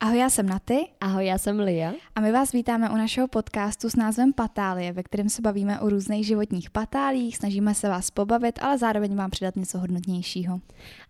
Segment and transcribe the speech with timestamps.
[0.00, 0.88] Ahoj, já jsem Naty.
[1.00, 1.92] Ahoj, já jsem Lia.
[2.14, 5.88] A my vás vítáme u našeho podcastu s názvem Patálie, ve kterém se bavíme o
[5.88, 10.60] různých životních patálích, snažíme se vás pobavit, ale zároveň vám přidat něco hodnotnějšího.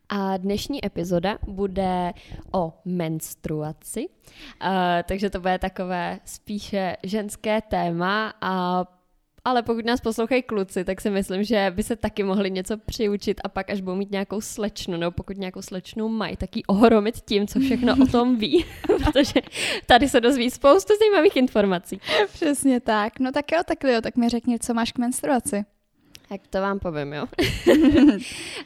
[0.09, 2.12] A dnešní epizoda bude
[2.53, 4.69] o menstruaci, uh,
[5.09, 8.84] takže to bude takové spíše ženské téma a
[9.49, 13.41] ale pokud nás poslouchají kluci, tak si myslím, že by se taky mohli něco přiučit
[13.45, 17.21] a pak až budou mít nějakou slečnu, nebo pokud nějakou slečnu mají, tak ji ohromit
[17.21, 19.41] tím, co všechno o tom ví, protože
[19.87, 22.00] tady se dozví spoustu zajímavých informací.
[22.32, 23.21] Přesně tak.
[23.21, 25.64] No tak jo, tak jo, tak mi řekni, co máš k menstruaci.
[26.29, 27.27] Tak to vám povím, jo.
[27.67, 28.18] uh,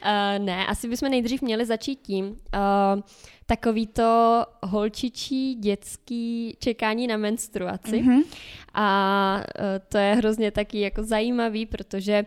[0.37, 3.01] ne, asi bychom nejdřív měli začít tím, uh,
[3.45, 8.01] takový to holčičí dětský čekání na menstruaci.
[8.01, 8.23] Mm-hmm.
[8.73, 12.25] A uh, to je hrozně taky jako zajímavý, protože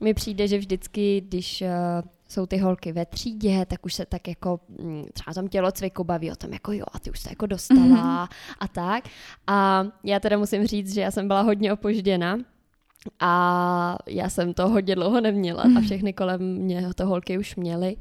[0.00, 1.68] mi přijde, že vždycky, když uh,
[2.28, 6.32] jsou ty holky ve třídě, tak už se tak jako mm, třeba tam tělocviku baví
[6.32, 8.28] o tom, jako jo, a ty už se jako dostala mm-hmm.
[8.60, 9.04] a tak.
[9.46, 12.38] A já teda musím říct, že já jsem byla hodně opožděna,
[13.20, 17.96] a já jsem to hodně dlouho neměla a všechny kolem mě to holky už měly.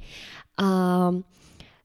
[0.57, 1.11] A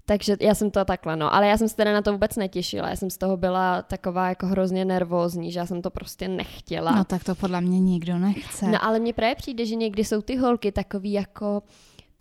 [0.05, 1.35] takže já jsem to takhle, no.
[1.35, 2.89] Ale já jsem se teda na to vůbec netěšila.
[2.89, 6.93] Já jsem z toho byla taková jako hrozně nervózní, že já jsem to prostě nechtěla.
[6.93, 8.67] No tak to podle mě nikdo nechce.
[8.67, 11.63] No ale mně právě přijde, že někdy jsou ty holky takový jako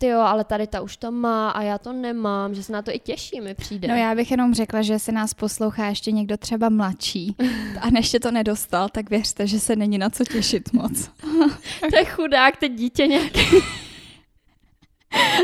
[0.00, 2.82] ty jo, ale tady ta už to má a já to nemám, že se na
[2.82, 3.88] to i těší, mi přijde.
[3.88, 7.36] No já bych jenom řekla, že se nás poslouchá ještě někdo třeba mladší
[7.80, 11.10] a než to nedostal, tak věřte, že se není na co těšit moc.
[11.90, 13.40] to je chudák, teď dítě nějaký.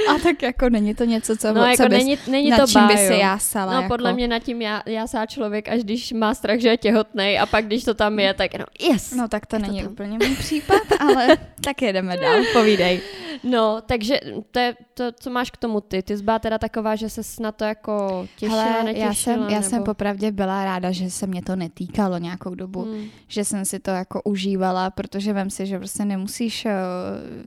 [0.09, 2.67] A tak jako není to něco, co, no, co jako bys, není, není nad to
[2.67, 3.73] čím by se jásala.
[3.73, 3.89] No jako.
[3.89, 7.47] podle mě nad tím já, jásá člověk, až když má strach, že je těhotný a
[7.47, 9.15] pak když to tam je, tak no yes.
[9.15, 11.29] No tak to není to úplně můj případ, ale
[11.65, 13.01] tak jedeme dál, povídej.
[13.43, 16.03] No, takže to je to, co máš k tomu ty.
[16.03, 19.49] Ty zbá teda taková, že se na to jako těšila, Hele, netěšila, já jsem, já
[19.49, 19.63] nebo...
[19.63, 23.05] jsem popravdě byla ráda, že se mě to netýkalo nějakou dobu, hmm.
[23.29, 26.73] že jsem si to jako užívala, protože vem si, že prostě nemusíš, eh,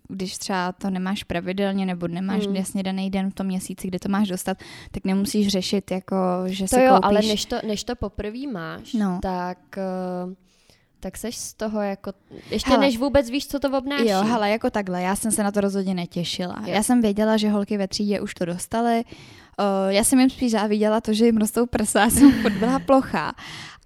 [0.08, 2.56] když třeba to nemáš pravidelně nebo nemáš hmm.
[2.56, 4.58] jasně daný den v tom měsíci, kde to máš dostat,
[4.92, 6.16] tak nemusíš řešit, jako,
[6.46, 7.06] že to se jo, koupíš...
[7.06, 9.20] ale než to, než to poprvé máš, no.
[9.22, 9.58] tak...
[10.26, 10.34] Uh
[11.00, 12.12] tak seš z toho jako,
[12.50, 14.08] ještě hele, než vůbec víš, co to obnáší.
[14.08, 16.56] Jo, hele, jako takhle, já jsem se na to rozhodně netěšila.
[16.60, 16.74] Jo.
[16.74, 19.04] Já jsem věděla, že holky ve třídě už to dostaly.
[19.60, 22.80] Uh, já jsem jim spíš záviděla to, že jim rostou prsa, já jsem furt byla
[22.80, 23.34] plochá.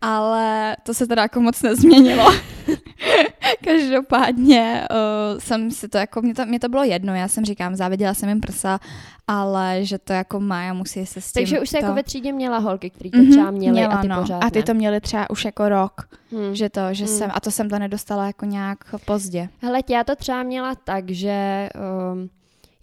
[0.01, 2.31] Ale to se teda jako moc nezměnilo.
[3.63, 7.75] Každopádně uh, jsem si to jako, mě to, mě to bylo jedno, já jsem říkám,
[7.75, 8.79] záviděla jsem jim prsa,
[9.27, 11.83] ale že to jako má a musí se s tím Takže už se to...
[11.85, 14.19] jako ve třídě měla holky, který to mm-hmm, třeba měly měla, a ty no.
[14.19, 16.55] pořád A ty to měly třeba už jako rok, hmm.
[16.55, 17.17] že to, že hmm.
[17.17, 19.49] jsem, a to jsem to nedostala jako nějak pozdě.
[19.61, 21.69] Hele, já to třeba měla tak, že
[22.13, 22.29] um,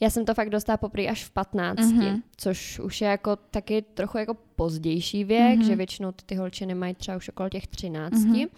[0.01, 2.23] já jsem to fakt dostala poprvé až v 15, mm-hmm.
[2.37, 5.67] což už je jako taky trochu jako pozdější věk, mm-hmm.
[5.67, 8.13] že většinou ty, ty holčiny mají třeba už okolo těch 13.
[8.13, 8.49] Mm-hmm.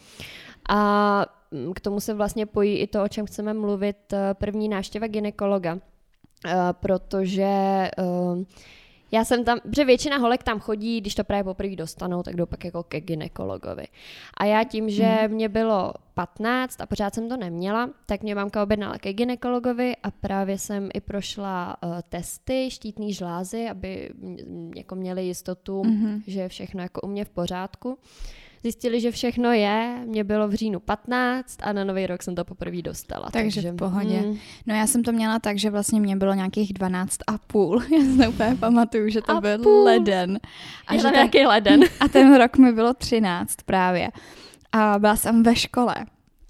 [0.69, 1.27] A
[1.75, 5.79] k tomu se vlastně pojí i to, o čem chceme mluvit, eh, první návštěva ginekologa.
[6.45, 8.45] Uh, protože uh,
[9.13, 12.47] já jsem tam, protože většina holek tam chodí, když to právě poprvé dostanou, tak jdou
[12.47, 13.87] pak jako ke ginekologovi.
[14.37, 18.63] A já tím, že mě bylo 15 a pořád jsem to neměla, tak mě mamka
[18.63, 24.11] objednala ke ginekologovi a právě jsem i prošla uh, testy štítný žlázy, aby
[24.77, 26.23] jako měli jistotu, hmm.
[26.27, 27.99] že je všechno jako u mě v pořádku.
[28.63, 32.45] Zjistili, že všechno je, mě bylo v říjnu 15 a na nový rok jsem to
[32.45, 33.29] poprvé dostala.
[33.33, 34.21] Takže, takže v pohodě.
[34.21, 34.39] Mm.
[34.67, 37.83] No já jsem to měla tak, že vlastně mě bylo nějakých 12 a půl.
[37.91, 39.85] Já si úplně pamatuju, že to a byl půl.
[39.85, 40.41] leden.
[40.87, 41.81] A že ten, nějaký leden.
[42.01, 44.09] A ten rok mi bylo 13 právě.
[44.73, 45.95] A byla jsem ve škole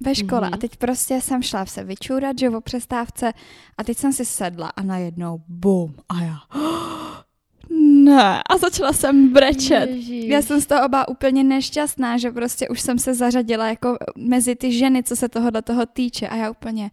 [0.04, 0.54] ve škole mm-hmm.
[0.54, 3.32] a teď prostě jsem šla se vyčůrat, že o přestávce
[3.78, 6.36] a teď jsem si sedla a najednou bum a já
[7.70, 8.42] ne.
[8.50, 9.90] A začala jsem brečet.
[9.90, 10.24] Ježíš.
[10.24, 14.56] Já jsem z toho oba úplně nešťastná, že prostě už jsem se zařadila jako mezi
[14.56, 16.28] ty ženy, co se tohohle toho týče.
[16.28, 16.90] A já úplně,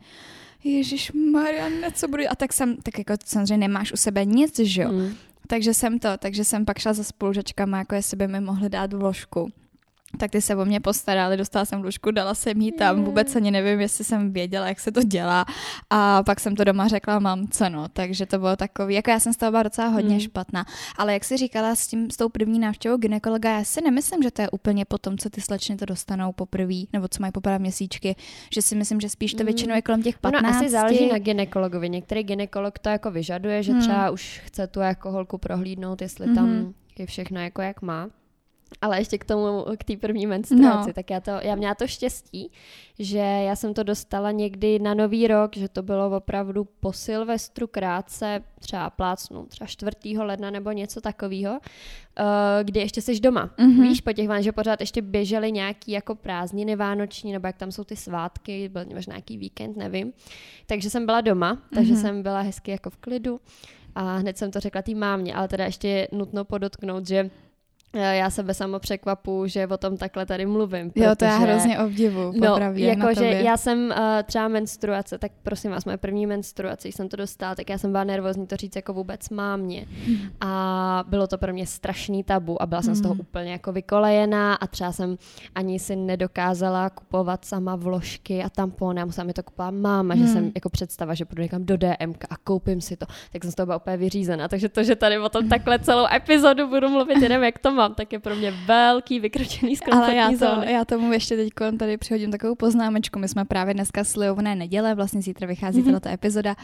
[0.63, 2.23] Ježíš Marianne, co budu...
[2.29, 4.91] A tak jsem, tak jako samozřejmě nemáš u sebe nic, že jo?
[4.91, 5.09] Mm.
[5.47, 8.93] Takže jsem to, takže jsem pak šla za spolužačkama, jako jestli by mi mohli dát
[8.93, 9.51] vložku
[10.17, 13.51] tak ty se o mě postarali, dostala jsem lůžku, dala jsem jí tam, vůbec ani
[13.51, 15.45] nevím, jestli jsem věděla, jak se to dělá
[15.89, 19.33] a pak jsem to doma řekla mamce, no, takže to bylo takový, jako já jsem
[19.33, 20.19] z toho byla docela hodně mm.
[20.19, 20.65] špatná,
[20.97, 24.31] ale jak jsi říkala s, tím, s tou první návštěvou ginekologa, já si nemyslím, že
[24.31, 27.59] to je úplně po tom, co ty slečny to dostanou poprvé, nebo co mají poprvé
[27.59, 28.15] měsíčky,
[28.53, 30.43] že si myslím, že spíš to většinou je kolem těch 15.
[30.43, 33.79] No asi záleží na ginekologovi, některý ginekolog to jako vyžaduje, že mm.
[33.79, 36.35] třeba už chce tu jako holku prohlídnout, jestli mm.
[36.35, 38.09] tam je všechno jako jak má.
[38.81, 40.93] Ale ještě k tomu, k té první menstruaci, no.
[40.93, 42.51] tak já, to, já měla to štěstí,
[42.99, 47.67] že já jsem to dostala někdy na nový rok, že to bylo opravdu po Silvestru
[47.67, 49.91] krátce, třeba plácnu, třeba 4.
[50.17, 51.59] ledna nebo něco takového, uh,
[52.63, 53.49] kdy ještě jsi doma.
[53.57, 53.81] Mm-hmm.
[53.81, 57.71] Víš, po těch vám, že pořád ještě běžely nějaký jako prázdniny vánoční, nebo jak tam
[57.71, 60.13] jsou ty svátky, byl možná nějaký víkend, nevím.
[60.65, 62.01] Takže jsem byla doma, takže mm-hmm.
[62.01, 63.39] jsem byla hezky jako v klidu
[63.95, 67.48] a hned jsem to řekla té mámě, ale teda ještě je nutno podotknout, že Eh,
[67.93, 70.91] já sebe sama překvapu, že o tom takhle tady mluvím.
[70.91, 75.17] Protože, jo, to já hrozně obdivu, popravdě, no, jako, že já jsem uh, třeba menstruace,
[75.17, 78.47] tak prosím vás, moje první menstruace, když jsem to dostala, tak já jsem byla nervózní
[78.47, 79.85] to říct jako vůbec mámě.
[80.05, 80.17] Hmm.
[80.41, 82.99] A bylo to pro mě strašný tabu a byla jsem hmm.
[82.99, 83.21] z toho hmm.
[83.21, 85.17] úplně jako vykolejená a třeba jsem
[85.55, 90.27] ani si nedokázala kupovat sama vložky a tampony a musela mi to kupovat máma, hmm.
[90.27, 93.51] že jsem jako představa, že půjdu někam do DM a koupím si to, tak jsem
[93.51, 94.47] z toho byla úplně vyřízená.
[94.47, 97.93] Takže to, že tady o tom takhle celou epizodu budu mluvit, nevím, jak to mám,
[97.93, 100.71] tak je pro mě velký vykročený z Ale já, to, zóny.
[100.71, 101.49] já tomu ještě teď
[101.79, 103.19] tady přihodím takovou poznámečku.
[103.19, 105.93] My jsme právě dneska slivované neděle, vlastně zítra vychází mm-hmm.
[105.93, 106.55] tato epizoda.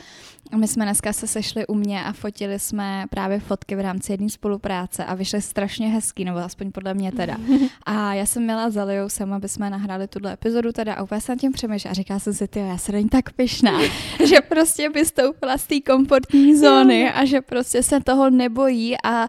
[0.56, 4.30] My jsme dneska se sešli u mě a fotili jsme právě fotky v rámci jedné
[4.30, 7.38] spolupráce a vyšly strašně hezký, nebo aspoň podle mě teda.
[7.86, 11.22] A já jsem měla za Liou sem, aby jsme nahráli tuhle epizodu teda a úplně
[11.22, 13.80] jsem tím přemýšlela a říkala jsem si, ty, já se není tak pyšná,
[14.26, 19.28] že prostě by stoupila z té komfortní zóny a že prostě se toho nebojí a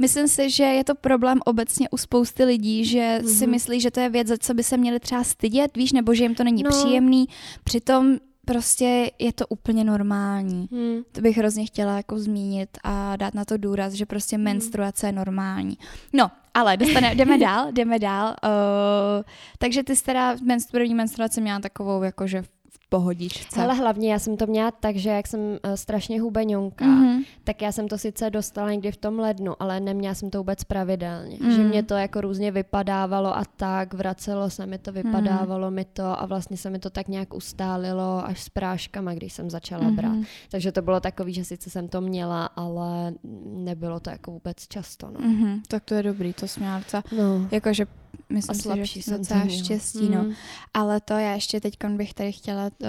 [0.00, 3.38] Myslím si, že je to problém obecně u spousty lidí, že mm-hmm.
[3.38, 6.14] si myslí, že to je věc, za co by se měli třeba stydět, víš, nebo
[6.14, 6.70] že jim to není no.
[6.70, 7.28] příjemný.
[7.64, 10.68] Přitom prostě je to úplně normální.
[10.72, 11.02] Hmm.
[11.12, 14.44] To bych hrozně chtěla jako zmínit a dát na to důraz, že prostě hmm.
[14.44, 15.78] menstruace je normální.
[16.12, 18.26] No, ale dostane, jdeme dál, jdeme dál.
[18.28, 19.22] Uh,
[19.58, 22.42] takže ty jsi teda menstru, menstruace měla takovou jakože
[22.90, 23.62] pohodičce.
[23.62, 27.24] Ale hlavně já jsem to měla tak, že jak jsem uh, strašně hubeňonka, mm-hmm.
[27.44, 30.64] tak já jsem to sice dostala někdy v tom lednu, ale neměla jsem to vůbec
[30.64, 31.36] pravidelně.
[31.36, 31.56] Mm-hmm.
[31.56, 35.74] Že mě to jako různě vypadávalo a tak, vracelo se mi to, vypadávalo mm-hmm.
[35.74, 39.50] mi to a vlastně se mi to tak nějak ustálilo až s práškama, když jsem
[39.50, 39.96] začala mm-hmm.
[39.96, 40.18] brát.
[40.50, 43.14] Takže to bylo takový, že sice jsem to měla, ale
[43.44, 45.10] nebylo to jako vůbec často.
[45.10, 45.20] No.
[45.20, 45.60] Mm-hmm.
[45.68, 47.48] Tak to je dobrý, to docela, no.
[47.50, 47.86] jakože
[48.28, 50.22] myslím a slabší si, že docela štěstí, no.
[50.22, 50.32] mm.
[50.74, 52.88] Ale to já ještě teď bych tady chtěla uh,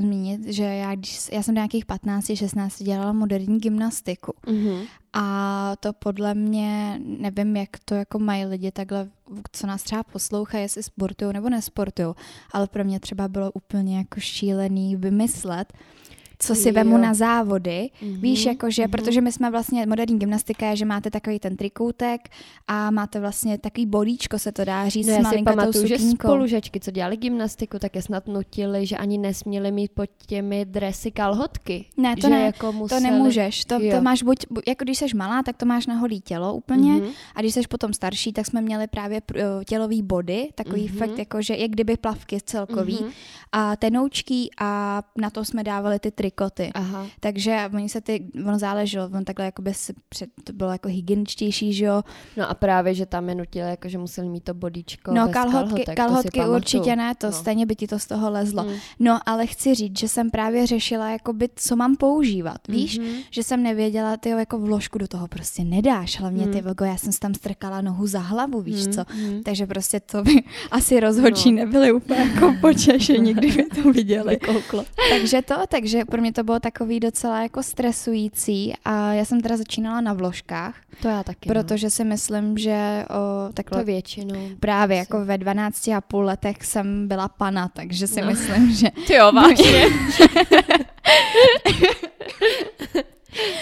[0.00, 4.34] zmínit, že já, když, já jsem do nějakých 15-16 dělala moderní gymnastiku.
[4.46, 4.86] Mm-hmm.
[5.12, 9.08] A to podle mě, nevím, jak to jako mají lidi takhle,
[9.52, 12.14] co nás třeba poslouchají, jestli sportují nebo nesportují,
[12.52, 15.72] ale pro mě třeba bylo úplně jako šílený vymyslet,
[16.42, 16.74] co si jo.
[16.74, 17.90] vemu na závody.
[18.02, 18.20] Mm-hmm.
[18.20, 18.90] Víš, jakože, mm-hmm.
[18.90, 22.28] protože my jsme vlastně, moderní gymnastika je, že máte takový ten trikoutek
[22.68, 26.90] a máte vlastně takový bodíčko, se to dá říct, no, s malinkatou že spolužečky, co
[26.90, 31.84] dělali gymnastiku, tak je snad nutili, že ani nesměli mít pod těmi dresy kalhotky.
[31.96, 33.02] Ne, to ne, jako museli...
[33.02, 33.64] to nemůžeš.
[33.64, 36.92] To, to máš buď, jako když jsi malá, tak to máš na holý tělo úplně
[36.92, 37.10] mm-hmm.
[37.34, 39.22] a když jsi potom starší, tak jsme měli právě
[39.68, 40.98] tělový body, takový mm-hmm.
[40.98, 43.12] fakt jako, že jak kdyby plavky celkový mm-hmm.
[43.52, 46.70] a tenoučky a na to jsme dávali ty triky trikoty.
[46.74, 47.06] Aha.
[47.20, 49.72] Takže oni se ty, ono záleželo, on takhle jako by
[50.08, 52.02] před, to bylo jako hygieničtější, že jo.
[52.36, 55.84] No a právě, že tam je nutili, jako že museli mít to bodíčko No kalhotky,
[55.84, 57.32] kalhotek, kalhotky určitě ne, to no.
[57.32, 58.62] stejně by ti to z toho lezlo.
[58.62, 58.76] Hmm.
[58.98, 63.00] No ale chci říct, že jsem právě řešila, jako by, co mám používat, víš?
[63.00, 63.24] Mm-hmm.
[63.30, 66.74] Že jsem nevěděla, ty jako vložku do toho prostě nedáš, hlavně ty mm.
[66.84, 69.04] já jsem tam strkala nohu za hlavu, víš mm, co?
[69.14, 69.42] Mm.
[69.42, 71.64] Takže prostě to by asi rozhodčí no.
[71.64, 74.38] nebyly úplně jako potěšení, kdyby to viděli.
[75.10, 79.56] takže to, takže pro mě to bylo takový docela jako stresující a já jsem teda
[79.56, 80.76] začínala na vložkách.
[81.02, 81.48] To já taky.
[81.48, 81.54] No.
[81.54, 81.90] Protože no.
[81.90, 83.80] si myslím, že o, takhle...
[83.80, 84.48] To většinou.
[84.60, 85.08] Právě asi.
[85.08, 88.26] jako ve 12 a půl letech jsem byla pana, takže si no.
[88.26, 88.90] myslím, že...
[89.06, 89.84] Ty jo, vážně.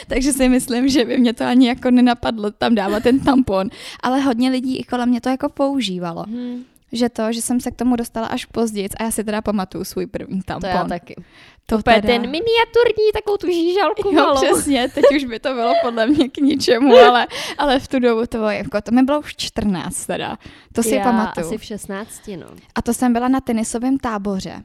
[0.07, 3.69] Takže si myslím, že by mě to ani jako nenapadlo tam dávat ten tampon.
[4.03, 6.23] Ale hodně lidí i kolem mě to jako používalo.
[6.23, 9.43] Hmm že to, že jsem se k tomu dostala až později a já si teda
[9.43, 10.71] pamatuju svůj první tampon.
[10.71, 11.17] To já taky.
[11.71, 12.09] To Úplně teda...
[12.09, 14.37] ten miniaturní, takovou tu žížalku jo, malou.
[14.37, 17.27] přesně, teď už by to bylo podle mě k ničemu, ale,
[17.59, 20.39] ale v tu dobu to bylo, jako, to mi bylo už 14 teda,
[20.73, 21.47] to si já pamatuju.
[21.47, 22.47] asi v 16, no.
[22.75, 24.63] A to jsem byla na tenisovém táboře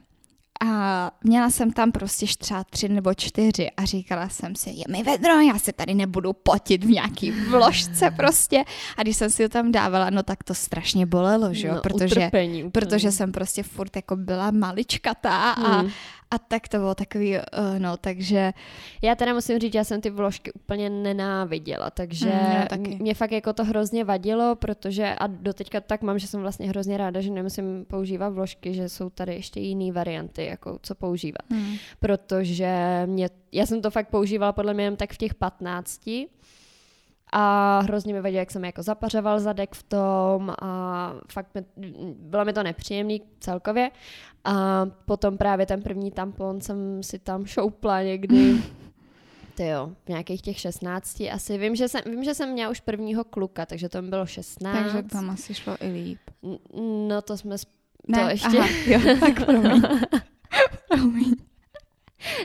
[0.60, 5.02] a měla jsem tam prostě třeba tři nebo čtyři a říkala jsem si, je mi
[5.02, 8.64] vedro, já se tady nebudu potit v nějaký vložce prostě.
[8.96, 11.80] A když jsem si to tam dávala, no tak to strašně bolelo, že jo, no,
[11.80, 15.90] protože, utrpení, protože jsem prostě furt jako byla maličkatá a, hmm.
[16.30, 17.42] A tak to bylo takový, uh,
[17.78, 18.52] no, takže...
[19.02, 22.32] Já teda musím říct, já jsem ty vložky úplně nenáviděla, takže
[22.76, 26.68] mm, mě fakt jako to hrozně vadilo, protože a doteďka tak mám, že jsem vlastně
[26.68, 31.50] hrozně ráda, že nemusím používat vložky, že jsou tady ještě jiné varianty, jako co používat.
[31.50, 31.74] Mm.
[32.00, 36.00] Protože mě, já jsem to fakt používala podle mě jen tak v těch 15,
[37.32, 41.64] a hrozně mi vadilo, jak jsem jako zapařoval zadek v tom a fakt mi,
[42.18, 43.90] bylo mi to nepříjemný celkově.
[44.44, 48.56] A potom právě ten první tampon jsem si tam šoupla někdy
[49.54, 51.58] ty jo, v nějakých těch 16 asi.
[51.58, 54.76] Vím, že jsem, vím, že jsem měla už prvního kluka, takže to mi bylo 16.
[54.76, 56.18] Takže tam asi šlo i líp.
[57.08, 57.68] No to jsme, sp-
[58.08, 58.58] ne, to ještě.
[58.58, 59.82] Aha, jo, tak promiň.
[60.88, 61.34] promiň.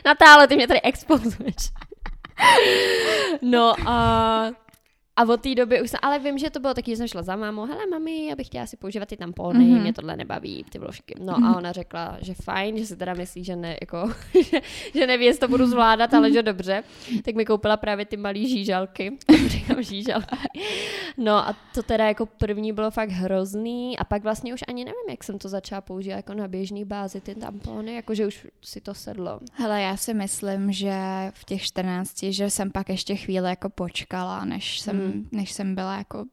[0.04, 1.72] Natále, ty mě tady expozuješ.
[3.42, 4.50] no a
[5.22, 7.22] a od té doby už jsem, ale vím, že to bylo taky, že jsem šla
[7.22, 9.80] za mámou, hele mami, já bych chtěla si používat ty tampony, mm-hmm.
[9.80, 11.14] mě tohle nebaví, ty vložky.
[11.20, 11.46] No mm-hmm.
[11.46, 14.10] a ona řekla, že fajn, že si teda myslí, že, ne, jako,
[14.50, 14.60] že,
[14.94, 16.82] že neví, jestli to budu zvládat, ale že dobře.
[17.24, 19.18] Tak mi koupila právě ty malé žížalky.
[19.46, 20.36] Říkám žížalky.
[21.16, 25.10] No a to teda jako první bylo fakt hrozný a pak vlastně už ani nevím,
[25.10, 28.94] jak jsem to začala používat jako na běžný bázi, ty tampony, jakože už si to
[28.94, 29.40] sedlo.
[29.52, 30.92] Hele, já si myslím, že
[31.34, 35.11] v těch 14, že jsem pak ještě chvíli jako počkala, než jsem mm.
[35.32, 36.24] Než jsem byla jako,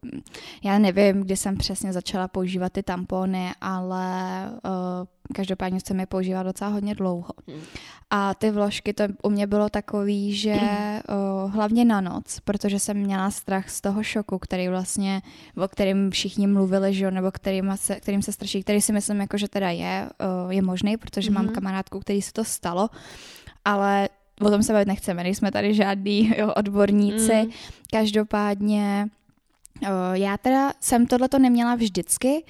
[0.63, 6.43] já nevím, kdy jsem přesně začala používat ty tampony, ale uh, každopádně jsem je používala
[6.43, 7.33] docela hodně dlouho.
[7.48, 7.62] Mm.
[8.09, 12.98] A ty vložky, to u mě bylo takový, že uh, hlavně na noc, protože jsem
[12.98, 15.21] měla strach z toho šoku, který vlastně,
[15.57, 19.38] o kterým všichni mluvili, že nebo kterým se, kterým se straší, který si myslím, jako,
[19.38, 20.09] že teda je,
[20.45, 21.33] uh, je možný, protože mm-hmm.
[21.33, 22.89] mám kamarádku, který se to stalo,
[23.65, 24.09] ale
[24.39, 27.36] o tom se bavit nechceme, nejsme tady žádní jo, odborníci.
[27.43, 27.51] Mm.
[27.91, 29.10] Každopádně
[30.13, 32.43] já teda jsem tohleto neměla vždycky,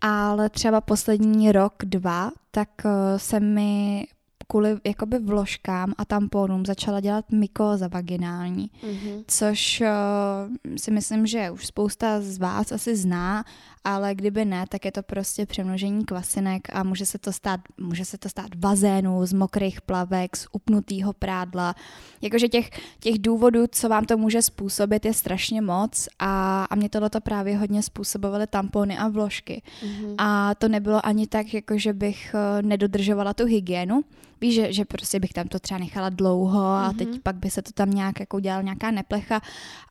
[0.00, 2.68] ale třeba poslední rok, dva, tak
[3.16, 4.06] se mi
[4.46, 9.24] kvůli jakoby vložkám a tamponům začala dělat mykóza vaginální, mm-hmm.
[9.26, 13.44] což uh, si myslím, že už spousta z vás asi zná,
[13.84, 18.04] ale kdyby ne, tak je to prostě přemnožení kvasinek a může se to stát, může
[18.04, 21.74] se to stát bazénu, z mokrých plavek, z upnutého prádla.
[22.22, 26.88] Jakože těch, těch důvodů, co vám to může způsobit, je strašně moc a, a mě
[26.88, 29.62] tohleto právě hodně způsobovaly tampony a vložky.
[29.82, 30.14] Mm-hmm.
[30.18, 34.04] A to nebylo ani tak, jako že bych eh, nedodržovala tu hygienu,
[34.40, 36.96] víš, že, že prostě bych tam to třeba nechala dlouho a mm-hmm.
[36.96, 39.40] teď pak by se to tam nějak jako udělala nějaká neplecha,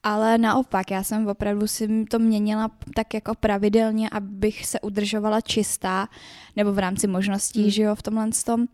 [0.03, 6.07] ale naopak, já jsem opravdu si to měnila tak jako pravidelně, abych se udržovala čistá,
[6.55, 7.69] nebo v rámci možností, mm.
[7.69, 8.65] že jo, v tomhle tom.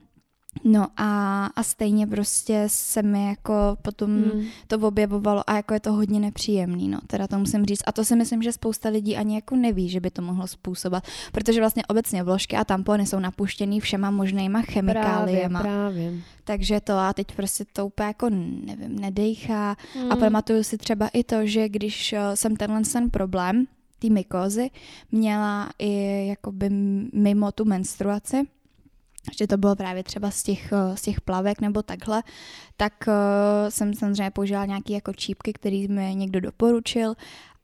[0.63, 4.45] No a, a stejně prostě se mi jako potom hmm.
[4.67, 7.81] to objevovalo a jako je to hodně nepříjemný, no, teda to musím říct.
[7.85, 11.03] A to si myslím, že spousta lidí ani jako neví, že by to mohlo způsobovat,
[11.31, 15.59] protože vlastně obecně vložky a tampony jsou napuštěný všema možnýma chemikáliema.
[15.59, 16.21] Právě, právě.
[16.43, 18.29] Takže to a teď prostě to úplně jako,
[18.65, 19.75] nevím, nedejchá.
[19.93, 20.11] Hmm.
[20.11, 23.65] A pamatuju si třeba i to, že když eh, jsem tenhle ten problém,
[23.99, 24.69] ty mykózy,
[25.11, 26.69] měla i jakoby
[27.13, 28.47] mimo tu menstruaci,
[29.37, 32.23] že to bylo právě třeba z těch, eh, z těch plavek nebo takhle,
[32.77, 37.13] tak uh, jsem samozřejmě používala nějaké jako čípky, který mi někdo doporučil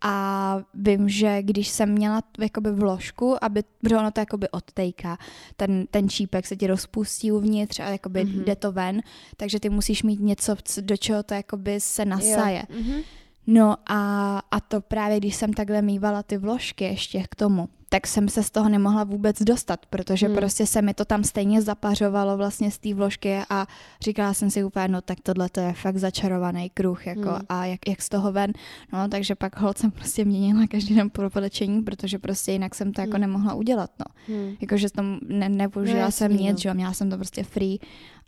[0.02, 5.18] a vím, že když jsem měla jakoby vložku, aby, protože ono to jakoby odtejká,
[5.56, 8.44] ten, ten čípek se ti rozpustí uvnitř a jakoby mm-hmm.
[8.44, 9.02] jde to ven,
[9.38, 12.64] takže ty musíš mít něco, do čeho to jakoby se nasaje.
[12.70, 13.04] Mm-hmm.
[13.48, 18.08] No a, a to právě, když jsem takhle mývala ty vložky ještě k tomu, tak
[18.08, 20.36] jsem se z toho nemohla vůbec dostat, protože hmm.
[20.36, 23.68] prostě se mi to tam stejně zapařovalo vlastně z té vložky a
[24.02, 27.42] říkala jsem si úplně, no tak tohle to je fakt začarovaný kruh, jako hmm.
[27.50, 28.54] a jak, jak z toho ven,
[28.94, 32.94] no takže pak hold jsem prostě měnila každý den po polečení, protože prostě jinak jsem
[32.94, 33.22] to jako hmm.
[33.24, 34.36] jako nemohla udělat, no.
[34.36, 34.56] Hmm.
[34.62, 36.58] Jakože tam ne, nepoužila no, jsem nic, no.
[36.58, 37.80] že jo, měla jsem to prostě free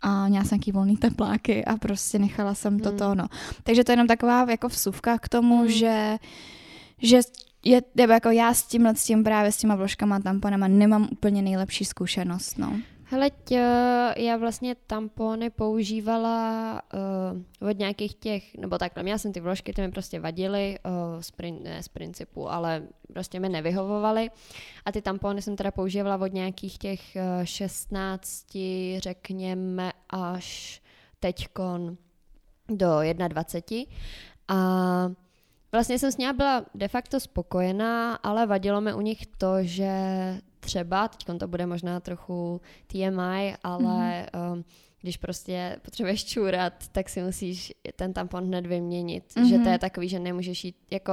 [0.02, 2.82] a měla jsem nějaký volný tepláky a prostě nechala jsem hmm.
[2.82, 3.26] to to, no.
[3.62, 5.68] Takže to je jenom taková jako vsuvka k tomu, hmm.
[5.68, 6.16] že
[7.02, 7.20] že
[7.64, 11.42] je, nebo jako já s tímhle, s tím právě s těma vložkama, tamponama nemám úplně
[11.42, 12.80] nejlepší zkušenost, no.
[13.04, 13.64] Hele, tě,
[14.16, 16.82] já vlastně tampony používala
[17.60, 21.20] uh, od nějakých těch, nebo takhle, měla jsem ty vložky, ty mi prostě vadily, uh,
[21.20, 24.30] z, prin, z principu, ale prostě mi nevyhovovaly.
[24.84, 28.46] A ty tampony jsem teda používala od nějakých těch uh, 16,
[28.98, 30.80] řekněme, až
[31.20, 31.96] teďkon
[32.68, 33.96] do 21.
[34.48, 35.10] A
[35.72, 39.92] Vlastně jsem s ní byla de facto spokojená, ale vadilo mi u nich to, že
[40.60, 44.52] třeba, teď to bude možná trochu TMI, ale mm.
[44.52, 44.64] um,
[45.00, 49.24] když prostě potřebuješ čůrat, tak si musíš ten tampon hned vyměnit.
[49.24, 49.48] Mm-hmm.
[49.48, 51.12] Že to je takový, že nemůžeš jít, jako,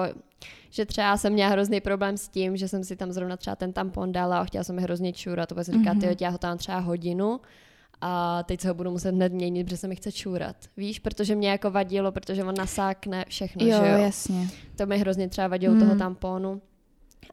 [0.70, 3.74] že třeba jsem měla hrozný problém s tím, že jsem si tam zrovna třeba ten
[3.74, 5.50] tampon dala a chtěla jsem hrozně čůrat.
[5.50, 6.16] To jsem říká, mm-hmm.
[6.16, 7.40] ty já ho tam třeba hodinu
[8.02, 10.56] a teď se ho budu muset hned měnit, protože se mi chce čůrat.
[10.78, 13.98] Víš, protože mě jako vadilo, protože on nasákne všechno, jo, že jo?
[13.98, 14.48] jasně.
[14.76, 15.80] To mi hrozně třeba vadilo mm.
[15.80, 16.62] toho tamponu.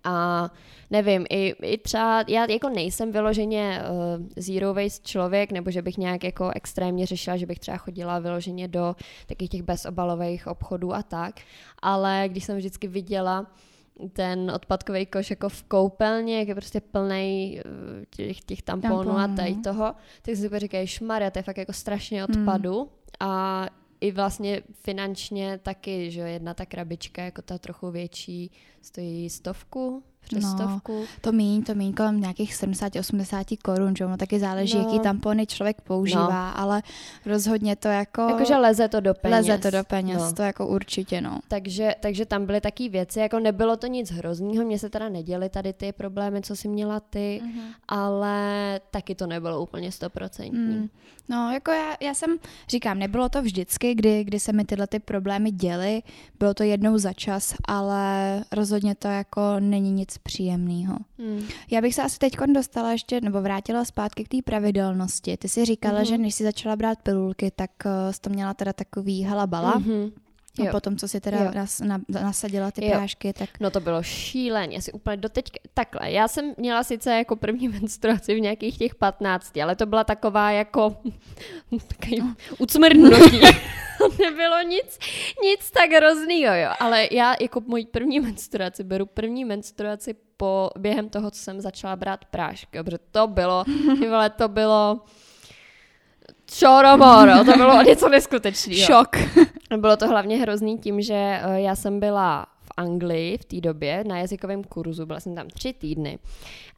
[0.05, 0.51] A
[0.91, 5.99] nevím, i, i třeba, já jako nejsem vyloženě uh, zero waste člověk, nebo že bych
[5.99, 11.03] nějak jako extrémně řešila, že bych třeba chodila vyloženě do takových těch bezobalových obchodů a
[11.03, 11.41] tak,
[11.83, 13.47] ale když jsem vždycky viděla,
[14.13, 19.21] ten odpadkový koš jako v koupelně, jak je prostě plný eh, těch, těch tamponů Tampon.
[19.21, 22.89] a tady toho, tak si říkají, šmarja, to je fakt jako strašně odpadu hmm.
[23.21, 23.67] a
[24.01, 28.51] i vlastně finančně taky, že jedna ta krabička, jako ta trochu větší,
[28.83, 31.05] stojí stovku, přes no, stovku.
[31.21, 34.85] To míň, to míň kolem nějakých 70-80 korun, že ono taky záleží, no.
[34.85, 36.61] jaký tampony člověk používá, no.
[36.61, 36.83] ale
[37.27, 38.23] rozhodně to jako...
[38.23, 39.37] Jakože leze to do peněz.
[39.37, 40.33] Leze to do peněz, no.
[40.33, 41.41] to jako určitě, no.
[41.49, 45.49] Takže, takže tam byly taky věci, jako nebylo to nic hroznýho, mně se teda neděly
[45.49, 47.75] tady ty problémy, co jsi měla ty, mm-hmm.
[47.89, 50.77] ale taky to nebylo úplně stoprocentní.
[50.77, 50.89] Mm.
[51.29, 52.37] No, jako já, já jsem,
[52.69, 56.03] říkám, nebylo to vždycky, kdy, kdy se mi tyhle ty problémy děly,
[56.39, 60.97] bylo to jednou za čas, ale rozhodně to jako není nic příjemného.
[61.19, 61.43] Hmm.
[61.71, 65.37] Já bych se asi teď dostala ještě, nebo vrátila zpátky k té pravidelnosti.
[65.37, 66.09] Ty jsi říkala, mm-hmm.
[66.09, 69.73] že než jsi začala brát pilulky, tak uh, jsi to měla teda takový halabala.
[70.61, 70.71] A jo.
[70.71, 72.91] potom, co si teda nas, na, nasadila ty jo.
[72.91, 73.51] prášky, tak...
[73.61, 75.45] No to bylo šílené, asi úplně doteď...
[75.75, 80.05] Takhle, já jsem měla sice jako první menstruaci v nějakých těch 15, ale to byla
[80.05, 80.97] taková jako...
[81.89, 82.35] takový no.
[84.07, 84.23] ucmrdnutí.
[84.23, 84.99] Nebylo nic,
[85.43, 86.71] nic tak hroznýho, jo.
[86.81, 91.97] Ale já jako můj první menstruaci beru první menstruaci po, během toho, co jsem začala
[91.97, 93.65] brát prášky, protože to bylo,
[94.09, 95.01] vole, to bylo
[96.47, 98.87] Čoromoro, to bylo něco neskutečného.
[98.87, 99.17] Šok.
[99.77, 104.05] Bylo to hlavně hrozný tím, že eh, já jsem byla v Anglii v té době
[104.07, 106.19] na jazykovém kurzu, byla jsem tam tři týdny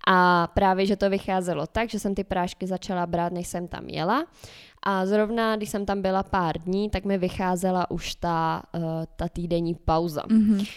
[0.06, 3.88] a právě, že to vycházelo tak, že jsem ty prášky začala brát, než jsem tam
[3.88, 4.26] jela
[4.88, 8.82] a zrovna, když jsem tam byla pár dní, tak mi vycházela už ta, uh,
[9.16, 10.22] ta týdenní pauza.
[10.22, 10.68] Mm-hmm.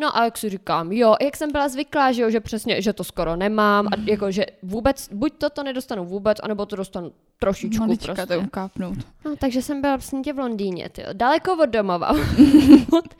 [0.00, 2.92] No a jak si říkám, jo, jak jsem byla zvyklá, že jo, že přesně, že
[2.92, 7.12] to skoro nemám a jako, že vůbec, buď to to nedostanu vůbec, anebo to dostanu
[7.38, 8.34] trošičku Malička prostě.
[8.34, 8.98] to ukápnout.
[9.24, 12.10] No, takže jsem byla vlastně v Londýně, tyjo, daleko od domova,
[12.98, 13.14] od,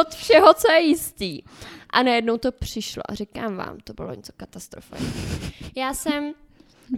[0.00, 1.42] od všeho, co je jistý.
[1.90, 4.96] A najednou to přišlo a říkám vám, to bylo něco katastrofa.
[5.76, 6.34] Já jsem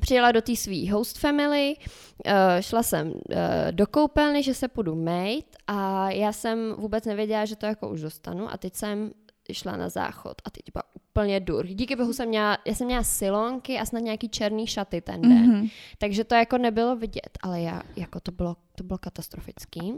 [0.00, 3.16] přijela do té svý host family, uh, šla jsem uh,
[3.70, 8.00] do koupelny, že se půjdu mate a já jsem vůbec nevěděla, že to jako už
[8.00, 9.10] dostanu a teď jsem
[9.52, 11.66] šla na záchod a teď byla úplně dur.
[11.66, 15.52] Díky bohu jsem měla, já jsem měla silonky a snad nějaký černý šaty ten den.
[15.52, 15.70] Mm-hmm.
[15.98, 19.96] Takže to jako nebylo vidět, ale já, jako to bylo, to bylo katastrofický.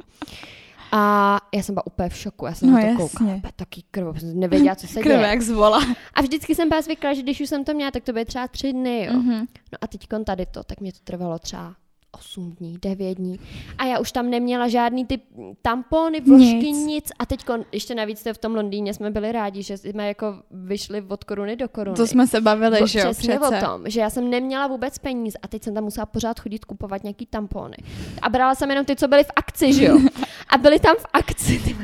[0.92, 3.08] A já jsem byla úplně v šoku, já jsem no, na to jasně.
[3.08, 5.18] koukala, taky krvo, nevěděla, co se děje.
[5.20, 5.80] jak zvola.
[6.14, 8.48] A vždycky jsem byla zvyklá, že když už jsem to měla, tak to bude třeba
[8.48, 9.12] tři dny, jo.
[9.12, 9.46] Mm-hmm.
[9.72, 11.74] No a teď tady to, tak mě to trvalo třeba
[12.18, 13.40] 8 dní, 9 dní.
[13.78, 15.20] A já už tam neměla žádný ty
[15.62, 16.86] tampony, vložky, nic.
[16.86, 17.12] nic.
[17.18, 21.24] A teď ještě navíc v tom Londýně jsme byli rádi, že jsme jako vyšli od
[21.24, 21.96] koruny do koruny.
[21.96, 23.38] To jsme se bavili, že jo, přece.
[23.38, 26.64] o tom, že já jsem neměla vůbec peníze a teď jsem tam musela pořád chodit
[26.64, 27.76] kupovat nějaký tampony.
[28.22, 29.98] A brala jsem jenom ty, co byly v akci, že jo.
[30.48, 31.76] A byly tam v akci ty,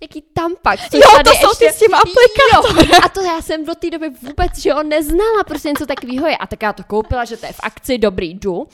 [0.00, 0.80] nějaký tampak.
[0.94, 3.00] Jo, to jsou ještě, ty s tím aplikátorem.
[3.04, 6.36] A to já jsem do té doby vůbec, že jo, neznala, prostě něco takového je.
[6.36, 8.68] A tak já to koupila, že to je v akci, dobrý, jdu.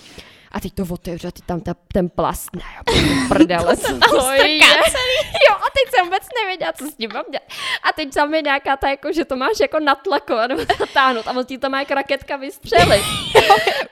[0.56, 2.62] A teď to otevře, ty tam ta, ten plast, ne,
[3.28, 4.58] prdele, co to je.
[5.48, 7.42] Jo, a teď jsem vůbec nevěděla, co s tím mám dělat.
[7.82, 11.30] A teď tam je nějaká ta, jako, že to máš jako natlakovat nebo natáhnout a
[11.30, 13.04] on ti to má jako raketka vystřelit.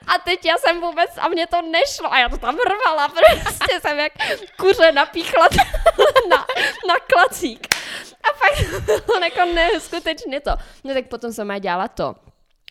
[0.07, 3.79] a teď já jsem vůbec, a mně to nešlo a já to tam rvala, prostě
[3.81, 4.13] jsem jak
[4.57, 5.47] kuře napíchla
[6.29, 6.37] na,
[6.87, 7.67] na klacík.
[8.23, 10.51] A fakt to jako neskutečně to.
[10.83, 12.15] No tak potom jsem má dělala to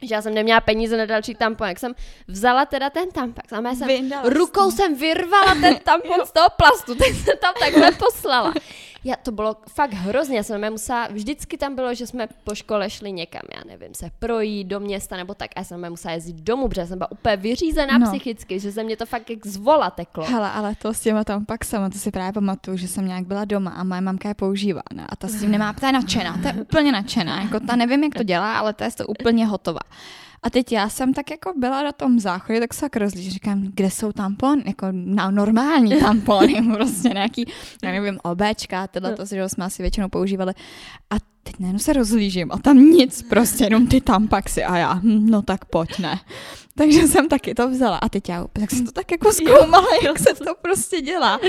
[0.03, 1.95] že já jsem neměla peníze na další tampon, jak jsem
[2.29, 6.49] vzala teda ten tampon, a já jsem Vyndala rukou jsem vyrvala ten tampon z toho
[6.57, 8.55] plastu, tak jsem tam takhle poslala.
[9.05, 12.91] Já, to bylo fakt hrozně, já jsem musela, vždycky tam bylo, že jsme po škole
[12.91, 16.37] šli někam, já nevím, se projít do města nebo tak, a já jsem musela jezdit
[16.37, 18.07] domů, protože jsem byla úplně vyřízená no.
[18.07, 20.25] psychicky, že se mě to fakt jak zvola teklo.
[20.25, 23.27] Hele, ale to s těma tam pak sama, to si právě pamatuju, že jsem nějak
[23.27, 25.07] byla doma a moje mamka je používá, ne?
[25.09, 28.05] a ta s tím nemá, ta je nadšená, ta je úplně nadšená, jako ta nevím,
[28.05, 29.81] jak to dělá, ale ta je to úplně hotová.
[30.45, 33.91] A teď já jsem tak jako byla na tom záchodě, tak se rozlíž, říkám, kde
[33.91, 37.45] jsou tampony, jako na normální tampony, prostě nějaký,
[37.83, 40.53] já nevím, obéčka, tohle to, že jsme asi většinou používali.
[41.11, 45.27] A teď najednou se rozlížím a tam nic, prostě jenom ty tampaxy a já, hm,
[45.31, 46.21] no tak pojď, ne.
[46.79, 47.97] takže jsem taky to vzala.
[47.97, 50.01] A teď já tak jsem to tak jako zkoumala, jo.
[50.05, 51.41] jak se to prostě dělá.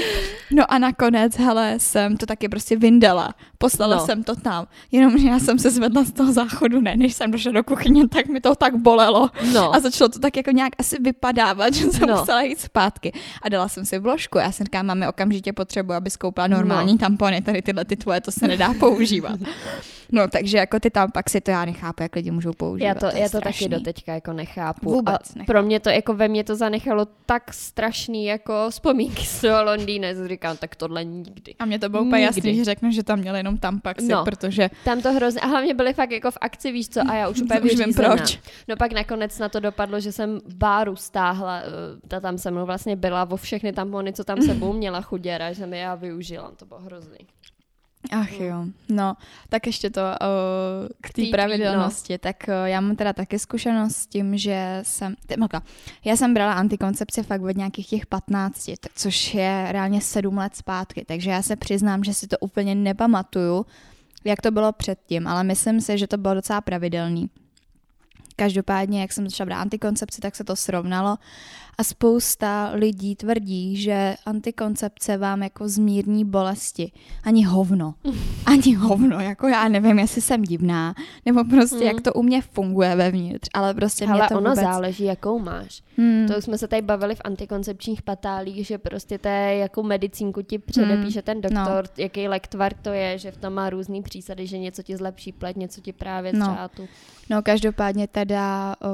[0.51, 3.35] No a nakonec, hele, jsem to taky prostě vyndala.
[3.57, 4.05] Poslala no.
[4.05, 4.67] jsem to tam.
[4.91, 8.27] Jenomže já jsem se zvedla z toho záchodu, ne, než jsem došla do kuchyně, tak
[8.27, 9.29] mi to tak bolelo.
[9.53, 9.75] No.
[9.75, 12.17] A začalo to tak jako nějak asi vypadávat, že jsem no.
[12.17, 13.11] musela jít zpátky.
[13.41, 14.37] A dala jsem si vložku.
[14.37, 16.97] Já jsem říkám, máme okamžitě potřebu, aby skoupila normální no.
[16.97, 19.39] tampony, tady tyhle ty tvoje, to se nedá používat.
[20.11, 22.87] No, takže jako ty tampaxy, to já nechápu, jak lidi můžou používat.
[22.87, 24.91] Já to, to já to taky doteďka jako nechápu.
[24.91, 25.51] Vůbec nechápu.
[25.51, 30.13] pro mě to, jako ve mně to zanechalo tak strašný jako vzpomínky z toho Londýna,
[30.13, 31.55] že říkám, tak tohle nikdy.
[31.59, 34.69] A mě to bylo úplně jasný, že řeknu, že tam měli jenom tampaxy, no, protože...
[34.83, 37.41] Tam to hrozně, a hlavně byly fakt jako v akci, víš co, a já už
[37.41, 38.39] úplně už vím proč.
[38.67, 42.65] No pak nakonec na to dopadlo, že jsem báru stáhla, eh, ta tam se mnou
[42.65, 46.65] vlastně byla vo všechny tampony, co tam sebou měla chuděra, že mi já využila, to
[46.65, 47.17] bylo hrozný.
[48.11, 49.15] Ach jo, no,
[49.49, 52.17] tak ještě to uh, k té pravidelnosti, no.
[52.17, 55.63] tak uh, já mám teda taky zkušenost s tím, že jsem, tymaka,
[56.05, 60.55] já jsem brala antikoncepci fakt od nějakých těch 15, tak, což je reálně 7 let
[60.55, 63.65] zpátky, takže já se přiznám, že si to úplně nepamatuju,
[64.23, 67.29] jak to bylo předtím, ale myslím si, že to bylo docela pravidelný.
[68.35, 71.17] Každopádně, jak jsem začala brát antikoncepci, tak se to srovnalo
[71.77, 76.91] a spousta lidí tvrdí, že antikoncepce vám jako zmírní bolesti.
[77.23, 77.93] Ani hovno.
[78.45, 79.19] Ani hovno.
[79.19, 81.87] Jako já nevím, jestli jsem divná, nebo prostě hmm.
[81.87, 84.65] jak to u mě funguje vevnitř, ale prostě Ale mě to ono vůbec...
[84.65, 85.81] záleží, jakou máš.
[85.97, 86.27] Hmm.
[86.27, 90.59] To jsme se tady bavili v antikoncepčních patálích, že prostě to je, jakou medicínku ti
[90.59, 91.23] předepíše hmm.
[91.25, 92.03] ten doktor, no.
[92.03, 95.55] jaký lektvar to je, že v tom má různý přísady, že něco ti zlepší pleť,
[95.55, 96.45] něco ti právě no.
[96.45, 96.87] třeba tu.
[97.29, 98.89] No každopádně teda uh,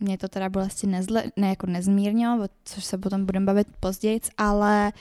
[0.00, 1.66] mě to teda bolesti nezle, ne, jako
[2.14, 4.92] nezmírnilo, což se potom budeme bavit později, ale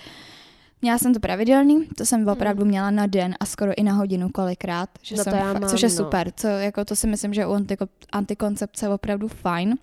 [0.81, 2.69] Měla jsem to pravidelný, to jsem opravdu hmm.
[2.69, 5.81] měla na den a skoro i na hodinu kolikrát, že no jsem fakt, mám, což
[5.81, 5.95] je no.
[5.95, 9.75] super, co, jako to si myslím, že u antiko, antikoncepce je opravdu fajn.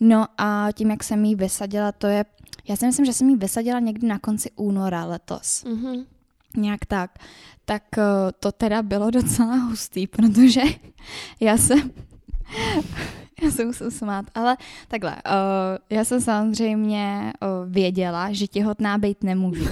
[0.00, 2.24] No a tím, jak jsem jí vysadila, to je,
[2.68, 5.64] já si myslím, že jsem jí vysadila někdy na konci února letos.
[5.64, 6.04] Mm-hmm.
[6.56, 7.18] Nějak tak.
[7.64, 8.02] Tak eh,
[8.40, 10.62] to teda bylo docela hustý, protože
[11.40, 11.90] já jsem
[13.42, 14.56] já se musím smát, ale
[14.88, 19.68] takhle, uh, já jsem samozřejmě uh, věděla, že těhotná být nemůžu.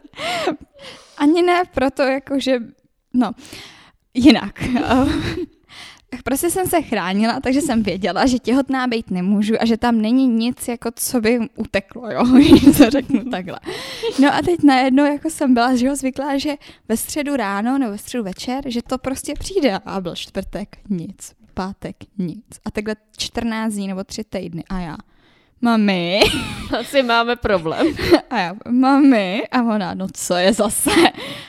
[1.18, 2.58] Ani ne proto, jako že,
[3.14, 3.32] no,
[4.14, 4.64] jinak.
[4.92, 5.12] Uh,
[6.24, 10.26] prostě jsem se chránila, takže jsem věděla, že těhotná být nemůžu a že tam není
[10.26, 12.24] nic, jako co by uteklo, jo,
[12.76, 13.60] to řeknu takhle.
[14.18, 16.54] No a teď najednou jako jsem byla, že ho zvyklá, že
[16.88, 21.41] ve středu ráno nebo ve středu večer, že to prostě přijde a byl čtvrtek, nic
[21.54, 22.44] pátek nic.
[22.64, 24.96] A takhle 14 dní nebo 3 týdny a já.
[25.60, 26.20] Mami.
[26.80, 27.86] Asi máme problém.
[28.30, 29.48] A já, mami.
[29.52, 30.90] A ona, no co je zase?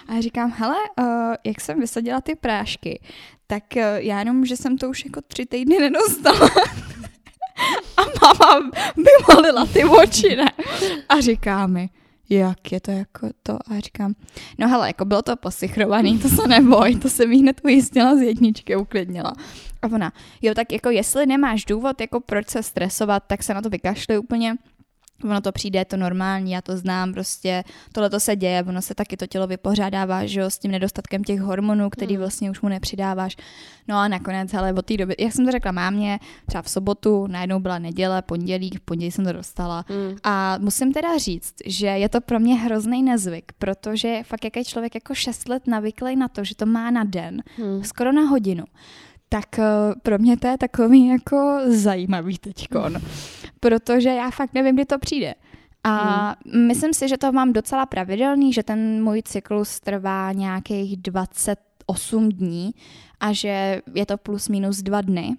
[0.07, 1.05] A já říkám, hele, uh,
[1.43, 3.01] jak jsem vysadila ty prášky,
[3.47, 6.49] tak uh, já jenom, že jsem to už jako tři týdny nedostala.
[7.97, 10.51] a mama vymalila ty oči, ne?
[11.09, 11.89] A říká mi,
[12.33, 14.13] jak je to jako to a říkám,
[14.57, 18.21] no hele, jako bylo to posichrovaný, to se neboj, to se mi hned ujistila z
[18.21, 19.33] jedničky, uklidnila.
[19.81, 23.61] A ona, jo, tak jako jestli nemáš důvod, jako proč se stresovat, tak se na
[23.61, 24.55] to vykašli úplně
[25.23, 28.81] ono to přijde, je to normální, já to znám, prostě tohle to se děje, ono
[28.81, 32.19] se taky to tělo vypořádává, že jo, s tím nedostatkem těch hormonů, který hmm.
[32.19, 33.37] vlastně už mu nepřidáváš.
[33.87, 37.27] No a nakonec, hele, od té doby, jak jsem to řekla mámě, třeba v sobotu,
[37.27, 39.85] najednou byla neděle, pondělí, v pondělí jsem to dostala.
[39.87, 40.17] Hmm.
[40.23, 44.65] A musím teda říct, že je to pro mě hrozný nezvyk, protože fakt jak je
[44.65, 47.83] člověk jako 6 let navyklý na to, že to má na den, hmm.
[47.83, 48.63] skoro na hodinu
[49.33, 49.65] tak eh,
[50.03, 52.97] pro mě to je takový jako zajímavý teďkon,
[53.59, 55.33] protože já fakt nevím, kdy to přijde.
[55.83, 56.67] A hmm.
[56.67, 62.71] myslím si, že to mám docela pravidelný, že ten můj cyklus trvá nějakých 28 dní
[63.19, 65.35] a že je to plus minus dva dny.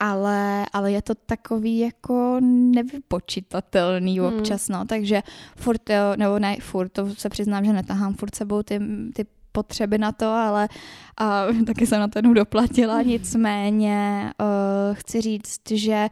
[0.00, 4.28] Ale, ale je to takový jako nevypočitatelný hmm.
[4.28, 5.22] občas, no, takže
[5.56, 5.82] furt,
[6.16, 8.80] nebo ne furt, to se přiznám, že netahám furt sebou ty,
[9.14, 10.68] ty potřeby na to, ale
[11.20, 14.46] a, taky jsem na to jednou doplatila, nicméně uh,
[14.94, 16.08] chci říct, že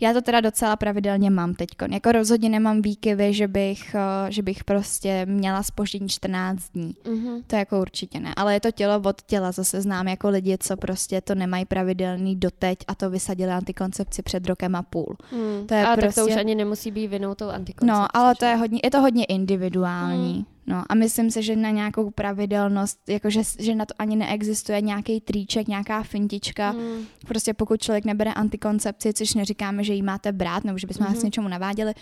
[0.00, 1.68] já to teda docela pravidelně mám teď.
[1.90, 6.94] Jako rozhodně nemám výkyvy, že bych, uh, že bych prostě měla spoždění 14 dní.
[7.04, 7.42] Mm-hmm.
[7.46, 8.32] To jako určitě ne.
[8.36, 9.52] Ale je to tělo od těla.
[9.52, 14.46] Zase znám jako lidi, co prostě to nemají pravidelný doteď a to vysadili antikoncepci před
[14.46, 15.16] rokem a půl.
[15.32, 15.66] Mm.
[15.66, 16.06] To je a prostě...
[16.06, 18.00] tak to už prostě- ani nemusí být vinou tou antikoncepcí.
[18.00, 20.38] No, ale to je hodně, je to hodně individuální.
[20.38, 20.54] Mm.
[20.66, 25.20] No a myslím si, že na nějakou pravidelnost, jakože že na to ani neexistuje nějaký
[25.20, 26.72] tríček, nějaká fintička.
[26.72, 27.04] Mm.
[27.26, 31.14] Prostě pokud člověk nebere antikoncepci, což neříkáme, že ji máte brát, nebo že bychom mm-hmm.
[31.14, 31.94] vás něčemu naváděli,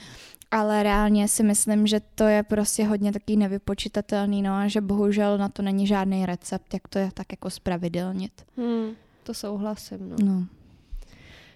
[0.51, 5.39] ale reálně si myslím, že to je prostě hodně taký nevypočitatelný, no a že bohužel
[5.39, 8.33] na to není žádný recept, jak to je tak jako spravidelnit.
[8.57, 10.17] Mm, to souhlasím, no.
[10.25, 10.47] no.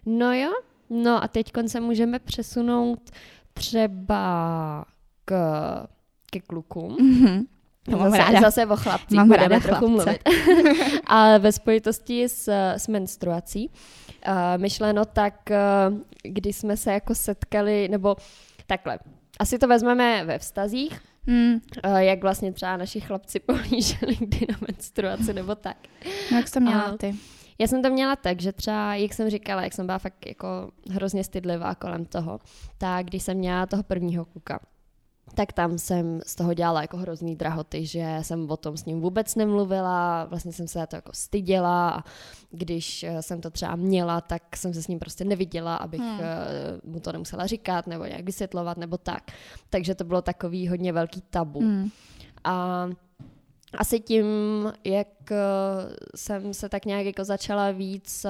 [0.06, 0.52] No jo,
[0.90, 3.10] No a teď se můžeme přesunout
[3.54, 4.84] třeba
[5.24, 5.34] k,
[6.30, 6.96] ke klukům.
[6.96, 7.46] Mm-hmm.
[7.88, 8.40] No, zase, ráda.
[8.40, 10.18] zase o chlapcích Mám budeme trochu mluvit.
[11.06, 13.70] Ale ve spojitosti s, s menstruací.
[14.28, 18.16] Uh, myšleno tak, uh, když jsme se jako setkali, nebo
[18.66, 18.98] takhle.
[19.38, 21.60] Asi to vezmeme ve vztazích, Hmm.
[21.86, 25.76] Uh, jak vlastně třeba naši chlapci pohlíželi kdy na menstruaci nebo tak.
[26.30, 27.14] No, jak jsi to měla ty?
[27.58, 30.70] Já jsem to měla tak, že třeba, jak jsem říkala, jak jsem byla fakt jako
[30.90, 32.40] hrozně stydlivá kolem toho,
[32.78, 34.60] tak když jsem měla toho prvního kluka,
[35.36, 39.00] tak tam jsem z toho dělala jako hrozný drahoty, že jsem o tom s ním
[39.00, 42.04] vůbec nemluvila, vlastně jsem se to jako styděla a
[42.50, 46.20] když eh, jsem to třeba měla, tak jsem se s ním prostě neviděla, abych hmm.
[46.20, 49.22] Eh, mu to nemusela říkat nebo nějak vysvětlovat nebo tak.
[49.70, 51.60] Takže to bylo takový hodně velký tabu.
[51.60, 51.90] Hmm.
[52.44, 52.86] A
[53.78, 54.26] asi tím,
[54.84, 55.36] jak eh,
[56.14, 58.26] jsem se tak nějak jako začala víc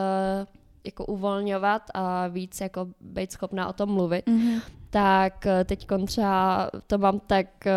[0.85, 4.61] jako uvolňovat a víc jako být schopná o tom mluvit, mm-hmm.
[4.97, 7.73] Tak eh, teď třeba to mám tak eh,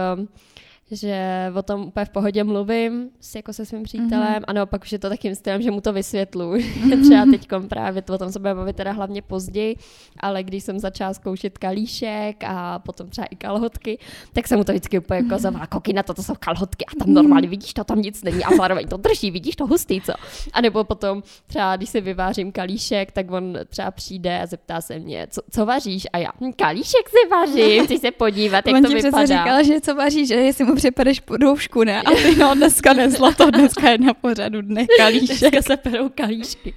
[0.91, 4.45] že o tom úplně v pohodě mluvím s, jako se svým přítelem mm-hmm.
[4.47, 6.53] a naopak už je to takým stylem, že mu to vysvětlu.
[6.79, 7.01] Mm-hmm.
[7.01, 9.75] Třeba teď právě to o tom se bude bavit teda hlavně později,
[10.19, 13.99] ale když jsem začala zkoušet kalíšek a potom třeba i kalhotky,
[14.33, 17.03] tak jsem mu to vždycky úplně jako zavala, koky na to, to jsou kalhotky a
[17.03, 20.13] tam normálně vidíš to, tam nic není a zároveň to drží, vidíš to hustý, co?
[20.53, 24.99] A nebo potom třeba, když si vyvářím kalíšek, tak on třeba přijde a zeptá se
[24.99, 26.07] mě, co, co vaříš?
[26.13, 29.25] A já, hm, kalíšek si vařím, chci se podívat, jak on to vypadá.
[29.25, 32.01] říkala, že co vaříš, že jestli mu připadeš po doušku, ne?
[32.01, 35.39] A ty no, dneska nezlo to, dneska je na pořadu dne kalíšek.
[35.39, 36.73] Dneska se perou kalíšky.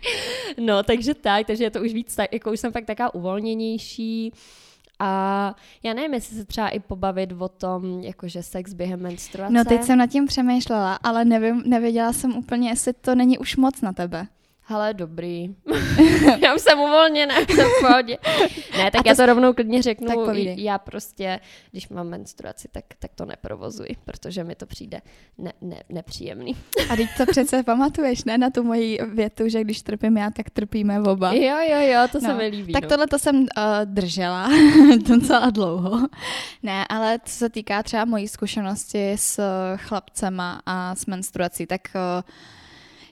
[0.61, 4.33] No, takže tak, takže je to už víc, tak, jako už jsem fakt taká uvolněnější.
[4.99, 9.53] A já nevím, jestli se třeba i pobavit o tom, jakože sex během menstruace.
[9.53, 13.57] No teď jsem nad tím přemýšlela, ale nevím, nevěděla jsem úplně, jestli to není už
[13.57, 14.27] moc na tebe.
[14.73, 15.55] Ale dobrý.
[16.43, 18.19] já už jsem uvolněná, jsem v pohodě.
[18.77, 20.07] Ne, tak já to rovnou klidně řeknu.
[20.07, 25.01] Tak já prostě, když mám menstruaci, tak, tak to neprovozuji, protože mi to přijde
[25.39, 26.57] ne, ne, nepříjemný.
[26.91, 30.51] A teď to přece pamatuješ, ne, na tu moji větu, že když trpím já, tak
[30.51, 31.33] trpíme oba.
[31.33, 32.29] Jo, jo, jo, to no.
[32.29, 32.73] se mi líbí.
[32.73, 32.89] Tak no.
[32.89, 33.47] tohle to jsem uh,
[33.85, 34.49] držela
[35.09, 36.09] docela dlouho.
[36.63, 39.41] Ne, ale co se týká třeba mojí zkušenosti s
[39.77, 42.23] chlapcema a s menstruací, tak uh,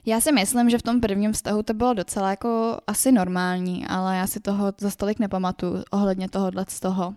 [0.05, 4.17] já si myslím, že v tom prvním vztahu to bylo docela jako asi normální, ale
[4.17, 7.13] já si toho za stolik nepamatuju ohledně tohohle z toho.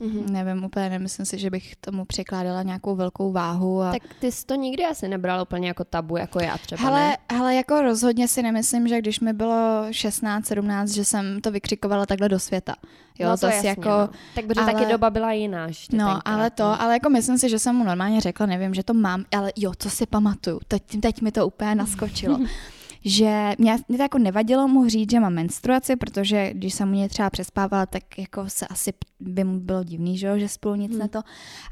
[0.00, 0.30] Mm-hmm.
[0.30, 3.82] Nevím, úplně nemyslím si, že bych tomu překládala nějakou velkou váhu.
[3.82, 3.92] A...
[3.92, 7.16] Tak ty jsi to nikdy asi nebrala úplně jako tabu, jako já třeba, hele, ne?
[7.32, 12.06] hele, jako rozhodně si nemyslím, že když mi bylo 16, 17, že jsem to vykřikovala
[12.06, 12.74] takhle do světa.
[13.18, 14.08] Jo, no to jasně, jako, no.
[14.34, 15.66] Tak protože ale, taky doba byla jiná.
[15.66, 16.82] No, tenkrát, ale to, no.
[16.82, 19.72] ale jako myslím si, že jsem mu normálně řekla, nevím, že to mám, ale jo,
[19.78, 22.38] co si pamatuju, teď, teď mi to úplně naskočilo.
[23.06, 27.08] že mě, mě to jako nevadilo mu říct, že mám menstruaci, protože když jsem mu
[27.08, 31.00] třeba přespávala, tak jako se asi by mu bylo divný, že, že spolu nic hmm.
[31.00, 31.20] na to,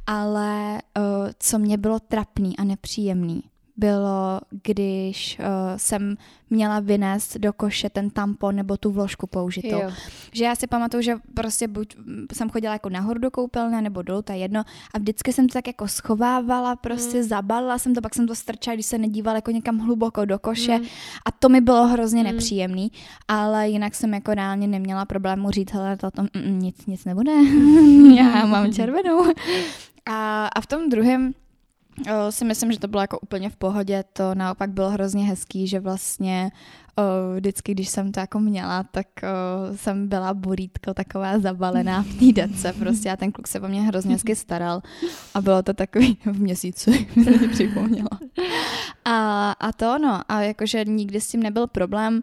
[0.06, 3.42] ale uh, co mě bylo trapný a nepříjemný,
[3.76, 6.16] bylo, když uh, jsem
[6.50, 9.80] měla vynést do koše ten tampon nebo tu vložku použitou.
[9.82, 9.90] Jo.
[10.32, 11.96] Že já si pamatuju, že prostě buď
[12.32, 15.52] jsem chodila jako nahoru do koupelny nebo dolů, to je jedno, a vždycky jsem to
[15.52, 17.22] tak jako schovávala, prostě mm.
[17.22, 20.78] zabalila jsem to, pak jsem to strčala, když se nedívala jako někam hluboko do koše
[20.78, 20.84] mm.
[21.26, 22.26] a to mi bylo hrozně mm.
[22.26, 22.92] nepříjemný,
[23.28, 27.32] ale jinak jsem jako reálně neměla problému říct, hele, to tom, mm, nic, nic nebude,
[28.16, 29.24] já mám červenou.
[30.06, 31.32] A, a v tom druhém
[32.02, 35.66] O, si myslím, že to bylo jako úplně v pohodě, to naopak bylo hrozně hezký,
[35.66, 36.50] že vlastně
[36.96, 37.02] o,
[37.36, 42.32] vždycky, když jsem to jako měla, tak o, jsem byla burítko taková zabalená v té
[42.32, 44.82] dece prostě a ten kluk se po mě hrozně hezky staral
[45.34, 48.10] a bylo to takový v měsíci, mi připomněla.
[49.04, 52.22] A, a to no, a jakože nikdy s tím nebyl problém,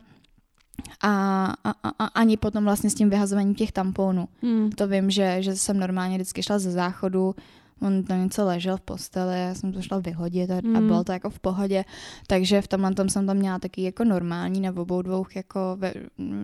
[1.01, 4.27] a, a, a ani potom vlastně s tím vyhazováním těch tamponů.
[4.41, 4.71] Hmm.
[4.71, 7.35] To vím, že, že jsem normálně vždycky šla ze záchodu,
[7.81, 10.75] on tam něco ležel v posteli, já jsem to šla vyhodit a, mm.
[10.75, 10.87] a hmm.
[10.87, 11.85] bylo to jako v pohodě,
[12.27, 15.93] takže v tomhle tom jsem tam měla taky jako normální na obou dvou, jako, ve,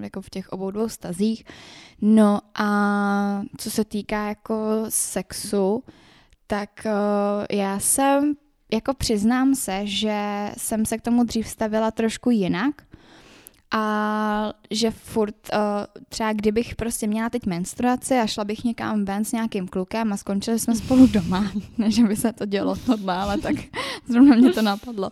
[0.02, 1.43] jako v těch obou dvou stazích.
[2.02, 5.84] No a co se týká jako sexu,
[6.47, 8.36] tak uh, já jsem,
[8.73, 12.87] jako přiznám se, že jsem se k tomu dřív stavila trošku jinak,
[13.71, 15.60] a že furt uh,
[16.10, 20.17] třeba kdybych prostě měla teď menstruaci a šla bych někam ven s nějakým klukem a
[20.17, 23.56] skončili jsme spolu doma, ne že by se to dělo tohle, ale tak
[24.08, 25.12] zrovna mě to napadlo.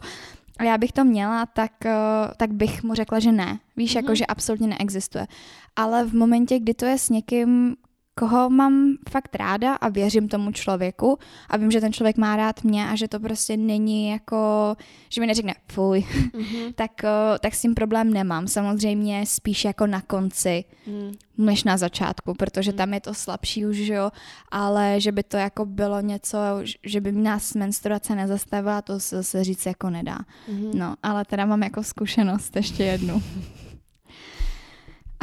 [0.58, 1.92] A já bych to měla, tak, uh,
[2.38, 3.60] tak bych mu řekla, že ne.
[3.78, 3.96] Víš, mm-hmm.
[3.96, 5.28] jako že absolutně neexistuje.
[5.76, 7.76] Ale v momentě, kdy to je s někým,
[8.20, 12.64] koho mám fakt ráda a věřím tomu člověku a vím, že ten člověk má rád
[12.64, 14.76] mě a že to prostě není jako,
[15.10, 16.74] že mi neřekne fuj, mm-hmm.
[16.76, 18.48] tak, uh, tak s tím problém nemám.
[18.48, 21.12] Samozřejmě spíš jako na konci, mm.
[21.38, 22.78] než na začátku, protože mm.
[22.78, 24.12] tam je to slabší už, jo,
[24.52, 26.38] ale že by to jako bylo něco,
[26.84, 30.18] že by nás menstruace nezastavila, to se, se říct jako nedá.
[30.50, 30.74] Mm-hmm.
[30.74, 33.24] No, ale teda mám jako zkušenost ještě jednu.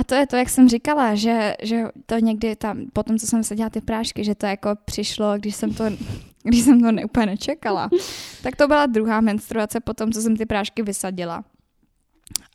[0.03, 3.45] A to je to, jak jsem říkala, že, že to někdy tam, potom, co jsem
[3.45, 5.85] seděla ty prášky, že to jako přišlo, když jsem to,
[6.43, 7.91] když jsem to ne, úplně nečekala.
[8.43, 11.45] Tak to byla druhá menstruace potom, co jsem ty prášky vysadila.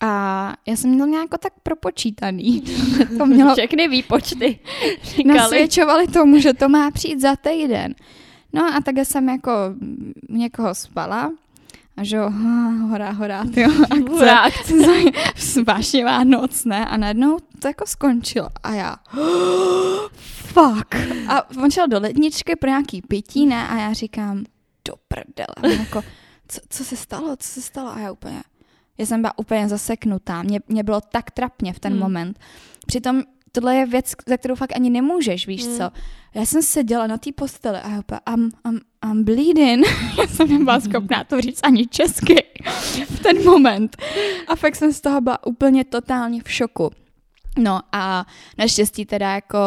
[0.02, 2.64] A já jsem měla nějak tak propočítaný.
[3.18, 3.54] to mělo...
[3.54, 4.60] Všechny výpočty
[5.04, 5.38] říkali.
[5.38, 7.96] Nasvědčovali tomu, že to má přijít za týden.
[8.54, 9.52] No a tak jsem jako
[10.30, 11.32] někoho spala
[11.98, 12.30] a že jo,
[12.90, 15.62] hora, hora, ty jo, akce, akce.
[15.68, 16.86] vášnivá noc, ne?
[16.86, 18.50] A najednou to jako skončilo.
[18.64, 18.96] A já,
[20.22, 20.96] fuck.
[21.28, 23.68] A on šel do ledničky pro nějaký pití, ne?
[23.68, 24.44] A já říkám,
[24.86, 25.80] do prdele.
[25.80, 26.04] Jako,
[26.48, 27.90] co, co se stalo, co se stalo?
[27.96, 28.44] A já úplně,
[28.98, 30.44] já jsem byla úplně zaseknutá.
[30.44, 32.02] Mě, mě bylo tak trapně v ten hmm.
[32.02, 32.40] moment.
[32.86, 33.24] Přitom
[33.58, 35.78] tohle je věc, za kterou fakt ani nemůžeš, víš hmm.
[35.78, 35.92] co.
[36.36, 38.80] Já jsem seděla na té posteli a já úplně, I'm, I'm,
[39.12, 39.86] I'm bleeding.
[40.20, 42.36] já jsem nebyla schopná to říct ani česky
[43.10, 43.98] v ten moment.
[44.48, 46.92] A fakt jsem z toho byla úplně totálně v šoku.
[47.58, 48.26] No a
[48.58, 49.58] naštěstí teda jako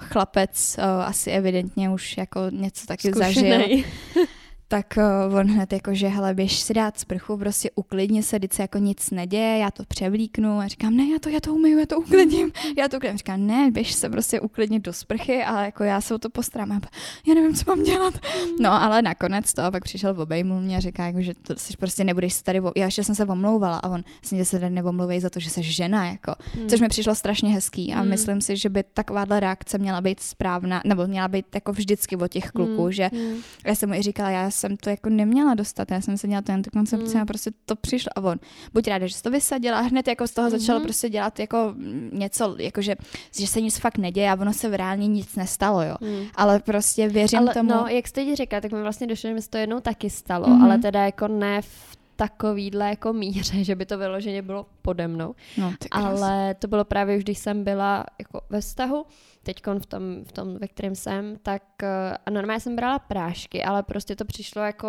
[0.00, 3.84] chlapec o, asi evidentně už jako něco taky Zkušenej.
[4.14, 4.26] zažil.
[4.68, 4.98] tak
[5.28, 8.78] uh, on hned jako, že hele, běž si dát sprchu, prostě uklidně se, se jako
[8.78, 11.98] nic neděje, já to převlíknu a říkám, ne, já to, já to umiju, já to
[11.98, 13.18] uklidním, já to uklidním.
[13.18, 16.72] Říkám, ne, běž se prostě uklidnit do sprchy a jako já se o to postarám.
[16.72, 16.80] A
[17.26, 18.14] já nevím, co mám dělat.
[18.60, 21.76] No, ale nakonec to pak přišel v obejmu mě a říká, jako, že to si
[21.76, 25.20] prostě nebudeš se tady, já ještě jsem se omlouvala a on si se tady neomlouvej
[25.20, 26.68] za to, že jsi žena, jako, hmm.
[26.68, 28.08] což mi přišlo strašně hezký a hmm.
[28.08, 32.28] myslím si, že by takováhle reakce měla být správná, nebo měla být jako vždycky od
[32.28, 32.92] těch kluků, hmm.
[32.92, 33.36] že hmm.
[33.66, 36.42] já jsem mu i říkala, já jsem to jako neměla dostat, já jsem se měla
[36.42, 37.22] ten koncepci mm.
[37.22, 38.38] a prostě to přišlo a on,
[38.74, 40.58] buď ráda, že jsi to vysadila a hned jako z toho mm-hmm.
[40.58, 41.74] začal prostě dělat jako
[42.12, 42.96] něco, jako že,
[43.38, 45.96] že se nic fakt neděje a ono se v reálně nic nestalo, jo.
[46.00, 46.26] Mm.
[46.34, 47.70] Ale prostě věřím ale, tomu.
[47.70, 50.10] No, jak jste ti řekla, tak mi vlastně došlo, že mi se to jednou taky
[50.10, 50.64] stalo, mm-hmm.
[50.64, 55.34] ale teda jako ne v takovýhle jako míře, že by to vyloženě bylo pode mnou.
[55.58, 59.06] No, Ale to bylo právě už, když jsem byla jako ve vztahu,
[59.42, 63.64] teď v tom, v tom, ve kterém jsem, tak eh, a normálně jsem brala prášky,
[63.64, 64.88] ale prostě to přišlo jako,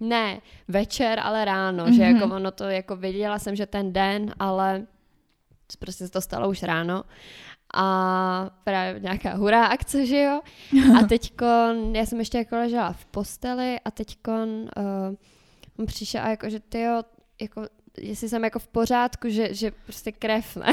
[0.00, 1.96] ne večer, ale ráno, mm-hmm.
[1.96, 2.32] že jako mhm.
[2.32, 4.86] ono to, jako viděla jsem, že ten den, ale
[5.78, 7.04] prostě se to stalo už ráno
[7.74, 10.40] a právě nějaká hurá akce, že jo.
[10.98, 15.14] A teďkon, já jsem ještě jako ležela v posteli a teďkon uh,
[15.78, 17.02] on přišel a jako, že ty jo,
[17.40, 17.62] jako,
[18.00, 20.72] jestli jsem jako v pořádku, že, že prostě krev, ne?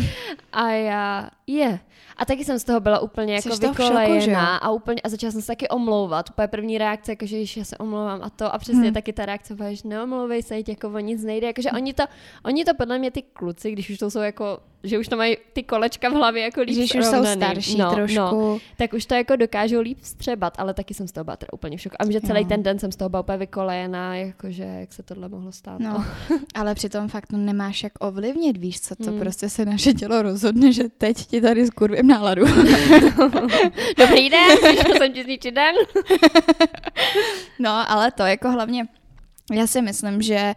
[0.52, 1.80] a já, je.
[2.16, 5.46] A taky jsem z toho byla úplně jako vykolejená a úplně, a začala jsem se
[5.46, 6.30] taky omlouvat.
[6.30, 8.54] Úplně první reakce, jako, že já se omlouvám a to.
[8.54, 8.94] A přesně hmm.
[8.94, 11.46] taky ta reakce, že neomlouvej se, jako o nic nejde.
[11.46, 12.04] Jakože oni to,
[12.44, 15.36] oni to podle mě ty kluci, když už to jsou jako že už to mají
[15.52, 18.16] ty kolečka v hlavě jako líp Když už jsou starší no, trošku.
[18.16, 21.52] No, tak už to jako dokážou líp vstřebat, ale taky jsem z toho byla teda
[21.52, 21.96] úplně v šoku.
[21.98, 22.48] A že celý jo.
[22.48, 25.80] ten den jsem z toho byla úplně vykolejená, jakože jak se tohle mohlo stát.
[25.80, 26.04] No,
[26.54, 29.20] ale přitom fakt to nemáš jak ovlivnit, víš co, to hmm.
[29.20, 32.44] prostě se naše tělo rozhodne, že teď ti tady skurvím náladu.
[33.98, 34.48] Dobrý den,
[34.98, 35.74] jsem ti zničit den.
[37.58, 38.86] no, ale to jako hlavně
[39.52, 40.54] já si myslím, že,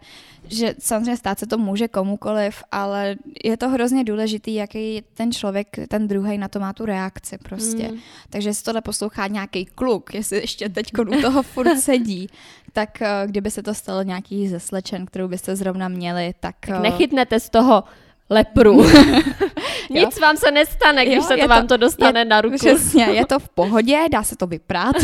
[0.48, 5.76] že samozřejmě stát se to může komukoliv, ale je to hrozně důležitý, jaký ten člověk,
[5.88, 7.88] ten druhý na to má tu reakci prostě.
[7.88, 7.98] Mm.
[8.30, 12.28] Takže jestli tohle poslouchá nějaký kluk, jestli ještě teď u toho furt sedí,
[12.72, 16.56] tak eh, kdyby se to stalo nějaký ze slečen, kterou byste zrovna měli, tak...
[16.60, 17.84] tak eh, nechytnete z toho
[18.30, 18.86] lepru.
[19.90, 22.56] Nic vám se nestane, když jo, se to, to vám to dostane je, na ruku.
[22.56, 24.96] Přesně, je to v pohodě, dá se to vyprát.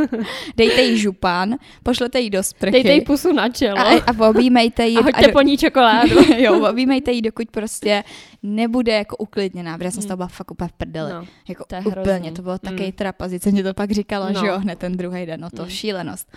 [0.56, 2.72] Dejte jí župan, pošlete jí do sprchy.
[2.72, 3.78] Dejte jí pusu na čelo.
[3.78, 4.96] A, a objímejte jí.
[4.96, 6.16] A hoďte a do, po ní čokoládu.
[6.36, 8.04] jo, objímejte jí, dokud prostě
[8.42, 11.12] nebude jako uklidněná, protože jsem z toho byla fakt úplně v prdeli.
[11.12, 12.30] No, jako to úplně, hrozný.
[12.30, 12.92] to bylo taky mm.
[12.92, 14.40] trapazice, mě to pak říkala, no.
[14.40, 15.68] že jo, hned ten druhý den, no to mm.
[15.68, 16.32] šílenost.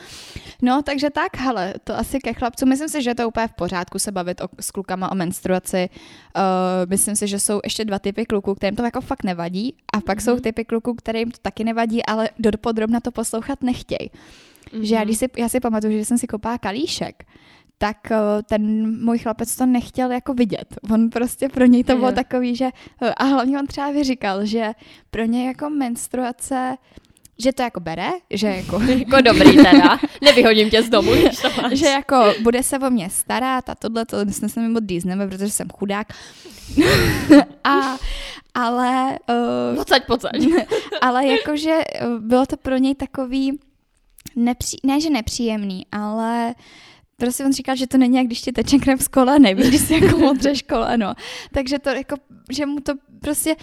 [0.62, 2.70] No, takže tak, hele, to asi ke chlapcům.
[2.70, 5.90] Myslím si, že je to úplně v pořádku se bavit o, s klukama o menstruaci.
[6.36, 6.42] Uh,
[6.90, 10.18] myslím si, že jsou ještě dva typy kluků, kterým to jako fakt nevadí a pak
[10.18, 10.22] mm.
[10.22, 10.42] jsou mhm.
[10.42, 14.10] typy kluků, kterým to taky nevadí, ale do podrobna to poslouchat nechtějí.
[14.10, 14.82] Mm-hmm.
[14.82, 15.06] Že já, mhm.
[15.08, 17.24] když si, já si pamatuju, že jsem si kopala kalíšek,
[17.84, 20.78] tak eh, ten můj chlapec to nechtěl jako vidět.
[20.92, 22.70] On prostě pro něj to bylo takový, že
[23.02, 24.72] eh, a hlavně on třeba vyříkal, že
[25.12, 26.76] pro něj jako menstruace
[27.38, 28.82] že to jako bere, že jako...
[28.98, 31.12] jako dobrý teda, nevyhodím tě z domu,
[31.72, 35.28] Že jako bude se o mě starat a tohle, to dnes se mi moc dýzneme,
[35.28, 36.08] protože jsem chudák.
[37.64, 37.98] a,
[38.54, 39.20] ale...
[39.30, 40.32] Uh, pocať, pocať.
[41.02, 41.78] ale jakože
[42.20, 43.60] bylo to pro něj takový,
[44.36, 46.54] nepří, ne že nepříjemný, ale
[47.18, 49.94] prostě on říkal, že to není jak když ti teče krev z koleny, když si
[49.94, 51.14] jako modřeš koleno.
[51.52, 52.16] Takže to jako,
[52.52, 53.56] že mu to prostě,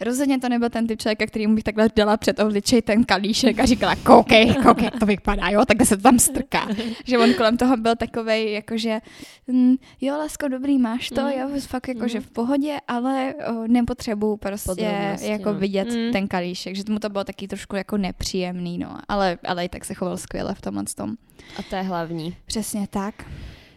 [0.00, 3.58] Rozhodně to nebyl ten typ člověka, který mu bych takhle dala před obličej ten kalíšek
[3.58, 6.68] a říkala, koukej, koukej, to vypadá, jo, takhle se to tam strká.
[7.04, 9.00] že on kolem toho byl takovej, jakože,
[9.52, 11.28] hm, jo, Lesko, dobrý, máš to, mm.
[11.28, 12.24] jo, fakt jakože mm.
[12.24, 15.58] v pohodě, ale o, nepotřebuju prostě jako no.
[15.58, 16.12] vidět mm.
[16.12, 19.84] ten kalíšek, že mu to bylo taky trošku jako nepříjemný, no, ale, ale i tak
[19.84, 21.14] se choval skvěle v tomhle tom.
[21.58, 22.36] A to je hlavní.
[22.46, 23.14] Přesně tak.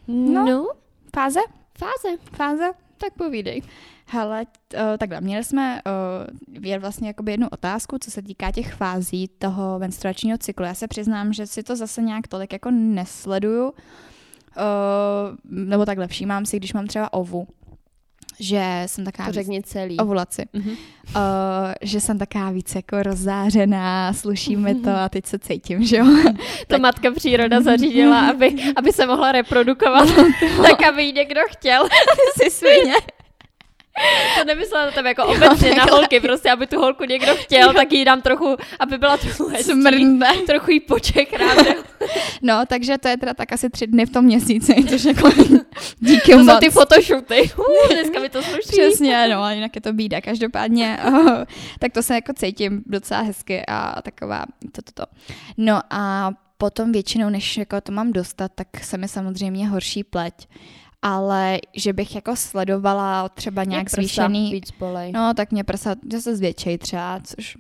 [0.07, 0.45] No.
[0.45, 0.67] no.
[1.15, 1.39] Fáze?
[1.77, 2.17] Fáze.
[2.33, 2.86] Fáze?
[2.97, 3.61] Tak povídej.
[4.05, 5.81] Hele, uh, takhle, měli jsme
[6.57, 10.65] uh, vlastně jakoby jednu otázku, co se týká těch fází toho menstruačního cyklu.
[10.65, 13.73] Já se přiznám, že si to zase nějak tolik jako nesleduju, uh,
[15.43, 17.47] nebo takhle všímám si, když mám třeba ovu,
[18.39, 19.27] že jsem taková...
[19.27, 19.97] To řekni celý.
[19.97, 20.41] Ovulaci.
[20.53, 20.69] Uh-huh.
[20.69, 20.75] Uh,
[21.81, 26.05] že jsem taková víc jako rozzářená, sluší mi to a teď se cítím, že jo.
[26.23, 26.33] to
[26.67, 26.81] tak...
[26.81, 30.09] matka příroda zařídila, aby, aby se mohla reprodukovat,
[30.61, 31.83] tak aby ji někdo chtěl.
[31.89, 32.93] Ty jsi svině.
[34.39, 37.91] To nemyslela na tebe jako obecně na holky, prostě, aby tu holku někdo chtěl, tak
[37.91, 39.71] jí dám trochu, aby byla trochu hezčí,
[40.47, 41.57] trochu jí počekrát.
[42.41, 45.29] No, takže to je teda tak asi tři dny v tom měsíci, což jako
[45.99, 46.47] díky To moc.
[46.53, 47.41] jsou ty fotoshooty.
[47.57, 48.69] Uh, dneska mi to sluší.
[48.69, 50.21] Přesně, no, ale jinak je to bída.
[50.21, 51.43] Každopádně, oh,
[51.79, 55.03] tak to se jako cítím docela hezky a taková to, to, to.
[55.57, 60.47] No a potom většinou, než jako to mám dostat, tak se mi samozřejmě horší pleť
[61.01, 64.51] ale že bych jako sledovala třeba nějak zvýšený...
[64.51, 65.11] víc bolej.
[65.11, 67.57] No, tak mě prsa zase zvětšej třeba, což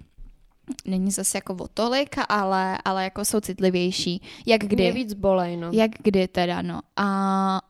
[0.85, 4.21] není zase jako o tolik, ale, ale jako jsou citlivější.
[4.45, 4.83] Jak kdy?
[4.83, 5.69] Mě víc bolej, no.
[5.71, 6.79] Jak kdy teda, no.
[6.95, 7.05] A,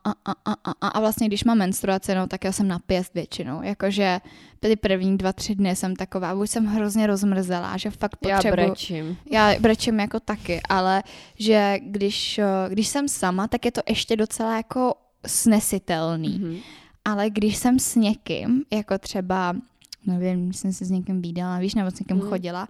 [0.04, 3.14] a, a, a, a, a vlastně, když mám menstruaci, no, tak já jsem na pěst
[3.14, 3.62] většinou.
[3.62, 4.20] Jakože
[4.60, 8.60] ty první dva, tři dny jsem taková, už jsem hrozně rozmrzela, že fakt potřebuji.
[8.60, 9.16] Já brečím.
[9.30, 11.02] Já brečím jako taky, ale
[11.38, 14.94] že když, když jsem sama, tak je to ještě docela jako
[15.28, 16.40] snesitelný.
[16.40, 16.60] Mm-hmm.
[17.04, 19.56] Ale když jsem s někým, jako třeba,
[20.06, 22.22] nevím, jsem se s někým výdala, víš, nebo s někým mm.
[22.22, 22.68] chodila,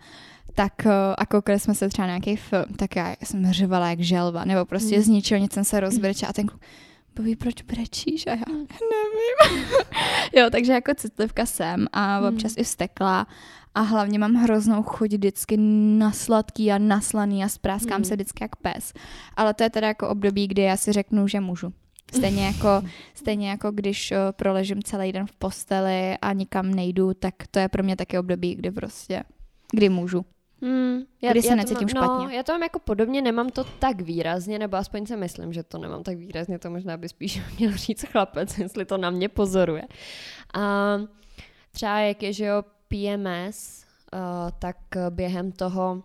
[0.54, 4.44] tak eh, a koukali jsme se třeba nějaký film, tak já jsem řvala jak želva,
[4.44, 5.02] nebo prostě mm.
[5.02, 6.46] z ničeho nic jsem se rozbrečela a ten
[7.14, 8.26] poví, proč brečíš?
[8.26, 8.66] A já mm.
[8.94, 9.68] nevím.
[10.36, 12.26] jo, takže jako citlivka jsem a mm.
[12.26, 12.60] občas mm.
[12.60, 13.26] i vstekla
[13.74, 15.56] a hlavně mám hroznou chuť vždycky
[15.98, 18.04] na sladký a naslaný a spráskám mm.
[18.04, 18.92] se vždycky jak pes.
[19.36, 21.72] Ale to je teda jako období, kdy já si řeknu, že můžu.
[22.16, 22.82] Stejně jako,
[23.14, 27.68] stejně jako když uh, proležím celý den v posteli a nikam nejdu, tak to je
[27.68, 29.22] pro mě taky období, kdy prostě,
[29.72, 30.24] kdy můžu.
[30.62, 32.24] Hmm, já, kdy se já necítím mám, špatně.
[32.24, 35.62] No, já to mám jako podobně, nemám to tak výrazně, nebo aspoň si myslím, že
[35.62, 39.28] to nemám tak výrazně, to možná by spíš měl říct chlapec, jestli to na mě
[39.28, 39.84] pozoruje.
[40.54, 40.96] A
[41.72, 44.20] třeba jak je, že jo, PMS, uh,
[44.58, 44.76] tak
[45.10, 46.02] během toho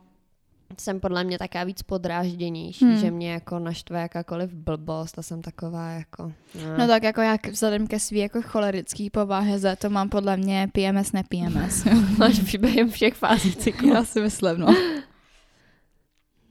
[0.81, 2.97] jsem podle mě taká víc podrážděnější, hmm.
[2.97, 6.31] že mě jako naštve jakákoliv blbost a jsem taková jako...
[6.55, 6.77] Ne.
[6.77, 10.69] No tak jako jak vzhledem ke svý jako cholerický povahe za to mám podle mě
[10.71, 11.85] PMS, ne PMS.
[12.17, 13.93] Máš příběhem všech fází cyklu.
[13.93, 14.75] Já si myslím, no.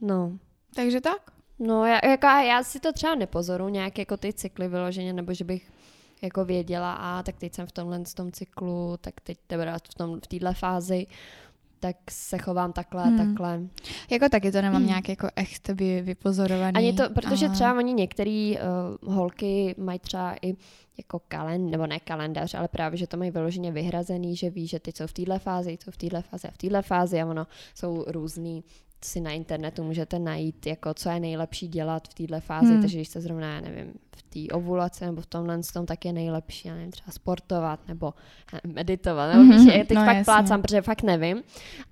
[0.01, 0.37] No.
[0.75, 1.31] Takže tak?
[1.59, 5.43] No, já, jako, já si to třeba nepozoru nějak jako ty cykly vyloženě, nebo že
[5.43, 5.71] bych
[6.21, 9.93] jako věděla, a tak teď jsem v tomhle v tom cyklu, tak teď teďte v,
[9.93, 11.07] tom, v téhle fázi
[11.83, 13.17] tak se chovám takhle, hmm.
[13.17, 13.61] takhle.
[14.09, 14.87] Jako taky to nemám hmm.
[14.87, 16.75] nějak jako echt by vypozorovaný.
[16.75, 17.55] Ani to, protože ale...
[17.55, 18.53] třeba oni některé
[19.01, 20.55] uh, holky mají třeba i
[20.97, 24.79] jako kalend, nebo ne kalendář, ale právě, že to mají vyloženě vyhrazený, že ví, že
[24.79, 27.47] ty jsou v téhle fázi, jsou v téhle fázi a v téhle fázi a ono
[27.75, 28.63] jsou různý
[29.05, 32.81] si na internetu můžete najít, jako co je nejlepší dělat v této fázi, hmm.
[32.81, 36.13] takže když jste zrovna, já nevím, v té ovulaci nebo v tomhle tom, tak je
[36.13, 38.13] nejlepší, já nevím, třeba sportovat nebo
[38.63, 39.65] meditovat, nebo mm-hmm.
[39.65, 40.23] víš, teď no, fakt jasně.
[40.23, 41.43] plácám, protože fakt nevím,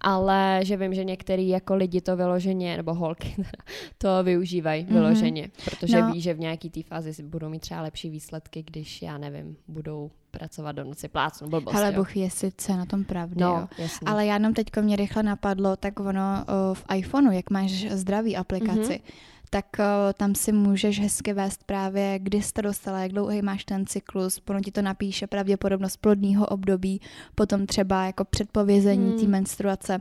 [0.01, 3.35] ale že vím, že některý jako lidi to vyloženě, nebo holky
[3.97, 4.93] to využívají mm-hmm.
[4.93, 6.11] vyloženě, protože no.
[6.11, 10.11] ví, že v nějaký té fázi budou mít třeba lepší výsledky, když, já nevím, budou
[10.31, 13.87] pracovat do noci, plácnu, blbost, Ale Bůh je sice na tom pravdy, no, jo.
[14.05, 18.37] Ale já jenom teďko mě rychle napadlo, tak ono o, v iPhoneu, jak máš zdraví
[18.37, 19.13] aplikaci, mm-hmm.
[19.49, 23.65] tak o, tam si můžeš hezky vést právě, kdy jsi to dostala, jak dlouhý máš
[23.65, 27.01] ten cyklus, ono ti to napíše pravděpodobnost plodního období,
[27.35, 29.19] potom třeba jako předpovězení mm.
[29.19, 29.99] té menstruace.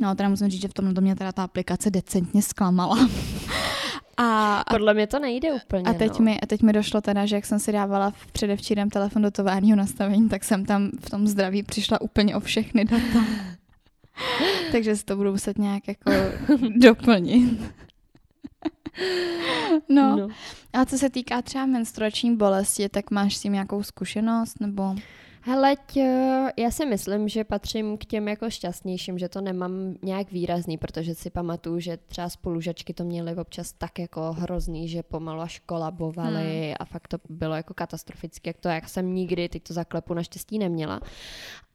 [0.00, 3.08] No, teda musím říct, že v tomhle mě teda ta aplikace decentně zklamala.
[4.16, 5.82] A, Podle mě to nejde úplně.
[5.82, 6.24] A teď, no.
[6.24, 9.30] mi, a teď mi došlo teda, že jak jsem si dávala v předevčírem telefon do
[9.30, 13.24] továrního nastavení, tak jsem tam v tom zdraví přišla úplně o všechny data.
[14.72, 16.12] Takže si to budu muset nějak jako
[16.80, 17.60] doplnit.
[19.88, 20.16] no.
[20.16, 20.28] no.
[20.72, 24.94] A co se týká třeba menstruační bolesti, tak máš s tím nějakou zkušenost nebo...
[25.44, 25.76] Hele,
[26.56, 31.14] já si myslím, že patřím k těm jako šťastnějším, že to nemám nějak výrazný, protože
[31.14, 36.66] si pamatuju, že třeba spolužačky to měly občas tak jako hrozný, že pomalu až kolabovaly
[36.66, 36.74] hmm.
[36.80, 40.58] a fakt to bylo jako katastrofické, jak to jak jsem nikdy, teď to zaklepu naštěstí
[40.58, 41.00] neměla.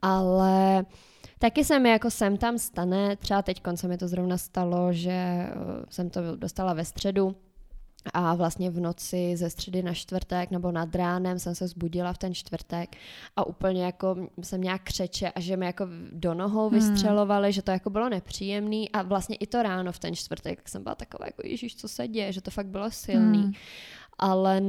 [0.02, 0.86] Ale
[1.40, 5.12] Taky se mi jako sem tam stane, třeba teď se mi to zrovna stalo, že
[5.12, 5.50] eh,
[5.90, 7.36] jsem to dostala ve středu,
[8.14, 12.18] a vlastně v noci ze středy na čtvrtek nebo nad ránem jsem se zbudila v
[12.18, 12.96] ten čtvrtek
[13.36, 16.80] a úplně jako jsem nějak křeče a že mi jako do nohou hmm.
[16.80, 17.52] vystřelovali, hmm.
[17.52, 20.96] že to jako bylo nepříjemný a vlastně i to ráno v ten čtvrtek jsem byla
[20.96, 23.42] taková jako ježíš, co se děje, že to fakt bylo silný.
[23.42, 23.54] Hmm.
[24.20, 24.62] Ale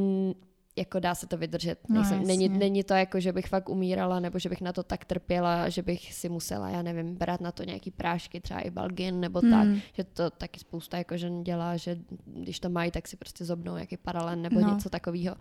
[0.78, 1.78] jako dá se to vydržet.
[1.88, 4.82] No, Nejsem, není, není to jako, že bych fakt umírala, nebo že bych na to
[4.82, 8.70] tak trpěla, že bych si musela, já nevím, brát na to nějaký prášky, třeba i
[8.70, 9.50] balgin, nebo hmm.
[9.50, 13.44] tak, že to taky spousta jako žen dělá, že když to mají, tak si prostě
[13.44, 14.74] zobnou nějaký paralen nebo no.
[14.74, 15.36] něco takového.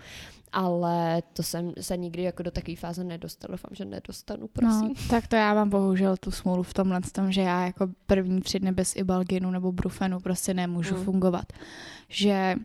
[0.52, 4.88] Ale to jsem se nikdy jako do takové fáze nedostala, doufám, že nedostanu, no, prosím.
[4.88, 8.42] No, tak to já mám bohužel tu smůlu v tomhle tom, že já jako první
[8.42, 11.04] tři dny bez ibalginu nebo brufenu prostě nemůžu hmm.
[11.04, 11.54] fungovat.
[12.10, 12.56] Že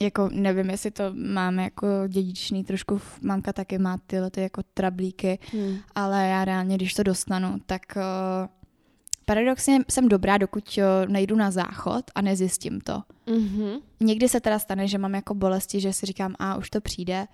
[0.00, 5.38] jako nevím, jestli to máme jako dědičný, trošku mamka taky má tyhle ty jako trablíky,
[5.52, 5.76] hmm.
[5.94, 8.48] ale já reálně, když to dostanu, tak uh,
[9.24, 13.02] paradoxně jsem dobrá, dokud uh, nejdu na záchod a nezjistím to.
[13.26, 13.80] Mm-hmm.
[14.00, 17.26] Někdy se teda stane, že mám jako bolesti, že si říkám, a už to přijde,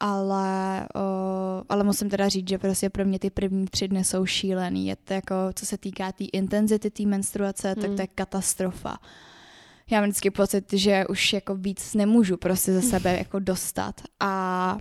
[0.00, 4.26] ale, uh, ale musím teda říct, že prostě pro mě ty první tři dny jsou
[4.26, 4.86] šílený.
[4.86, 7.82] Je to jako, co se týká té tý intenzity té menstruace, hmm.
[7.82, 8.98] tak to je katastrofa
[9.90, 14.78] já mám vždycky pocit, že už jako víc nemůžu prostě ze sebe jako dostat a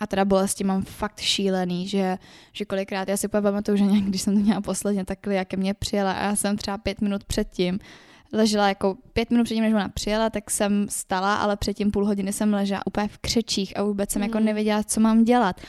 [0.00, 2.18] a teda bolesti mám fakt šílený, že,
[2.52, 5.56] že kolikrát, já si pamatuju, že nějak, když jsem to měla posledně, tak jak ke
[5.56, 7.78] mně přijela a já jsem třeba pět minut předtím
[8.32, 12.32] ležela jako pět minut předtím, než ona přijela, tak jsem stala, ale předtím půl hodiny
[12.32, 14.28] jsem ležela úplně v křečích a vůbec jsem mm.
[14.28, 14.46] jako mhm.
[14.46, 15.60] nevěděla, co mám dělat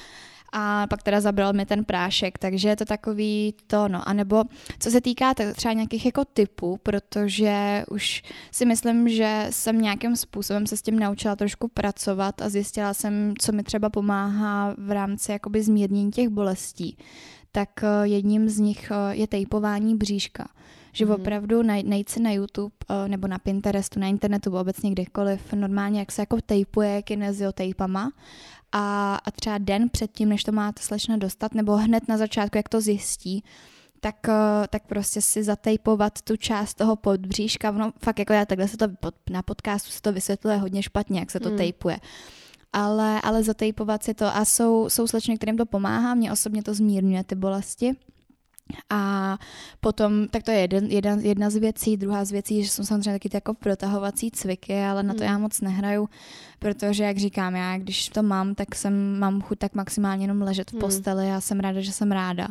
[0.52, 4.10] a pak teda zabral mi ten prášek, takže je to takový to, no.
[4.10, 4.44] A nebo
[4.80, 10.68] co se týká třeba nějakých jako typů, protože už si myslím, že jsem nějakým způsobem
[10.68, 15.32] se s tím naučila trošku pracovat a zjistila jsem, co mi třeba pomáhá v rámci
[15.32, 16.98] jakoby zmírnění těch bolestí
[17.52, 20.48] tak eh, jedním z nich eh, je tejpování bříška.
[20.94, 21.12] Že mm.
[21.12, 26.12] opravdu najít se na YouTube eh, nebo na Pinterestu, na internetu, obecně kdekoliv, normálně jak
[26.12, 28.12] se jako tejpuje kineziotejpama
[28.72, 32.70] a, a třeba den předtím, než to máte slečna dostat, nebo hned na začátku, jak
[32.70, 33.44] to zjistí,
[34.00, 37.72] tak, eh, tak prostě si zatejpovat tu část toho podbříška.
[37.72, 41.20] No fakt jako já takhle se to pod, na podcastu se to vysvětluje hodně špatně,
[41.20, 41.58] jak se to hmm.
[41.58, 41.98] tejpuje.
[42.74, 46.74] Ale, ale zatejpovat si to a jsou, jsou slečny, kterým to pomáhá, mě osobně to
[46.74, 47.96] zmírňuje ty bolesti.
[48.90, 49.38] A
[49.80, 53.12] potom, tak to je jeden, jedna, jedna z věcí, druhá z věcí, že jsou samozřejmě
[53.12, 55.30] taky ty jako protahovací cviky, ale na to hmm.
[55.30, 56.10] já moc nehraju,
[56.60, 60.70] protože jak říkám, já když to mám, tak jsem, mám chuť tak maximálně jenom ležet
[60.70, 60.82] v hmm.
[60.82, 62.48] posteli, já jsem ráda, že jsem ráda.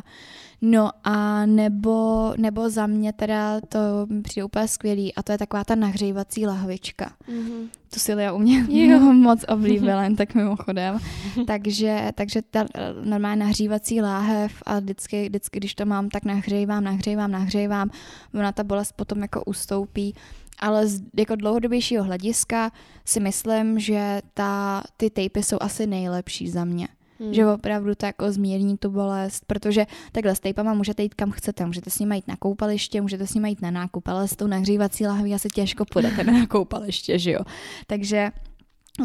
[0.63, 3.79] No a nebo, nebo za mě teda to
[4.23, 7.13] přijde úplně skvělý a to je taková ta nahřívací lahvička.
[7.29, 7.69] Mm-hmm.
[7.93, 8.99] To Silja u mě jo.
[9.13, 10.97] moc oblíbila, jen tak mimochodem.
[11.47, 12.65] takže, takže ta
[13.03, 17.89] normální nahřívací láhev a vždycky, vždycky, když to mám, tak nahřejvám, nahřejvám, nahřejvám.
[18.33, 20.15] Ona ta bolest potom jako ustoupí
[20.61, 22.71] ale z jako dlouhodobějšího hlediska
[23.05, 26.87] si myslím, že ta, ty tejpy jsou asi nejlepší za mě.
[27.21, 27.33] Hmm.
[27.33, 31.65] Že opravdu to jako zmírní tu bolest, protože takhle s tejpama můžete jít kam chcete,
[31.65, 34.47] můžete s nimi jít na koupaliště, můžete s nimi jít na nákup, ale s tou
[34.47, 37.39] nahřívací lahví asi těžko půjdete na koupaliště, že jo.
[37.87, 38.31] Takže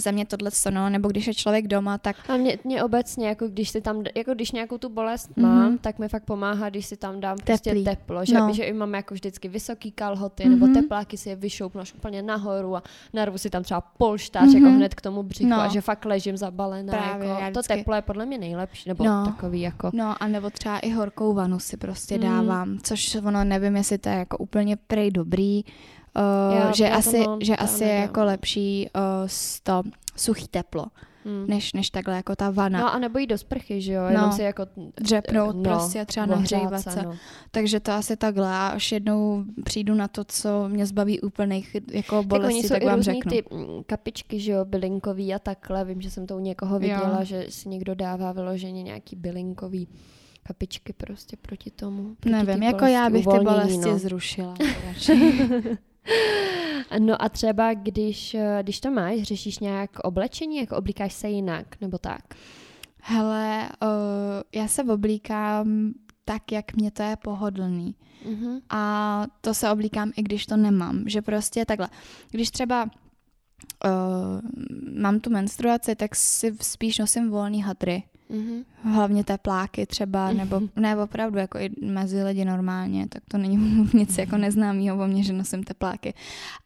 [0.01, 2.17] za mě tohle no, nebo když je člověk doma, tak...
[2.31, 5.43] A mě, mě obecně, jako když si tam, jako když nějakou tu bolest mm-hmm.
[5.43, 7.85] mám, tak mi fakt pomáhá, když si tam dám prostě Teplý.
[7.85, 8.53] prostě teplo, že, no.
[8.53, 10.51] že i mám jako vždycky vysoký kalhoty, mm-hmm.
[10.51, 12.83] nebo tepláky si je vyšoupnu až úplně nahoru a
[13.13, 14.55] narvu si tam třeba polštář mm-hmm.
[14.55, 15.61] jako hned k tomu břichu no.
[15.61, 16.93] a že fakt ležím zabalená.
[16.93, 17.73] Právě, jako, vždycky...
[17.73, 19.25] To teplo je podle mě nejlepší, nebo no.
[19.27, 19.91] takový jako...
[19.95, 22.21] No a nebo třeba i horkou vanu si prostě mm.
[22.21, 25.63] dávám, což ono nevím, jestli to je jako úplně prej dobrý,
[26.17, 29.29] Uh, Já, že asi, že asi je jako lepší uh,
[29.63, 29.83] to
[30.17, 30.87] suchý teplo.
[31.27, 31.47] Hmm.
[31.47, 32.81] Než, než takhle jako ta vana.
[32.81, 34.03] No a nebo jít do sprchy, že jo?
[34.03, 34.67] No, Jenom si jako...
[35.01, 37.03] Dřepnout no, prostě třeba nahřívat se.
[37.03, 37.17] No.
[37.51, 38.49] Takže to asi takhle.
[38.49, 43.03] A až jednou přijdu na to, co mě zbaví úplných jako bolesti, tak, tak vám
[43.03, 43.31] řeknu.
[43.31, 45.85] ty mm, kapičky, že jo, bylinkový a takhle.
[45.85, 47.25] Vím, že jsem to u někoho viděla, jo.
[47.25, 49.89] že si někdo dává vyloženě nějaký bylinkový
[50.43, 52.15] kapičky prostě proti tomu.
[52.21, 53.99] Proti Nevím, jako já bych ty bolesti no.
[53.99, 54.55] zrušila.
[56.99, 61.81] No a třeba, když, eh, když to máš, řešíš nějak oblečení, jako oblíkáš se jinak,
[61.81, 62.23] nebo tak?
[63.03, 63.89] Hele, uh,
[64.55, 65.93] já se oblíkám
[66.25, 67.95] tak, jak mě to je pohodlný.
[68.29, 68.61] Mm-hmm.
[68.71, 71.05] A to se oblíkám, i když to nemám.
[71.07, 71.89] Že prostě takhle.
[72.31, 72.91] Když třeba uh,
[75.01, 78.03] mám tu menstruaci, tak si spíš nosím volný hadry.
[78.31, 78.65] Mm-hmm.
[78.83, 84.19] Hlavně tepláky třeba, nebo ne opravdu jako i mezi lidi normálně, tak to není nic
[84.19, 86.15] jako neznámého o mě, že nosím tepláky.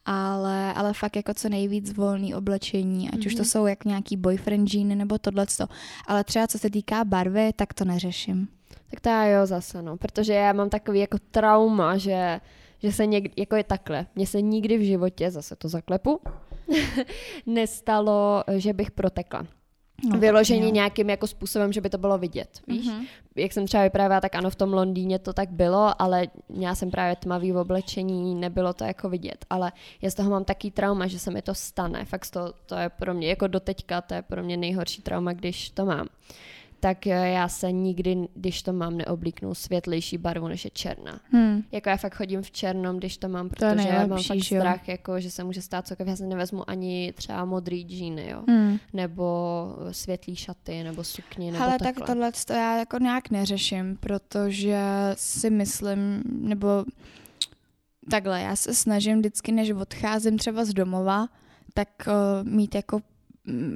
[0.04, 3.26] Ale, ale fakt jako co nejvíc volný oblečení, ať mm-hmm.
[3.26, 3.48] už to mhm.
[3.48, 5.66] jsou jak nějaký boyfriend džíny nebo tohleto.
[6.06, 8.48] Ale třeba co se týká barvy, tak to neřeším.
[8.90, 12.40] Tak to já jo zase, no, protože já mám takový jako trauma, že,
[12.78, 16.20] že se někdy, jako je takhle, mně se nikdy v životě, zase to zaklepu,
[17.46, 19.46] nestalo, že bych protekla.
[20.08, 22.86] No, vyložení nějakým jako způsobem, že by to bylo vidět, víš?
[22.86, 23.06] Mm-hmm.
[23.36, 26.90] Jak jsem třeba vyprávěla, tak ano, v tom Londýně to tak bylo, ale já jsem
[26.90, 29.72] právě tmavý v oblečení, nebylo to jako vidět, ale
[30.02, 32.88] já z toho mám taký trauma, že se mi to stane, fakt to, to je
[32.88, 36.06] pro mě, jako doteďka, to je pro mě nejhorší trauma, když to mám
[36.80, 41.20] tak eh, já se nikdy, když to mám, neoblíknu světlejší barvu, než je černá.
[41.32, 41.62] Hmm.
[41.72, 44.60] Jako já fakt chodím v černom, když to mám, protože to já mám fakt jo.
[44.60, 46.10] strach, jako, že se může stát cokoliv.
[46.10, 48.42] Já se nevezmu ani třeba modrý džíny, jo.
[48.48, 48.78] Hmm.
[48.92, 49.24] Nebo
[49.88, 51.92] eh, světlý šaty, nebo sukně, nebo Ale takhle.
[51.92, 54.80] tak tohle to já jako nějak neřeším, protože
[55.14, 56.84] si myslím, nebo
[58.10, 61.28] takhle, já se snažím vždycky, než odcházím třeba z domova,
[61.74, 63.00] tak uh, mít jako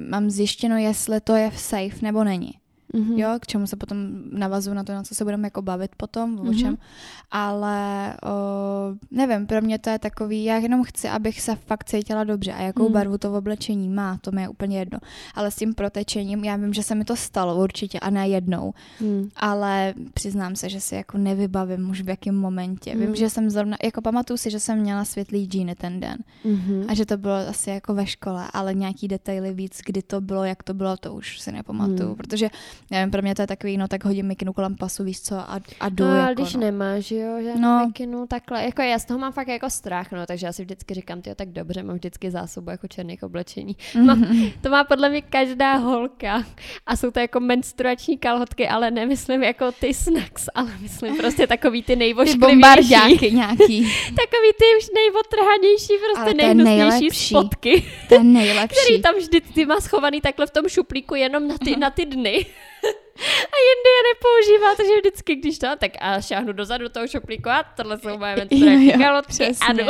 [0.09, 2.53] mám zjištěno, jestli to je safe nebo není
[2.93, 3.17] mm-hmm.
[3.17, 3.97] jo, k čemu se potom
[4.31, 6.49] navazuju na to, na co se budeme jako bavit potom, mm-hmm.
[6.49, 6.77] o čem,
[7.31, 8.29] ale o,
[9.11, 12.61] nevím, pro mě to je takový, já jenom chci, abych se fakt cítila dobře a
[12.61, 12.93] jakou mm.
[12.93, 14.99] barvu to v oblečení má, to mi je úplně jedno,
[15.35, 18.73] ale s tím protečením, já vím, že se mi to stalo určitě a ne jednou,
[19.01, 19.29] mm.
[19.35, 23.01] ale přiznám se, že si jako nevybavím už v jakém momentě, mm.
[23.01, 26.85] vím, že jsem zrovna, jako pamatuju si, že jsem měla světlý džíny ten den mm-hmm.
[26.87, 30.43] a že to bylo asi jako ve škole, ale nějaký detaily víc, kdy to bylo,
[30.43, 32.15] jak to bylo, to už si nepamatuju, mm.
[32.15, 32.49] protože
[32.91, 35.59] nevím, pro mě to je takový, no tak hodím mikinu kolem pasu, víš co, a,
[35.79, 36.05] a jdu.
[36.05, 36.59] No, ale jako, když no.
[36.59, 37.85] nemáš, jo, že no.
[37.85, 40.93] mikinu takhle, jako já z toho mám fakt jako strach, no, takže já si vždycky
[40.93, 43.75] říkám, ty tak dobře, mám vždycky zásobu jako černých oblečení.
[43.75, 44.05] Mm-hmm.
[44.05, 46.43] Mám, to má podle mě každá holka
[46.85, 51.83] a jsou to jako menstruační kalhotky, ale nemyslím jako ty snacks, ale myslím prostě takový
[51.83, 53.17] ty nejvošklivější.
[53.19, 53.91] Ty nějaký.
[54.15, 57.83] takový ty už nejvotrhanější, prostě nejhnusnější spotky.
[58.09, 58.77] Ten nejlepší.
[58.81, 62.05] Který tam vždy ty má schovaný takhle v tom šuplíku jenom na ty, na ty
[62.05, 62.45] dny.
[63.25, 67.63] A jindy je nepoužívá, takže vždycky, když to, tak a šáhnu dozadu toho šuplíku a
[67.63, 69.83] tohle jsou moje menstruační kalotky a jdu.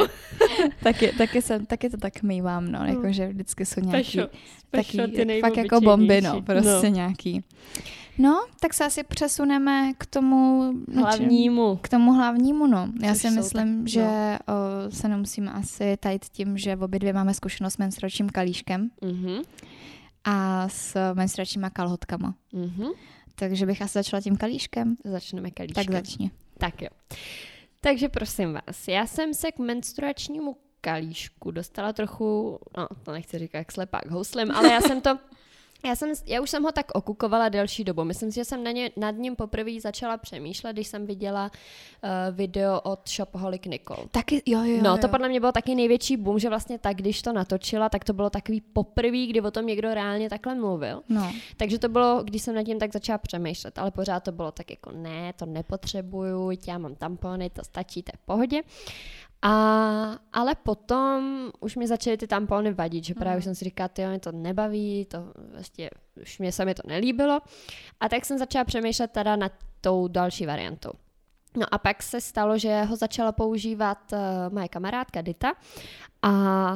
[0.83, 4.29] taky, taky, jsem, taky to tak mývám, no, jakože vždycky jsou nějaký, special,
[4.67, 6.95] special taky, fakt jako bomby, no, prostě no.
[6.95, 7.43] nějaký.
[8.17, 11.79] No, tak se asi přesuneme k tomu hlavnímu.
[11.81, 12.89] K tomu hlavnímu, no.
[13.03, 14.55] Já Což si myslím, tak, že no.
[14.55, 18.89] o, se nemusíme asi tajit tím, že obě dvě máme zkušenost s menstruačním kalíškem.
[19.01, 19.43] Mm-hmm
[20.25, 22.35] a s menstruačníma kalhotkama.
[22.53, 22.91] Mm-hmm.
[23.35, 24.97] Takže bych asi začala tím kalíškem.
[25.03, 25.85] Začneme kalíškem.
[25.85, 26.31] Tak začni.
[26.57, 26.89] Tak jo.
[27.81, 33.57] Takže prosím vás, já jsem se k menstruačnímu kalíšku dostala trochu, no to nechci říkat
[33.57, 35.19] jak slepák houslem, ale já jsem to
[35.85, 38.03] já, jsem, já už jsem ho tak okukovala delší dobu.
[38.03, 41.51] Myslím si, že jsem na ně, nad ním poprvé začala přemýšlet, když jsem viděla
[42.03, 44.07] uh, video od Shopaholic Nicole.
[44.11, 44.97] Taky, jo, jo, No, jo.
[45.01, 48.13] to podle mě bylo taky největší boom, že vlastně tak, když to natočila, tak to
[48.13, 51.01] bylo takový poprvé, kdy o tom někdo reálně takhle mluvil.
[51.09, 51.33] No.
[51.57, 54.69] Takže to bylo, když jsem nad tím tak začala přemýšlet, ale pořád to bylo tak
[54.69, 58.61] jako ne, to nepotřebuju, já mám tampony, to stačí, to je v pohodě.
[59.45, 63.37] A, ale potom už mi začaly ty tampony vadit, že právě mm.
[63.37, 65.89] už jsem si říkala, ty mě to nebaví, to vlastně
[66.21, 67.41] už mě se mi to nelíbilo.
[67.99, 70.91] A tak jsem začala přemýšlet teda nad tou další variantou.
[71.57, 74.19] No a pak se stalo, že ho začala používat uh,
[74.53, 75.53] moje kamarádka Dita
[76.21, 76.31] a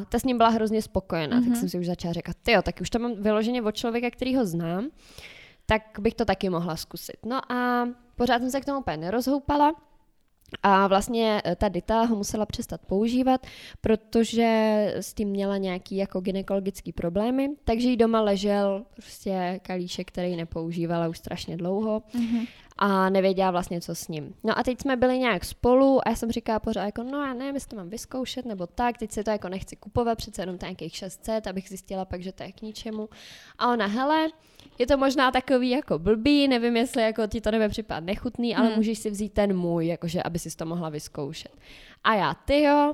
[0.10, 1.44] ta s ním byla hrozně spokojená, mm-hmm.
[1.44, 1.56] tak mhm.
[1.56, 4.46] jsem si už začala říkat, jo, tak už to mám vyloženě od člověka, který ho
[4.46, 4.88] znám,
[5.66, 7.26] tak bych to taky mohla zkusit.
[7.26, 9.76] No a pořád jsem se k tomu úplně nerozhoupala,
[10.64, 13.48] a vlastně eh, ta Dita ho musela přestat používat,
[13.82, 14.48] protože
[14.96, 21.08] s tím měla nějaký jako gynekologický problémy, takže jí doma ležel prostě kalíšek, který nepoužívala
[21.08, 22.48] už strašně dlouho mm-hmm.
[22.78, 24.36] a nevěděla vlastně, co s ním.
[24.44, 27.34] No a teď jsme byli nějak spolu a já jsem říkala pořád jako, no já
[27.34, 30.58] nevím, jestli to mám vyzkoušet nebo tak, teď si to jako nechci kupovat, přece jenom
[30.62, 33.10] nějakých 600, abych zjistila pak, že to je k ničemu.
[33.58, 34.30] A ona, hele,
[34.80, 38.68] je to možná takový jako blbý, nevím, jestli jako ti to nebude připadat nechutný, ale
[38.68, 38.78] hmm.
[38.78, 41.52] můžeš si vzít ten můj, jakože aby si to mohla vyzkoušet.
[42.04, 42.94] A já, ty jo,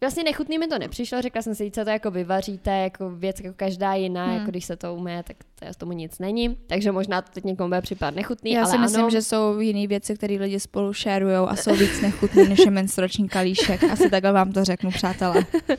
[0.00, 3.54] Vlastně nechutný mi to nepřišlo, řekla jsem si, co to jako vyvaříte, jako věc jako
[3.56, 4.34] každá jiná, hmm.
[4.36, 6.56] jako když se to umé, tak to tomu nic není.
[6.66, 9.10] Takže možná to teď někomu bude připadat nechutný, Já ale si myslím, ano.
[9.10, 13.28] že jsou jiné věci, které lidi spolu šerujou a jsou víc nechutný než je menstruační
[13.28, 13.84] kalíšek.
[13.84, 15.46] Asi takhle vám to řeknu, přátelé.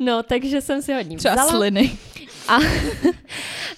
[0.00, 1.50] No, takže jsem si hodně Třeba vzala.
[1.50, 1.90] sliny.
[2.48, 2.58] A,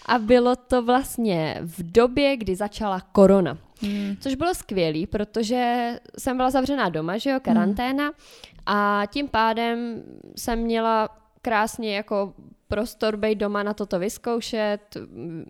[0.07, 3.59] a bylo to vlastně v době, kdy začala korona.
[3.83, 4.17] Hmm.
[4.21, 8.05] Což bylo skvělé, protože jsem byla zavřená doma, že jo, karanténa.
[8.05, 8.15] Hmm.
[8.67, 10.03] A tím pádem
[10.37, 11.09] jsem měla
[11.43, 12.35] krásně jako
[12.69, 14.97] prostor být doma na toto vyzkoušet,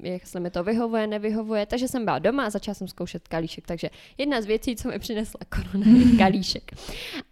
[0.03, 1.67] jestli mi to vyhovuje, nevyhovuje.
[1.67, 3.67] Takže jsem byla doma a začala jsem zkoušet kalíšek.
[3.67, 6.73] Takže jedna z věcí, co mi přinesla korona, je kalíšek.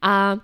[0.02, 0.36] A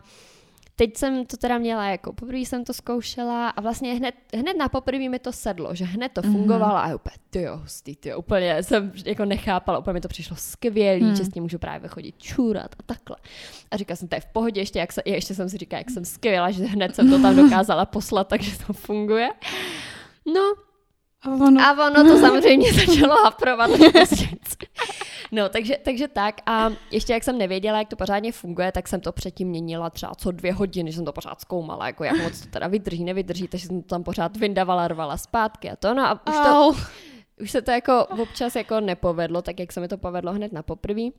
[0.76, 4.68] Teď jsem to teda měla jako poprvé jsem to zkoušela a vlastně hned, hned na
[4.68, 6.32] poprvé mi to sedlo, že hned to mhm.
[6.32, 6.90] fungovalo mm-hmm.
[6.90, 11.16] a úplně tyjo, hustý, tyjo, úplně jsem jako nechápala, úplně mi to přišlo skvělý, mm.
[11.16, 13.16] že s tím můžu právě chodit čůrat a takhle.
[13.70, 15.90] A říkala jsem, to je v pohodě, ještě, jak se, ještě jsem si říkala, jak
[15.90, 19.28] jsem skvělá, že hned jsem to tam dokázala poslat, takže to funguje.
[20.34, 20.54] No,
[21.22, 23.70] a ono, a ono to samozřejmě začalo haprovat.
[25.34, 26.40] No, takže, takže tak.
[26.46, 30.14] A ještě jak jsem nevěděla, jak to pořádně funguje, tak jsem to předtím měnila třeba
[30.14, 33.48] co dvě hodiny, že jsem to pořád zkoumala, jako jak moc to teda vydrží, nevydrží,
[33.48, 35.94] takže jsem to tam pořád vyndavala, rvala zpátky a to.
[35.94, 36.72] No a už, to,
[37.42, 40.62] už se to jako občas jako nepovedlo, tak jak se mi to povedlo hned na
[40.62, 41.12] poprví.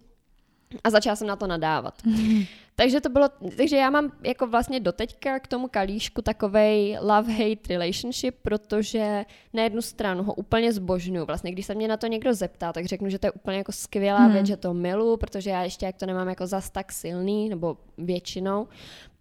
[0.84, 1.93] A začala jsem na to nadávat.
[2.76, 8.36] takže to bylo, takže já mám jako vlastně doteďka k tomu kalíšku takovej love-hate relationship,
[8.41, 11.26] protože na jednu stranu ho úplně zbožňuju.
[11.26, 13.72] Vlastně když se mě na to někdo zeptá, tak řeknu, že to je úplně jako
[13.72, 14.34] skvělá hmm.
[14.34, 17.78] věc, že to milu, protože já ještě jak to nemám jako zas tak silný, nebo
[17.97, 18.68] většinou,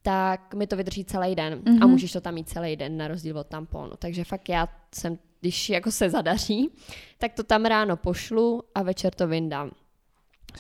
[0.03, 1.79] tak mi to vydrží celý den mm-hmm.
[1.83, 1.91] a mhm.
[1.91, 3.93] můžeš to tam mít celý den na rozdíl od tamponu.
[3.99, 6.71] Takže fakt já jsem, když jako se zadaří,
[7.19, 9.71] tak to tam ráno pošlu a večer to vyndám.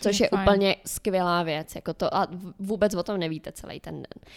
[0.00, 2.28] Což je, je úplně skvělá věc, jako to a
[2.58, 4.32] vůbec o tom nevíte celý ten den.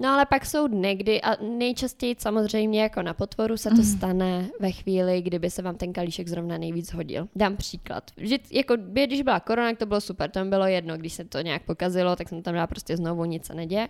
[0.00, 3.84] No ale pak jsou dny, kdy, a nejčastěji samozřejmě jako na potvoru se to mm.
[3.84, 7.28] stane ve chvíli, kdyby se vám ten kalíšek zrovna nejvíc hodil.
[7.36, 8.10] Dám příklad.
[8.16, 11.40] Že, jako, když byla korona, tak to bylo super, to bylo jedno, když se to
[11.40, 13.88] nějak pokazilo, tak jsem tam dala prostě znovu, nic se neděje.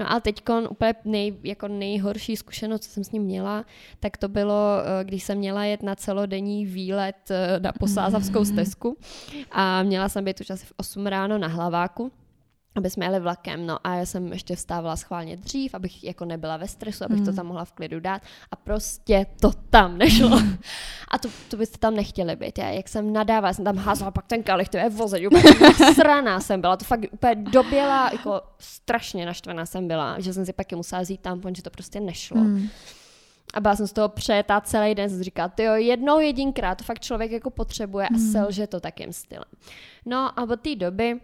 [0.00, 3.64] No ale teď úplně nej, jako nejhorší zkušenost, co jsem s ním měla,
[4.00, 8.96] tak to bylo, eh, když jsem měla jet na celodenní výlet eh, na posázavskou stezku
[9.50, 12.12] a měla jsem být už asi v 8 ráno na hlaváku
[12.74, 16.56] aby jsme jeli vlakem, no a já jsem ještě vstávala schválně dřív, abych jako nebyla
[16.56, 17.24] ve stresu, abych mm.
[17.24, 17.36] to hmm.
[17.36, 20.42] tam mohla v klidu dát a prostě to tam nešlo.
[21.08, 22.58] a to, to byste tam nechtěli být.
[22.58, 26.40] Já, jak jsem nadávala, jsem tam házela pak ten kalich, to je vozeď, úplně sraná
[26.40, 30.72] jsem byla, to fakt úplně doběla, jako strašně naštvaná jsem byla, že jsem si pak
[30.72, 32.40] je musela vzít tampon, že to prostě nešlo.
[32.40, 32.68] Mm.
[33.54, 36.84] A byla jsem z toho přejetá celý den, jsem říkala, ty jo, jednou jedinkrát, to
[36.84, 38.32] fakt člověk jako potřebuje a mm.
[38.32, 39.44] selže to takým stylem.
[40.06, 41.20] No a od té doby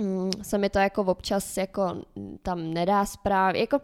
[0.00, 2.02] mm, se mi to jako občas jako
[2.42, 3.78] tam nedá správně, jako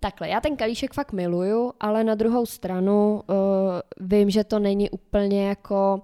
[0.00, 4.90] takhle, já ten kalíšek fakt miluju, ale na druhou stranu uh, vím, že to není
[4.90, 6.02] úplně jako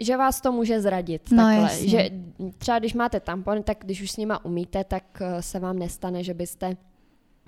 [0.00, 1.30] že vás to může zradit.
[1.30, 1.62] No, takhle.
[1.62, 1.88] Jasně.
[1.88, 2.10] Že
[2.58, 6.24] třeba když máte tampon, tak když už s nima umíte, tak eh, se vám nestane,
[6.24, 6.76] že byste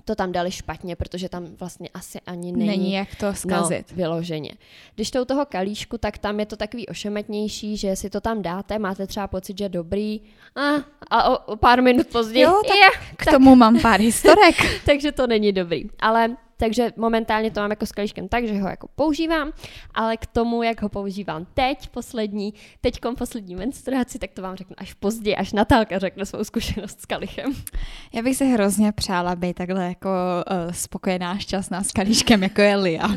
[0.07, 3.91] to tam dali špatně, protože tam vlastně asi ani není, není jak to zkazit.
[3.91, 4.51] No, vyloženě.
[4.95, 8.41] Když to u toho kalíšku, tak tam je to takový ošemetnější, že si to tam
[8.41, 10.21] dáte, máte třeba pocit, že dobrý
[10.55, 10.61] a,
[11.09, 12.43] a o, o pár minut později.
[12.43, 14.55] Jo, tak je, k tak, tomu mám pár historek.
[14.85, 15.89] takže to není dobrý.
[15.99, 19.51] Ale takže momentálně to mám jako s kalíškem tak, že ho jako používám,
[19.93, 24.75] ale k tomu, jak ho používám teď, poslední, teďkom poslední menstruaci, tak to vám řeknu
[24.77, 27.53] až později, až Natálka řekne svou zkušenost s kalichem.
[28.13, 32.75] Já bych se hrozně přála být takhle jako uh, spokojená, šťastná s kalíškem, jako je
[32.75, 33.07] Lia.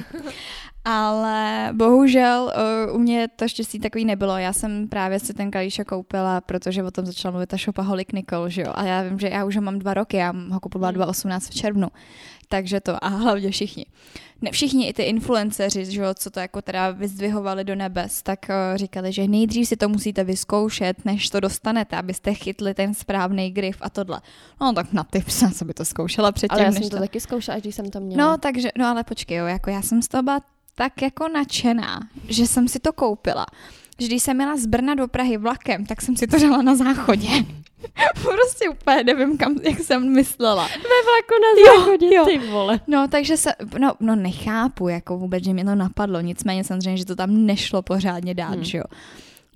[0.91, 2.53] Ale bohužel
[2.89, 4.37] uh, u mě to štěstí takový nebylo.
[4.37, 8.51] Já jsem právě si ten kalíšek koupila, protože o tom začala mluvit ta shopaholic Nicole,
[8.51, 8.73] že jo.
[8.75, 11.51] A já vím, že já už ho mám dva roky, já ho kupovala 2018 hmm.
[11.51, 11.89] v červnu
[12.51, 13.87] takže to a hlavně všichni.
[14.43, 18.39] Ne všichni, i ty influenceři, že jo, co to jako teda vyzdvihovali do nebes, tak
[18.49, 23.51] uh, říkali, že nejdřív si to musíte vyzkoušet, než to dostanete, abyste chytli ten správný
[23.51, 24.21] grif a tohle.
[24.61, 26.55] No tak na ty jsem by to zkoušela předtím.
[26.55, 28.31] Ale já jsem to, to taky zkoušela, když jsem to měla.
[28.31, 30.41] No takže, no ale počkej, jo, jako já jsem z toho byla
[30.75, 33.47] tak jako nadšená, že jsem si to koupila.
[34.01, 36.77] Že když jsem měla z Brna do Prahy vlakem, tak jsem si to dala na
[36.77, 37.29] záchodě.
[38.23, 40.67] prostě úplně nevím, kam, jak jsem myslela.
[40.67, 42.25] Ve vlaku na záchodě, jo, jo.
[42.25, 42.81] ty vole.
[42.87, 47.05] No, takže se, no, no nechápu, jako vůbec, že mě to napadlo, nicméně samozřejmě, že
[47.05, 48.65] to tam nešlo pořádně dát, hmm.
[48.65, 48.85] že jo.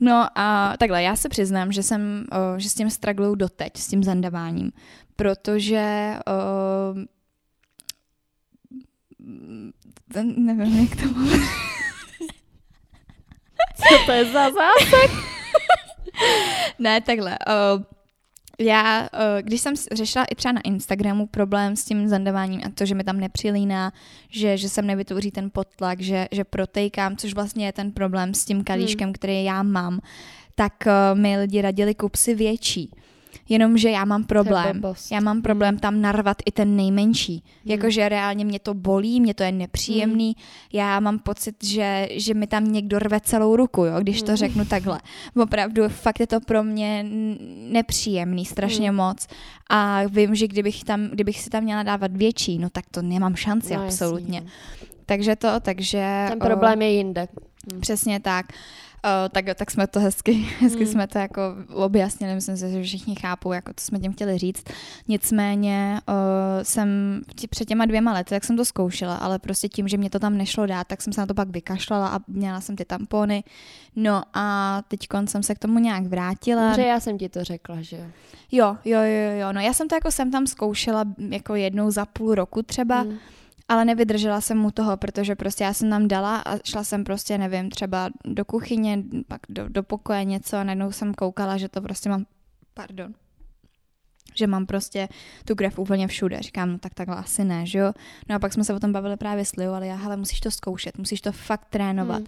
[0.01, 3.89] No a takhle, já se přiznám, že jsem, o, že s tím stragluju doteď, s
[3.89, 4.73] tím zandaváním,
[5.17, 6.35] protože o,
[10.23, 11.43] nevím, jak to mluvit.
[13.77, 15.11] Co to je za zásek?
[16.79, 17.39] ne, takhle.
[17.49, 17.83] Uh,
[18.59, 19.09] já, uh,
[19.41, 23.05] když jsem řešila i třeba na Instagramu problém s tím zandáváním a to, že mi
[23.05, 23.93] tam nepřilíná,
[24.29, 28.45] že, že jsem nevytvoří ten potlak, že, že protejkám, což vlastně je ten problém s
[28.45, 29.15] tím kalíškem, hmm.
[29.15, 30.01] který já mám,
[30.55, 32.91] tak uh, mi lidi radili kup si větší
[33.49, 34.82] jenomže já mám problém.
[35.12, 37.32] Já mám problém tam narvat i ten nejmenší.
[37.32, 37.72] Hmm.
[37.72, 40.26] Jakože reálně mě to bolí, mě to je nepříjemný.
[40.26, 40.45] Hmm.
[40.72, 44.26] Já mám pocit, že, že mi tam někdo rve celou ruku, jo, když hmm.
[44.26, 45.01] to řeknu takhle.
[45.36, 47.07] Opravdu fakt je to pro mě
[47.70, 48.97] nepříjemný, strašně hmm.
[48.97, 49.26] moc.
[49.70, 53.36] A vím, že kdybych, tam, kdybych si tam měla dávat větší, no tak to nemám
[53.36, 54.38] šanci no, absolutně.
[54.38, 54.51] Jasně.
[55.07, 56.26] takže to, takže...
[56.28, 57.28] Ten problém uh, je jinde.
[57.72, 57.80] Hmm.
[57.80, 58.47] Přesně tak.
[59.05, 60.93] Uh, tak, tak jsme to hezky, hezky hmm.
[60.93, 64.65] jsme to jako objasnili, myslím si, že všichni chápou, jako to jsme tím chtěli říct.
[65.09, 66.15] Nicméně uh,
[66.63, 70.11] jsem tě, před těma dvěma lety, tak jsem to zkoušela, ale prostě tím, že mě
[70.11, 72.85] to tam nešlo dát, tak jsem se na to pak vykašlala a měla jsem ty
[72.85, 73.45] tampony.
[73.97, 76.67] No a teď jsem se k tomu nějak vrátila.
[76.67, 78.77] Dobře, já jsem ti to řekla, že jo.
[78.85, 79.01] Jo, jo,
[79.41, 83.01] jo, no já jsem to jako jsem tam zkoušela jako jednou za půl roku třeba,
[83.01, 83.19] hmm
[83.69, 87.39] ale nevydržela jsem mu toho, protože prostě já jsem tam dala a šla jsem prostě,
[87.39, 91.81] nevím, třeba do kuchyně, pak do, do pokoje něco a najednou jsem koukala, že to
[91.81, 92.27] prostě mám,
[92.75, 93.15] pardon,
[94.35, 95.09] že mám prostě
[95.45, 96.43] tu krev úplně všude.
[96.43, 97.93] Říkám, no tak takhle asi ne, že jo.
[98.29, 100.41] No a pak jsme se o tom bavili právě s Liu, ale já, hele, musíš
[100.41, 102.19] to zkoušet, musíš to fakt trénovat.
[102.19, 102.27] Hmm.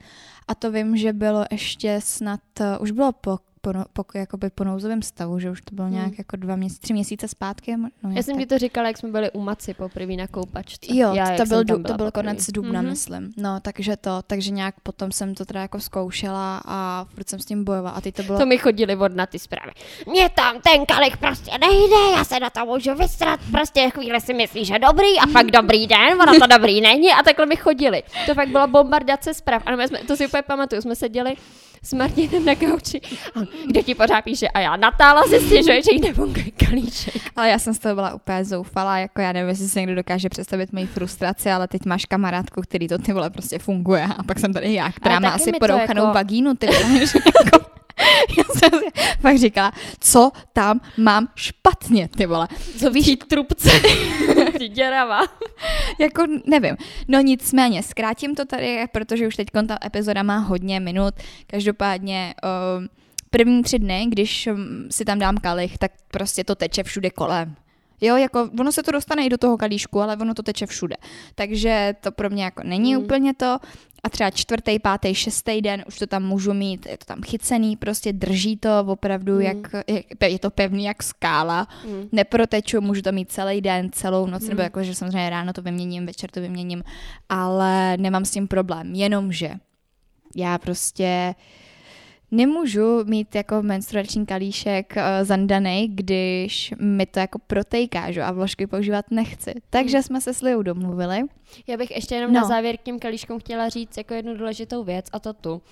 [0.48, 4.50] A to vím, že bylo ještě snad, uh, už bylo po po, no, po, jakoby
[4.50, 5.96] po nouzovém stavu, že už to bylo hmm.
[5.96, 7.76] nějak jako dva měsíce, tři měsíce zpátky.
[7.76, 8.42] No, Já jsem tak.
[8.42, 10.94] ti to říkala, jak jsme byli u Maci poprvé na koupačce.
[10.94, 12.88] Jo, Já, to, byl, to byl konec dubna, mm-hmm.
[12.88, 13.32] myslím.
[13.36, 17.44] No, takže to, takže nějak potom jsem to teda jako zkoušela a furt jsem s
[17.44, 17.90] tím bojovala.
[17.90, 18.38] A teď to bylo...
[18.38, 19.72] To mi chodili od na ty zprávy.
[20.06, 24.34] Mně tam ten kalik prostě nejde, já se na to můžu vystrat, prostě chvíli si
[24.34, 28.02] myslí, že dobrý a pak dobrý den, ono to dobrý není a takhle mi chodili.
[28.26, 29.62] To fakt byla bombardace zpráv.
[29.66, 31.36] A jsme, to si úplně pamatuju, jsme seděli
[31.86, 33.00] s Martinem na gauči.
[33.34, 34.48] A kdo ti pořád píše?
[34.48, 37.22] A já Natála si stěžuje, že jí nefunguje kalíček.
[37.36, 40.28] Ale já jsem z toho byla úplně zoufalá, jako já nevím, jestli si někdo dokáže
[40.28, 44.38] představit moji frustraci, ale teď máš kamarádku, který to ty vole prostě funguje a pak
[44.38, 46.14] jsem tady já, která má asi porouchanou jako...
[46.14, 47.00] vagínu, ty vole,
[47.44, 47.66] jako
[48.38, 52.48] já jsem si fakt říkala, co tam mám špatně, ty vole.
[52.78, 53.16] Co víš?
[53.28, 53.70] trubce.
[54.68, 55.20] děrava.
[55.98, 56.76] jako nevím.
[57.08, 61.14] No nicméně, zkrátím to tady, protože už teď ta epizoda má hodně minut.
[61.46, 62.34] Každopádně
[62.78, 62.84] uh,
[63.30, 67.56] první tři dny, když um, si tam dám kalich, tak prostě to teče všude kolem.
[68.00, 70.96] Jo, jako ono se to dostane i do toho kalíšku, ale ono to teče všude.
[71.34, 73.02] Takže to pro mě jako není mm.
[73.02, 73.58] úplně to.
[74.04, 77.76] A třeba čtvrtý, pátý, šestý den už to tam můžu mít, je to tam chycený,
[77.76, 79.40] prostě drží to opravdu, mm.
[79.40, 81.68] jak, jak, je to pevný jak skála.
[81.86, 82.08] Mm.
[82.12, 84.48] Neproteču, můžu to mít celý den, celou noc, mm.
[84.48, 86.84] nebo jako, že samozřejmě ráno to vyměním, večer to vyměním,
[87.28, 88.94] ale nemám s tím problém.
[88.94, 89.54] Jenomže
[90.36, 91.34] já prostě
[92.30, 98.22] Nemůžu mít jako menstruační kalíšek uh, zandaný, když mi to jako protejká, že?
[98.22, 99.54] a vložky používat nechci.
[99.70, 100.02] Takže hmm.
[100.02, 101.22] jsme se s Liou domluvili.
[101.66, 102.40] Já bych ještě jenom no.
[102.40, 105.62] na závěr k těm kalíškům chtěla říct jako jednu důležitou věc a to tu,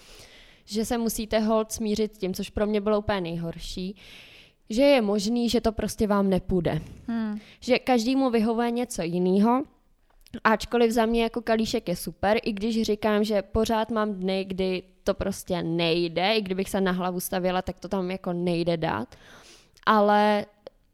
[0.64, 3.96] že se musíte hold smířit s tím, což pro mě bylo úplně nejhorší,
[4.70, 6.80] že je možný, že to prostě vám nepůjde.
[7.06, 7.38] Hmm.
[7.60, 9.62] Že každému vyhovuje něco jiného
[10.44, 14.82] Ačkoliv za mě jako kalíšek je super, i když říkám, že pořád mám dny, kdy
[15.04, 19.14] to prostě nejde, i kdybych se na hlavu stavila, tak to tam jako nejde dát.
[19.86, 20.46] Ale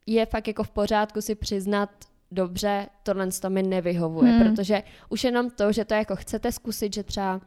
[0.05, 1.89] je fakt jako v pořádku si přiznat,
[2.31, 4.43] dobře, tohle to mi nevyhovuje, hmm.
[4.43, 7.41] protože už jenom to, že to jako chcete zkusit, že třeba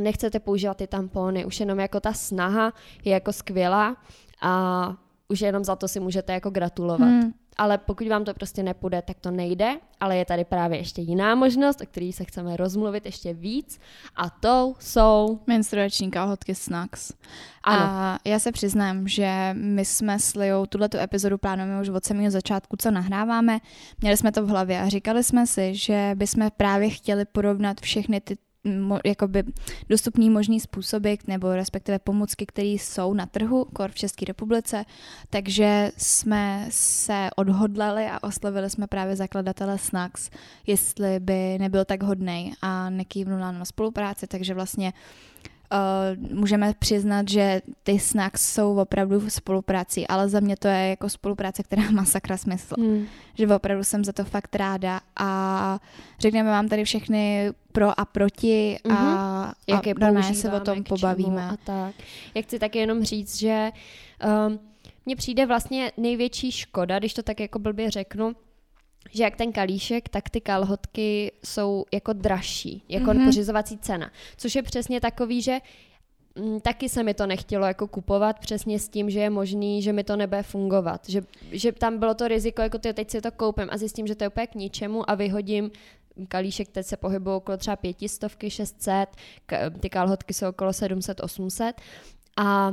[0.00, 2.72] nechcete používat ty tampony, už jenom jako ta snaha
[3.04, 3.96] je jako skvělá
[4.40, 4.94] a
[5.28, 7.08] už jenom za to si můžete jako gratulovat.
[7.08, 11.02] Hmm ale pokud vám to prostě nepůjde, tak to nejde, ale je tady právě ještě
[11.02, 13.80] jiná možnost, o které se chceme rozmluvit ještě víc
[14.16, 15.40] a to jsou...
[15.46, 17.12] Menstruační kalhotky Snacks.
[17.62, 17.82] Ano.
[17.82, 22.30] A já se přiznám, že my jsme s Liou tuto epizodu plánujeme už od samého
[22.30, 23.58] začátku, co nahráváme.
[24.00, 28.20] Měli jsme to v hlavě a říkali jsme si, že bychom právě chtěli porovnat všechny
[28.20, 29.44] ty mo, jakoby
[29.88, 34.84] dostupný možný způsoby nebo respektive pomůcky, které jsou na trhu, kor v České republice,
[35.30, 40.30] takže jsme se odhodlali a oslovili jsme právě zakladatele Snacks,
[40.66, 44.92] jestli by nebyl tak hodnej a nekývnul na spolupráci, takže vlastně
[45.72, 50.88] Uh, můžeme přiznat, že ty snacks jsou opravdu v spolupráci, ale za mě to je
[50.88, 52.74] jako spolupráce, která má sakra smysl.
[52.78, 53.06] Hmm.
[53.34, 55.80] Že opravdu jsem za to fakt ráda a
[56.18, 59.54] řekneme vám tady všechny pro a proti a, mm-hmm.
[59.66, 61.44] Jak a normálně se o tom pobavíme.
[61.44, 61.94] A tak.
[62.34, 63.70] Jak chci taky jenom říct, že
[64.48, 64.58] um,
[65.06, 68.32] mně přijde vlastně největší škoda, když to tak jako blbě řeknu,
[69.10, 73.24] že jak ten kalíšek, tak ty kalhotky jsou jako dražší, jako mm-hmm.
[73.24, 74.10] pořizovací cena.
[74.36, 75.58] Což je přesně takový, že
[76.36, 79.92] m, taky se mi to nechtělo jako kupovat přesně s tím, že je možný, že
[79.92, 81.08] mi to nebude fungovat.
[81.08, 84.14] Že, že tam bylo to riziko, jako ty teď si to koupím a zjistím, že
[84.14, 85.70] to je úplně k ničemu a vyhodím
[86.28, 89.06] kalíšek teď se pohybují okolo třeba pětistovky, 600,
[89.80, 91.80] ty kalhotky jsou okolo 700, 800
[92.36, 92.72] a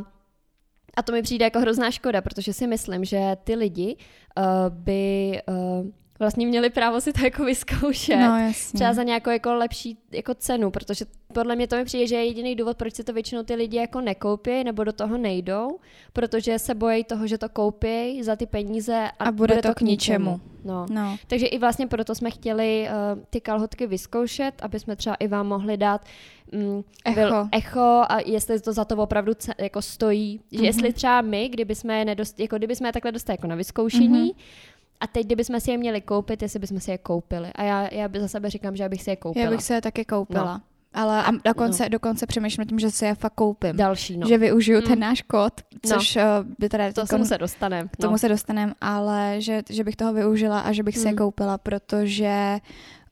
[0.97, 3.95] a to mi přijde jako hrozná škoda, protože si myslím, že ty lidi
[4.37, 5.87] uh, by uh,
[6.19, 8.19] vlastně měli právo si to jako vyzkoušet.
[8.19, 8.77] No, jasně.
[8.77, 12.25] Třeba za nějakou jako lepší jako cenu, protože podle mě to mi přijde, že je
[12.25, 15.79] jediný důvod, proč si to většinou ty lidi jako nekoupí nebo do toho nejdou,
[16.13, 19.67] protože se bojí toho, že to koupí za ty peníze a, a bude, bude to,
[19.67, 20.31] to k ničemu.
[20.31, 20.55] ničemu.
[20.63, 20.85] No.
[20.89, 21.17] no.
[21.27, 25.47] Takže i vlastně proto jsme chtěli uh, ty kalhotky vyzkoušet, aby jsme třeba i vám
[25.47, 26.05] mohli dát
[26.51, 27.47] mm, echo.
[27.51, 30.39] echo a jestli to za to opravdu ce- jako stojí.
[30.39, 30.51] Mm-hmm.
[30.51, 30.65] Že mhm.
[30.65, 33.55] jestli třeba my, kdyby jsme je, nedost, jako kdyby jsme je takhle dostali jako na
[33.55, 37.49] vyzkoušení, mm-hmm a teď, kdybychom si je měli koupit, jestli bychom si je koupili.
[37.55, 39.45] A já, já za sebe říkám, že abych si je koupila.
[39.45, 40.53] Já bych si je taky koupila.
[40.53, 40.61] No.
[40.93, 41.89] Ale a dokonce, no.
[41.89, 43.77] dokonce přemýšlím tím, že si je fakt koupím.
[43.77, 44.27] Další, no.
[44.27, 44.87] Že využiju mm.
[44.87, 45.79] ten náš kód, no.
[45.89, 46.21] což no.
[46.59, 46.91] by teda...
[46.91, 47.89] To tomu se dostaneme.
[47.91, 48.17] K tomu no.
[48.17, 51.01] se dostaneme, ale že, že bych toho využila a že bych mm.
[51.01, 51.17] si je hmm.
[51.17, 52.57] koupila, protože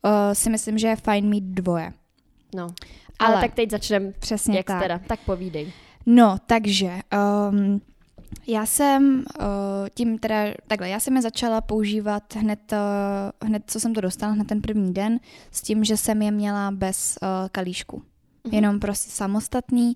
[0.05, 1.93] uh, si myslím, že je fajn mít dvoje.
[2.55, 2.67] No.
[3.19, 4.11] Ale, ale tak teď začneme.
[4.19, 4.81] Přesně jak tak.
[4.81, 4.99] teda.
[5.07, 5.71] Tak povídej.
[6.05, 6.99] No, takže...
[7.49, 7.81] Um,
[8.47, 9.45] já jsem uh,
[9.95, 10.35] tím teda,
[10.67, 14.61] takhle, já jsem je začala používat hned, uh, hned, co jsem to dostala, hned ten
[14.61, 15.19] první den,
[15.51, 17.97] s tím, že jsem je měla bez uh, kalíšku.
[17.97, 18.55] Mm-hmm.
[18.55, 19.93] Jenom prostě samostatný.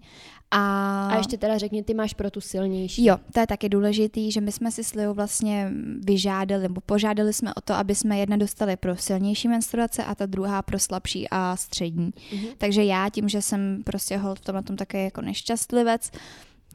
[0.51, 1.07] A...
[1.07, 3.05] a ještě teda řekni, ty máš pro tu silnější.
[3.05, 5.71] Jo, to je taky důležitý, že my jsme si s Liou vlastně
[6.05, 10.25] vyžádali, nebo požádali jsme o to, aby jsme jedna dostali pro silnější menstruace a ta
[10.25, 12.11] druhá pro slabší a střední.
[12.11, 12.47] Mm-hmm.
[12.57, 16.11] Takže já tím, že jsem prostě hold v tom a tom také jako nešťastlivec,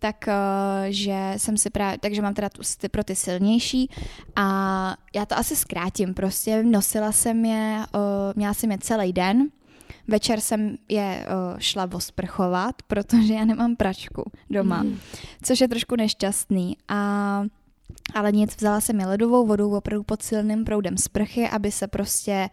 [0.03, 0.35] tak uh,
[0.89, 3.91] že jsem si právě, takže mám teda tu, ty, pro ty silnější
[4.37, 8.01] a já to asi zkrátím, prostě nosila jsem je, uh,
[8.37, 9.49] měla jsem je celý den,
[10.09, 14.99] Večer jsem je uh, šla osprchovat, protože já nemám pračku doma, mm.
[15.43, 16.77] což je trošku nešťastný.
[16.89, 17.43] A
[18.15, 22.51] ale nic, vzala jsem je ledovou vodou opravdu pod silným proudem sprchy, aby se prostě,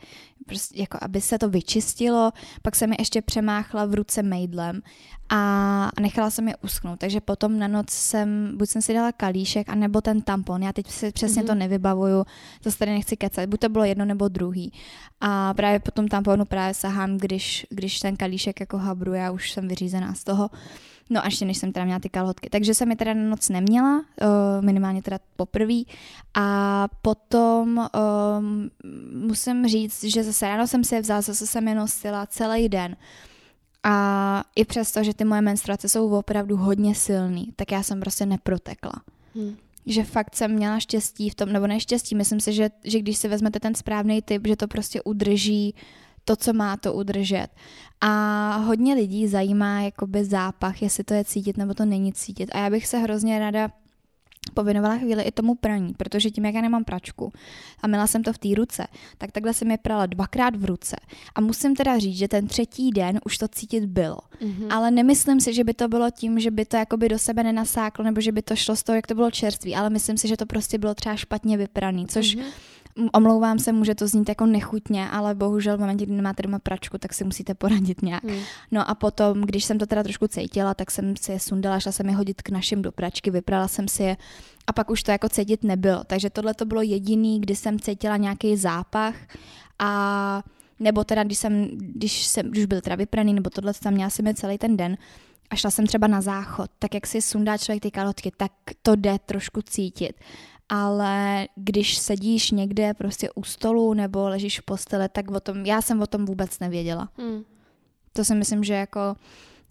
[0.50, 2.32] prostě jako aby se to vyčistilo,
[2.62, 4.82] pak jsem je ještě přemáchla v ruce mejdlem
[5.30, 9.70] a nechala jsem je uschnout, takže potom na noc jsem, buď jsem si dala kalíšek,
[9.70, 11.46] anebo ten tampon, já teď si přesně mm-hmm.
[11.46, 11.60] to mhm.
[11.60, 12.26] nevybavuju,
[12.64, 14.74] to tady nechci kecat, buď to bylo jedno nebo druhý.
[15.22, 19.52] A právě po tom tamponu právě sahám, když, když ten kalíšek jako habru, já už
[19.52, 20.50] jsem vyřízená z toho,
[21.10, 22.50] No ještě než jsem teda měla ty kalhotky.
[22.50, 25.82] Takže jsem je teda na noc neměla, uh, minimálně teda poprvé.
[26.34, 27.90] A potom
[28.40, 28.72] um,
[29.28, 32.96] musím říct, že zase ráno jsem si je vzala, zase jsem je nosila celý den.
[33.84, 38.26] A i přesto, že ty moje menstruace jsou opravdu hodně silný, tak já jsem prostě
[38.26, 38.94] neprotekla.
[39.36, 39.56] Hmm.
[39.86, 43.28] Že fakt jsem měla štěstí v tom, nebo neštěstí, myslím si, že, že když si
[43.28, 45.76] vezmete ten správný typ, že to prostě udrží
[46.30, 47.48] to, co má to udržet.
[48.02, 52.50] A hodně lidí zajímá jakoby zápach, jestli to je cítit nebo to není cítit.
[52.52, 53.72] A já bych se hrozně ráda
[54.54, 57.34] pověnovala chvíli i tomu praní, protože tím, jak já nemám pračku
[57.82, 60.96] a měla jsem to v té ruce, tak takhle jsem je prala dvakrát v ruce.
[61.36, 64.20] A musím teda říct, že ten třetí den už to cítit bylo.
[64.42, 64.68] Mm-hmm.
[64.70, 68.04] Ale nemyslím si, že by to bylo tím, že by to jakoby do sebe nenasáklo,
[68.04, 70.38] nebo že by to šlo z toho, jak to bylo čerství, ale myslím si, že
[70.38, 72.70] to prostě bylo třeba špatně vypraný, což mm-hmm
[73.14, 76.98] omlouvám se, může to znít jako nechutně, ale bohužel v momentě, kdy nemáte doma pračku,
[76.98, 78.24] tak si musíte poradit nějak.
[78.24, 78.40] Hmm.
[78.72, 81.92] No a potom, když jsem to teda trošku cítila, tak jsem si je sundala, šla
[81.92, 84.18] jsem je hodit k našim do pračky, vyprala jsem si je
[84.68, 86.04] a pak už to jako cítit nebylo.
[86.04, 89.16] Takže tohle to bylo jediný, kdy jsem cítila nějaký zápach
[89.80, 90.44] a
[90.80, 94.28] nebo teda, když jsem, když jsem, když byl teda vypraný, nebo tohle tam měla jsem
[94.28, 94.98] je celý ten den,
[95.50, 98.96] a šla jsem třeba na záchod, tak jak si sundá člověk ty kalotky, tak to
[98.96, 100.14] jde trošku cítit
[100.70, 105.82] ale když sedíš někde prostě u stolu nebo ležíš v posteli, tak o tom, já
[105.82, 107.10] jsem o tom vůbec nevěděla.
[107.18, 107.44] Hmm.
[108.14, 109.16] To si myslím, že jako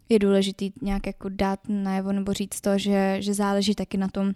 [0.08, 4.32] je důležitý nějak jako dát najevo nebo říct to, že, že záleží taky na tom,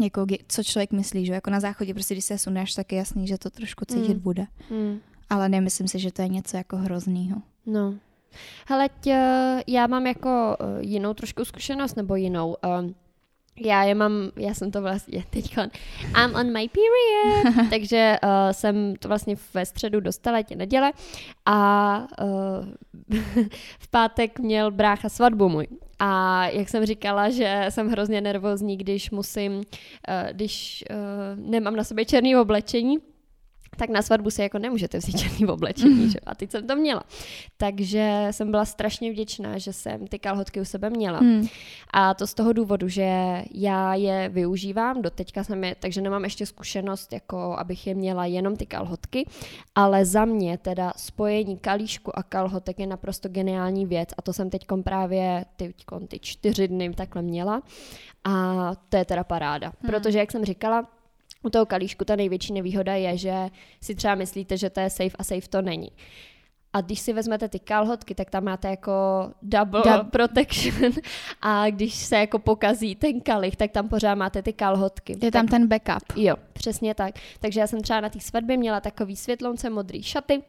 [0.00, 3.26] jako, co člověk myslí, že jako na záchodě prostě, když se sundáš, tak je jasný,
[3.26, 4.20] že to trošku cítit hmm.
[4.20, 4.46] bude.
[4.70, 5.00] Hmm.
[5.30, 7.42] Ale nemyslím si, že to je něco jako hroznýho.
[7.66, 7.94] No.
[8.66, 9.18] Hele, tě,
[9.66, 12.56] já mám jako uh, jinou trošku zkušenost, nebo jinou.
[12.80, 12.94] Um,
[13.60, 15.56] já je mám, já jsem to vlastně teď,
[16.16, 20.92] I'm on my period, takže uh, jsem to vlastně ve středu dostala tě neděle
[21.46, 23.18] a uh,
[23.78, 25.66] v pátek měl brácha svatbu můj.
[25.98, 29.62] A jak jsem říkala, že jsem hrozně nervózní, když musím, uh,
[30.32, 32.98] když uh, nemám na sobě černý oblečení,
[33.76, 36.20] tak na svatbu si jako nemůžete vzít černý oblečení, že?
[36.20, 37.02] A teď jsem to měla.
[37.56, 41.18] Takže jsem byla strašně vděčná, že jsem ty kalhotky u sebe měla.
[41.18, 41.46] Hmm.
[41.90, 46.24] A to z toho důvodu, že já je využívám, do teďka jsem je, takže nemám
[46.24, 49.26] ještě zkušenost, jako abych je měla jenom ty kalhotky,
[49.74, 54.50] ale za mě teda spojení kalíšku a kalhotek je naprosto geniální věc a to jsem
[54.50, 55.74] teď právě ty,
[56.08, 57.62] ty čtyři dny takhle měla
[58.24, 59.90] a to je teda paráda, hmm.
[59.90, 60.86] protože jak jsem říkala,
[61.44, 63.34] u toho kalíšku ta největší nevýhoda je, že
[63.80, 65.88] si třeba myslíte, že to je safe a safe to není.
[66.72, 68.92] A když si vezmete ty kalhotky, tak tam máte jako
[69.42, 70.92] double Dub- protection
[71.42, 75.16] a když se jako pokazí ten kalich, tak tam pořád máte ty kalhotky.
[75.22, 76.16] Je tam tak, ten backup.
[76.16, 77.14] Jo, přesně tak.
[77.40, 80.42] Takže já jsem třeba na té svatbě měla takový světlonce modrý šaty,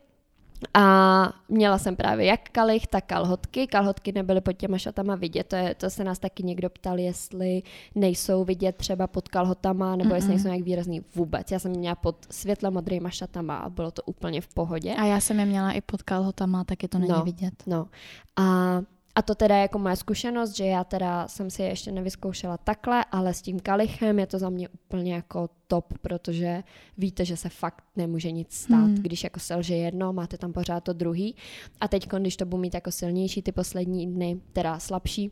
[0.73, 3.67] a měla jsem právě jak kalich, tak kalhotky.
[3.67, 5.43] Kalhotky nebyly pod těma šatama vidět.
[5.47, 7.63] To, je, to se nás taky někdo ptal, jestli
[7.95, 10.15] nejsou vidět třeba pod kalhotama, nebo Mm-mm.
[10.15, 11.51] jestli nejsou nějak výrazný vůbec.
[11.51, 14.95] Já jsem měla pod světle modrýma šatama a bylo to úplně v pohodě.
[14.95, 17.53] A já jsem je měla i pod kalhotama, tak je to není no, vidět.
[17.67, 17.87] No.
[18.35, 18.81] A
[19.15, 23.05] a to teda jako moje zkušenost, že já teda jsem si je ještě nevyzkoušela takhle,
[23.11, 26.63] ale s tím kalichem je to za mě úplně jako top, protože
[26.97, 28.75] víte, že se fakt nemůže nic stát.
[28.75, 28.95] Hmm.
[28.95, 31.35] Když jako selže jedno, máte tam pořád to druhý.
[31.81, 35.31] A teď, když to budu mít jako silnější ty poslední dny, teda slabší,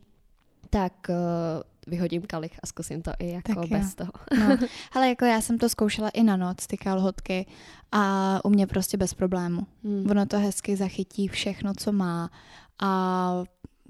[0.69, 1.15] tak uh,
[1.87, 3.89] vyhodím kalich a zkusím to i jako tak bez jo.
[3.95, 4.11] toho.
[4.39, 4.67] No.
[4.91, 7.45] Ale jako já jsem to zkoušela i na noc, ty kalhotky
[7.91, 9.61] a u mě prostě bez problému.
[9.83, 10.11] Hmm.
[10.11, 12.29] Ono to hezky zachytí všechno, co má
[12.81, 13.43] a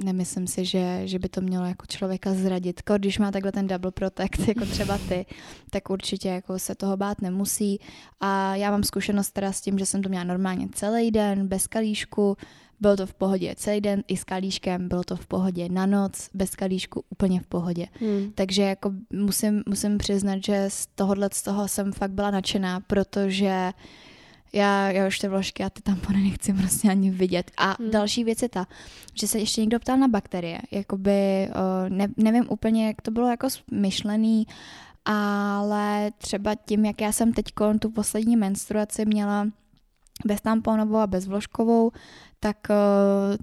[0.03, 2.81] nemyslím si, že, že by to mělo jako člověka zradit.
[2.97, 5.25] Když má takhle ten double protect, jako třeba ty,
[5.69, 7.79] tak určitě jako se toho bát nemusí.
[8.19, 11.67] A já mám zkušenost teda s tím, že jsem to měla normálně celý den, bez
[11.67, 12.37] kalíšku,
[12.79, 16.29] bylo to v pohodě celý den i s kalíškem, bylo to v pohodě na noc,
[16.33, 17.87] bez kalíšku úplně v pohodě.
[17.99, 18.31] Hmm.
[18.35, 23.71] Takže jako musím, musím přiznat, že z tohohle z toho jsem fakt byla nadšená, protože
[24.53, 27.51] já, já už ty vložky a ty tampony nechci prostě ani vidět.
[27.57, 27.91] A hmm.
[27.91, 28.67] další věc je ta,
[29.13, 30.59] že se ještě někdo ptal na bakterie.
[30.71, 31.49] Jakoby,
[31.89, 34.47] ne, nevím úplně, jak to bylo jako myšlený,
[35.05, 37.45] ale třeba tím, jak já jsem teď
[37.79, 39.47] tu poslední menstruaci měla
[40.25, 41.91] bez tamponovou a bez vložkovou,
[42.39, 42.57] tak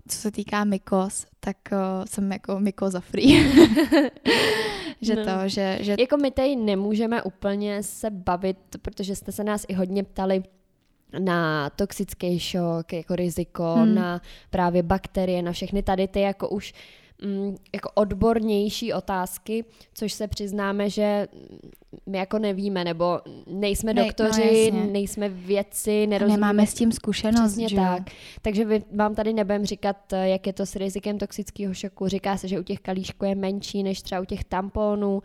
[0.08, 1.56] co se týká mykos, tak
[2.04, 3.52] jsem jako mykoza free.
[5.00, 5.24] že no.
[5.24, 5.96] to, že, že...
[5.98, 10.42] Jako my tady nemůžeme úplně se bavit, protože jste se nás i hodně ptali,
[11.18, 13.94] na toxický šok, jako riziko, hmm.
[13.94, 16.74] na právě bakterie, na všechny tady ty jako už
[17.24, 21.28] mm, jako odbornější otázky, což se přiznáme, že
[22.06, 26.36] my jako nevíme, nebo nejsme ne, no, doktoři, no nejsme vědci, nerozumíme.
[26.36, 27.76] Nemáme s tím zkušenost, Přesně že?
[27.76, 28.02] tak.
[28.42, 32.08] Takže vy, vám tady nebudem říkat, jak je to s rizikem toxického šoku.
[32.08, 35.22] Říká se, že u těch kalíšků je menší než třeba u těch tamponů.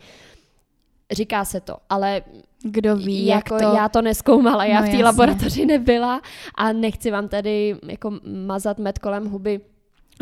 [1.10, 2.22] Říká se to, ale
[2.70, 3.76] kdo ví, jako jak to...
[3.76, 6.20] Já to neskoumala, já no, v té laboratoři nebyla
[6.54, 8.12] a nechci vám tady jako
[8.46, 9.60] mazat med kolem huby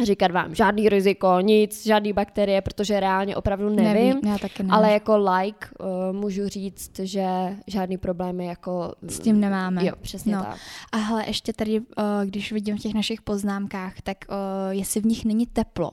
[0.03, 4.75] říkat vám žádný riziko, nic, žádný bakterie, protože reálně opravdu nevím, nevím já taky nevím.
[4.75, 7.27] ale jako like uh, můžu říct, že
[7.67, 8.93] žádný problémy jako...
[9.09, 9.87] S tím nemáme.
[9.87, 10.43] Jo, přesně no.
[10.43, 10.57] tak.
[10.93, 11.85] A hele, ještě tady, uh,
[12.25, 14.37] když vidím v těch našich poznámkách, tak uh,
[14.71, 15.91] jestli v nich není teplo,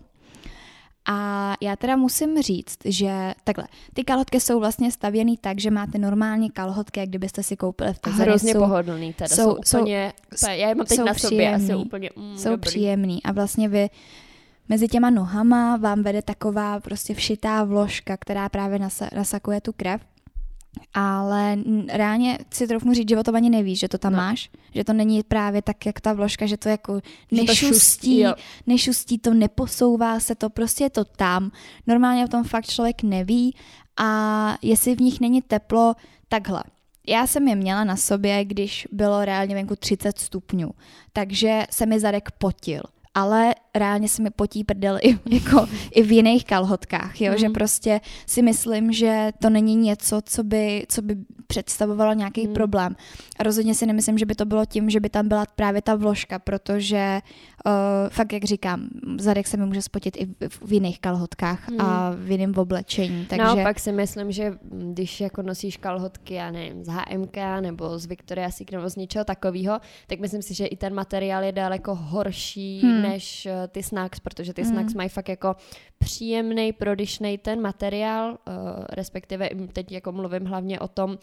[1.06, 5.98] a já teda musím říct, že takhle, ty kalhotky jsou vlastně stavěný tak, že máte
[5.98, 8.30] normální kalhotky, jak kdybyste si koupili v Tezery.
[8.30, 11.74] Hrozně jsou, pohodlný teda, jsou, jsou úplně, jsou, já je mám teď na sobě příjemný,
[11.74, 12.70] asi úplně mm, Jsou dobrý.
[12.70, 13.90] příjemný a vlastně vy
[14.70, 18.80] mezi těma nohama vám vede taková prostě všitá vložka, která právě
[19.16, 20.02] nasakuje tu krev
[20.94, 21.58] ale
[21.94, 24.18] reálně si troufnu říct, že o tom ani nevíš, že to tam no.
[24.18, 27.02] máš, že to není právě tak, jak ta vložka, že to jako
[27.32, 28.34] nešustí, to
[28.68, 31.52] nešustí to, neposouvá se to, prostě je to tam.
[31.88, 33.56] Normálně o tom fakt člověk neví
[33.98, 35.96] a jestli v nich není teplo,
[36.30, 36.64] takhle.
[37.08, 40.72] Já jsem je měla na sobě, když bylo reálně venku 30 stupňů,
[41.14, 42.82] takže se mi zadek potil
[43.14, 47.32] ale reálně se mi potí prdel i, jako, i v jiných kalhotkách, jo?
[47.32, 47.38] Mm.
[47.38, 52.54] že prostě si myslím, že to není něco, co by, co by představovalo nějaký mm.
[52.54, 52.96] problém.
[53.40, 55.96] A rozhodně si nemyslím, že by to bylo tím, že by tam byla právě ta
[55.96, 57.22] vložka, protože
[57.66, 58.88] uh, fakt, jak říkám,
[59.20, 61.82] zadek se mi může spotit i v, v jiných kalhotkách mm.
[61.82, 63.26] a v jiném oblečení.
[63.26, 63.44] Takže...
[63.44, 68.56] Naopak si myslím, že když jako nosíš kalhotky, já nevím, z HMK nebo z Victoria's
[68.56, 72.82] Secret nebo z něčeho takového, tak myslím si, že i ten materiál je daleko horší
[72.82, 73.02] hmm.
[73.02, 74.72] než uh, ty snacks, protože ty hmm.
[74.72, 75.56] snacks mají fakt jako
[76.02, 78.56] příjemný, prodyšný ten materiál, uh,
[78.90, 81.18] respektive teď jako mluvím hlavně o tom uh,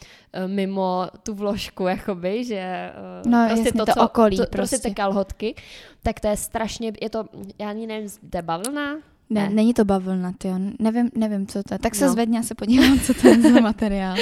[0.47, 2.93] mimo tu vložku, jakoby, že
[3.25, 4.57] uh, no, prostě jasně, to, to co, okolí, to, prostě.
[4.57, 5.55] prostě ty kalhotky,
[6.03, 7.25] tak to je strašně, je to,
[7.59, 8.97] já ani nevím, zde bavlna,
[9.31, 10.49] ne, ne, není to bavlna, ty
[10.79, 11.79] nevím, nevím, co to je.
[11.79, 12.13] Tak se no.
[12.13, 14.17] zvedně a se podívám, co to je za materiál.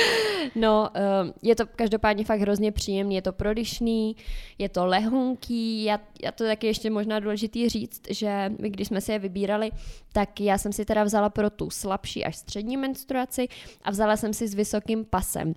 [0.54, 4.16] No, uh, je to každopádně fakt hrozně příjemný, je to prodyšný,
[4.58, 9.00] je to lehunký, já, já to taky ještě možná důležitý říct, že my, když jsme
[9.00, 9.70] si je vybírali,
[10.12, 13.48] tak já jsem si teda vzala pro tu slabší až střední menstruaci
[13.82, 15.54] a vzala jsem si s vysokým pasem.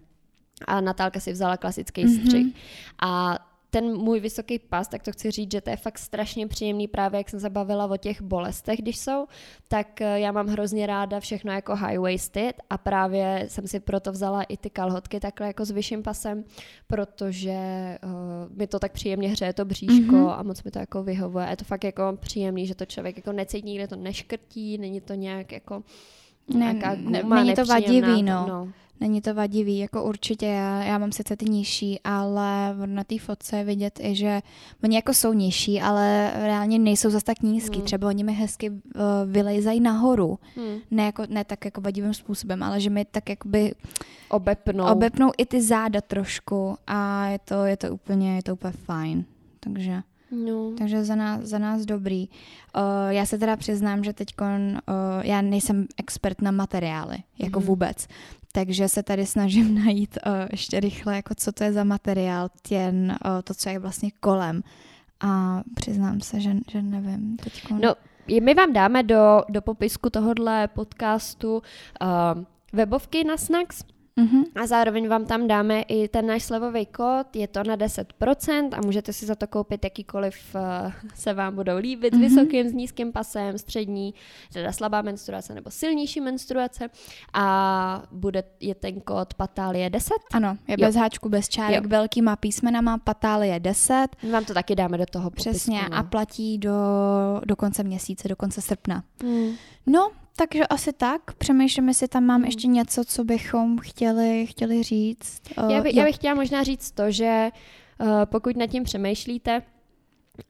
[0.67, 2.25] A Natálka si vzala klasický mm-hmm.
[2.25, 2.55] střih.
[3.01, 3.39] A
[3.69, 7.17] ten můj vysoký pas, tak to chci říct, že to je fakt strašně příjemný právě,
[7.17, 9.27] jak jsem zabavila o těch bolestech, když jsou,
[9.67, 14.43] tak eh, já mám hrozně ráda všechno jako high-waisted a právě jsem si proto vzala
[14.43, 16.43] i ty kalhotky takhle jako s vyšším pasem,
[16.87, 17.59] protože
[18.03, 20.39] uh, mi to tak příjemně hřeje to bříško mm-hmm.
[20.39, 21.47] a moc mi to jako vyhovuje.
[21.49, 25.13] Je to fakt jako příjemný, že to člověk jako necítí, nikde to neškrtí, není to
[25.13, 25.83] nějak jako
[26.53, 26.81] ne,
[27.21, 28.45] guma, není to vadivý, no.
[28.47, 28.67] no.
[29.01, 33.57] Není to vadivý, jako určitě, já, já mám sice ty nižší, ale na té fotce
[33.57, 34.41] je vidět i, že
[34.83, 37.85] oni jako jsou nižší, ale reálně nejsou zase tak nízký, hmm.
[37.85, 38.79] třeba oni mi hezky uh,
[39.25, 40.77] vylejzají nahoru, hmm.
[40.91, 43.73] ne, jako, ne tak jako vadivým způsobem, ale že mi tak jakoby
[44.29, 44.85] obepnou.
[44.85, 49.25] obepnou i ty záda trošku a je to, je to úplně, je to úplně fajn,
[49.59, 50.01] takže...
[50.31, 50.71] No.
[50.77, 52.29] Takže za nás, za nás dobrý.
[52.75, 54.45] Uh, já se teda přiznám, že teď uh,
[55.21, 57.63] já nejsem expert na materiály, jako mm-hmm.
[57.63, 58.07] vůbec.
[58.51, 63.17] Takže se tady snažím najít uh, ještě rychle, jako co to je za materiál, těn,
[63.25, 64.63] uh, to, co je vlastně kolem.
[65.21, 67.37] A přiznám se, že, že nevím.
[67.37, 67.73] Teďko...
[67.73, 67.95] No,
[68.41, 72.43] my vám dáme do, do popisku tohohle podcastu uh,
[72.73, 73.83] webovky na Snacks,
[74.19, 74.43] Mm-hmm.
[74.55, 78.81] A zároveň vám tam dáme i ten náš slevový kód, je to na 10% a
[78.81, 82.19] můžete si za to koupit jakýkoliv uh, se vám budou líbit, mm-hmm.
[82.19, 84.13] vysokým, s nízkým pasem, střední,
[84.53, 86.89] teda slabá menstruace nebo silnější menstruace
[87.33, 90.13] a bude je ten kód Patálie 10.
[90.33, 90.87] Ano, je jo.
[90.87, 91.89] bez háčku, bez čárek, jo.
[91.89, 94.07] velkýma písmenama Patálie 10.
[94.23, 95.97] My vám to taky dáme do toho Přesně popisku, no.
[95.97, 96.71] a platí do,
[97.45, 99.03] do konce měsíce, do konce srpna.
[99.23, 99.51] Mm.
[99.85, 101.33] No, takže asi tak.
[101.33, 102.45] Přemýšlím, jestli tam mám hmm.
[102.45, 105.41] ještě něco, co bychom chtěli, chtěli říct.
[105.57, 107.49] Uh, já, by, já bych chtěla možná říct to, že
[107.99, 109.61] uh, pokud nad tím přemýšlíte,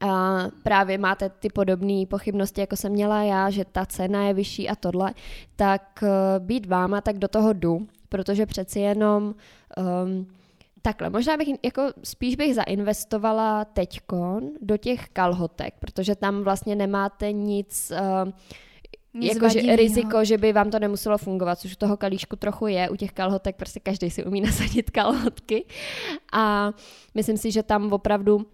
[0.00, 4.68] a právě máte ty podobné pochybnosti, jako jsem měla já, že ta cena je vyšší
[4.68, 5.14] a tohle,
[5.56, 6.08] tak uh,
[6.46, 10.26] být váma, tak do toho jdu, protože přeci jenom um,
[10.82, 17.32] takhle, možná bych jako spíš bych zainvestovala teďkon do těch kalhotek, protože tam vlastně nemáte
[17.32, 17.92] nic
[18.24, 18.32] uh,
[19.14, 22.96] jakože riziko, že by vám to nemuselo fungovat, což u toho kalíšku trochu je, u
[22.96, 25.64] těch kalhotek prostě každý si umí nasadit kalhotky
[26.32, 26.72] a
[27.14, 28.44] myslím si, že tam opravdu uh,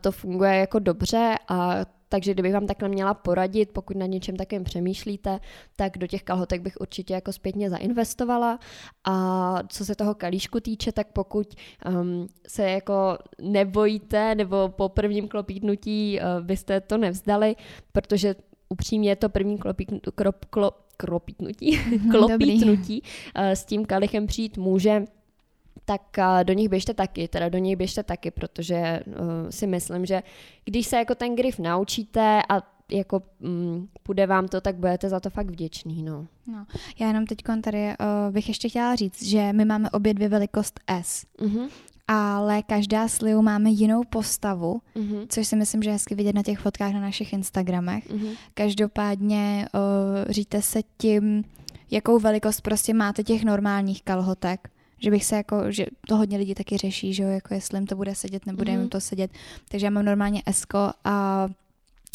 [0.00, 4.64] to funguje jako dobře a takže kdybych vám takhle měla poradit, pokud na něčem takovém
[4.64, 5.40] přemýšlíte,
[5.76, 8.58] tak do těch kalhotek bych určitě jako zpětně zainvestovala.
[9.04, 11.54] A co se toho kalíšku týče, tak pokud
[11.88, 17.56] um, se jako nebojíte nebo po prvním klopítnutí uh, byste to nevzdali,
[17.92, 18.34] protože
[18.68, 21.78] upřímně to první klopík, krop, klo, kropítnutí,
[22.10, 23.02] klopítnutí
[23.34, 25.04] s tím kalichem přijít může,
[25.84, 29.14] tak uh, do nich běžte taky, teda do nich běžte taky, protože uh,
[29.50, 30.22] si myslím, že
[30.64, 35.20] když se jako ten grif naučíte a jako mm, půjde vám to, tak budete za
[35.20, 36.26] to fakt vděčný, no.
[36.46, 36.66] no
[36.98, 40.80] já jenom teď tady uh, bych ještě chtěla říct, že my máme obě dvě velikost
[40.86, 41.26] S.
[41.38, 41.68] Uh-huh
[42.08, 45.26] ale každá s Liu máme jinou postavu, mm-hmm.
[45.28, 48.10] což si myslím, že je hezky vidět na těch fotkách na našich Instagramech.
[48.10, 48.36] Mm-hmm.
[48.54, 51.44] Každopádně uh, říte se tím,
[51.90, 54.68] jakou velikost prostě máte těch normálních kalhotek
[55.00, 57.86] že bych se jako, že to hodně lidí taky řeší, že jo, jako jestli jim
[57.86, 58.80] to bude sedět, nebude mm-hmm.
[58.80, 59.30] jim to sedět.
[59.68, 61.48] Takže já mám normálně esko a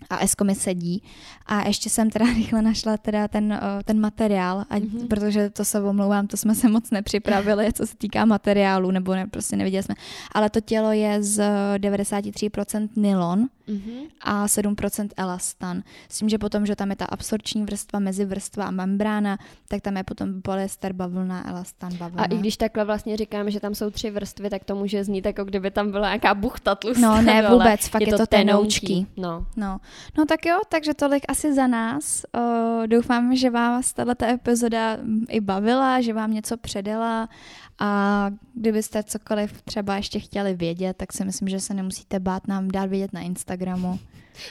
[0.10, 1.04] a Esko mi sedí.
[1.46, 5.08] A ještě jsem teda rychle našla teda ten, ten materiál, a, mm-hmm.
[5.08, 9.28] protože to se omlouvám, to jsme se moc nepřipravili, co se týká materiálu, nebo ne,
[9.28, 9.96] prostě neviděli jsme.
[10.32, 11.44] Ale to tělo je z
[11.78, 14.10] 93% nylon, mm-hmm.
[14.22, 15.84] a 7% elastan.
[16.10, 19.38] S tím, že potom, že tam je ta absorční vrstva, mezivrstva a membrána,
[19.68, 22.24] tak tam je potom polyester, bavlna, elastan, bavlna.
[22.24, 25.26] A i když takhle vlastně říkáme, že tam jsou tři vrstvy, tak to může znít
[25.26, 27.02] jako kdyby tam byla nějaká buchta tlustá.
[27.02, 29.08] No ne, vůbec, fakt je, je to, tenoučký.
[29.18, 29.46] No.
[29.56, 29.80] no.
[30.18, 32.26] No tak jo, takže tolik asi za nás.
[32.38, 34.98] Uh, doufám, že vás tato epizoda
[35.30, 37.30] i bavila, že vám něco předala
[37.80, 42.68] a kdybyste cokoliv třeba ještě chtěli vědět, tak si myslím, že se nemusíte bát nám
[42.68, 44.00] dát vědět na Instagramu.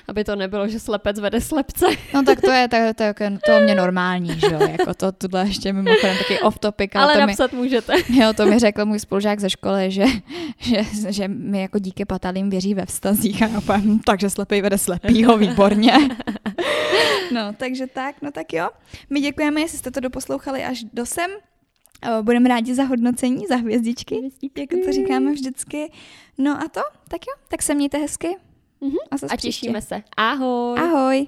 [0.08, 1.86] Aby to nebylo, že slepec vede slepce.
[2.14, 5.46] No tak to je, to, to, to, to mě normální, že jo, jako to tuhle
[5.46, 6.90] ještě mimochodem taky off topic.
[6.94, 7.92] Ale to napsat mi, můžete.
[8.08, 10.04] Jo, to mi řekl můj spolužák ze školy, že,
[10.58, 14.78] že, že mi jako díky patalím věří ve vztazích a já hm, takže slepý vede
[14.78, 15.92] slepýho, výborně.
[17.32, 18.68] No, takže tak, no tak jo.
[19.10, 21.30] My děkujeme, jestli jste to doposlouchali až do sem.
[22.22, 25.92] Budeme rádi za hodnocení, za hvězdičky, jako to říkáme vždycky.
[26.38, 28.36] No a to, tak jo, tak se mějte hezky.
[28.82, 28.96] Mm-hmm.
[29.10, 30.02] A, a těšíme se.
[30.16, 30.78] Ahoj.
[30.78, 31.26] Ahoj.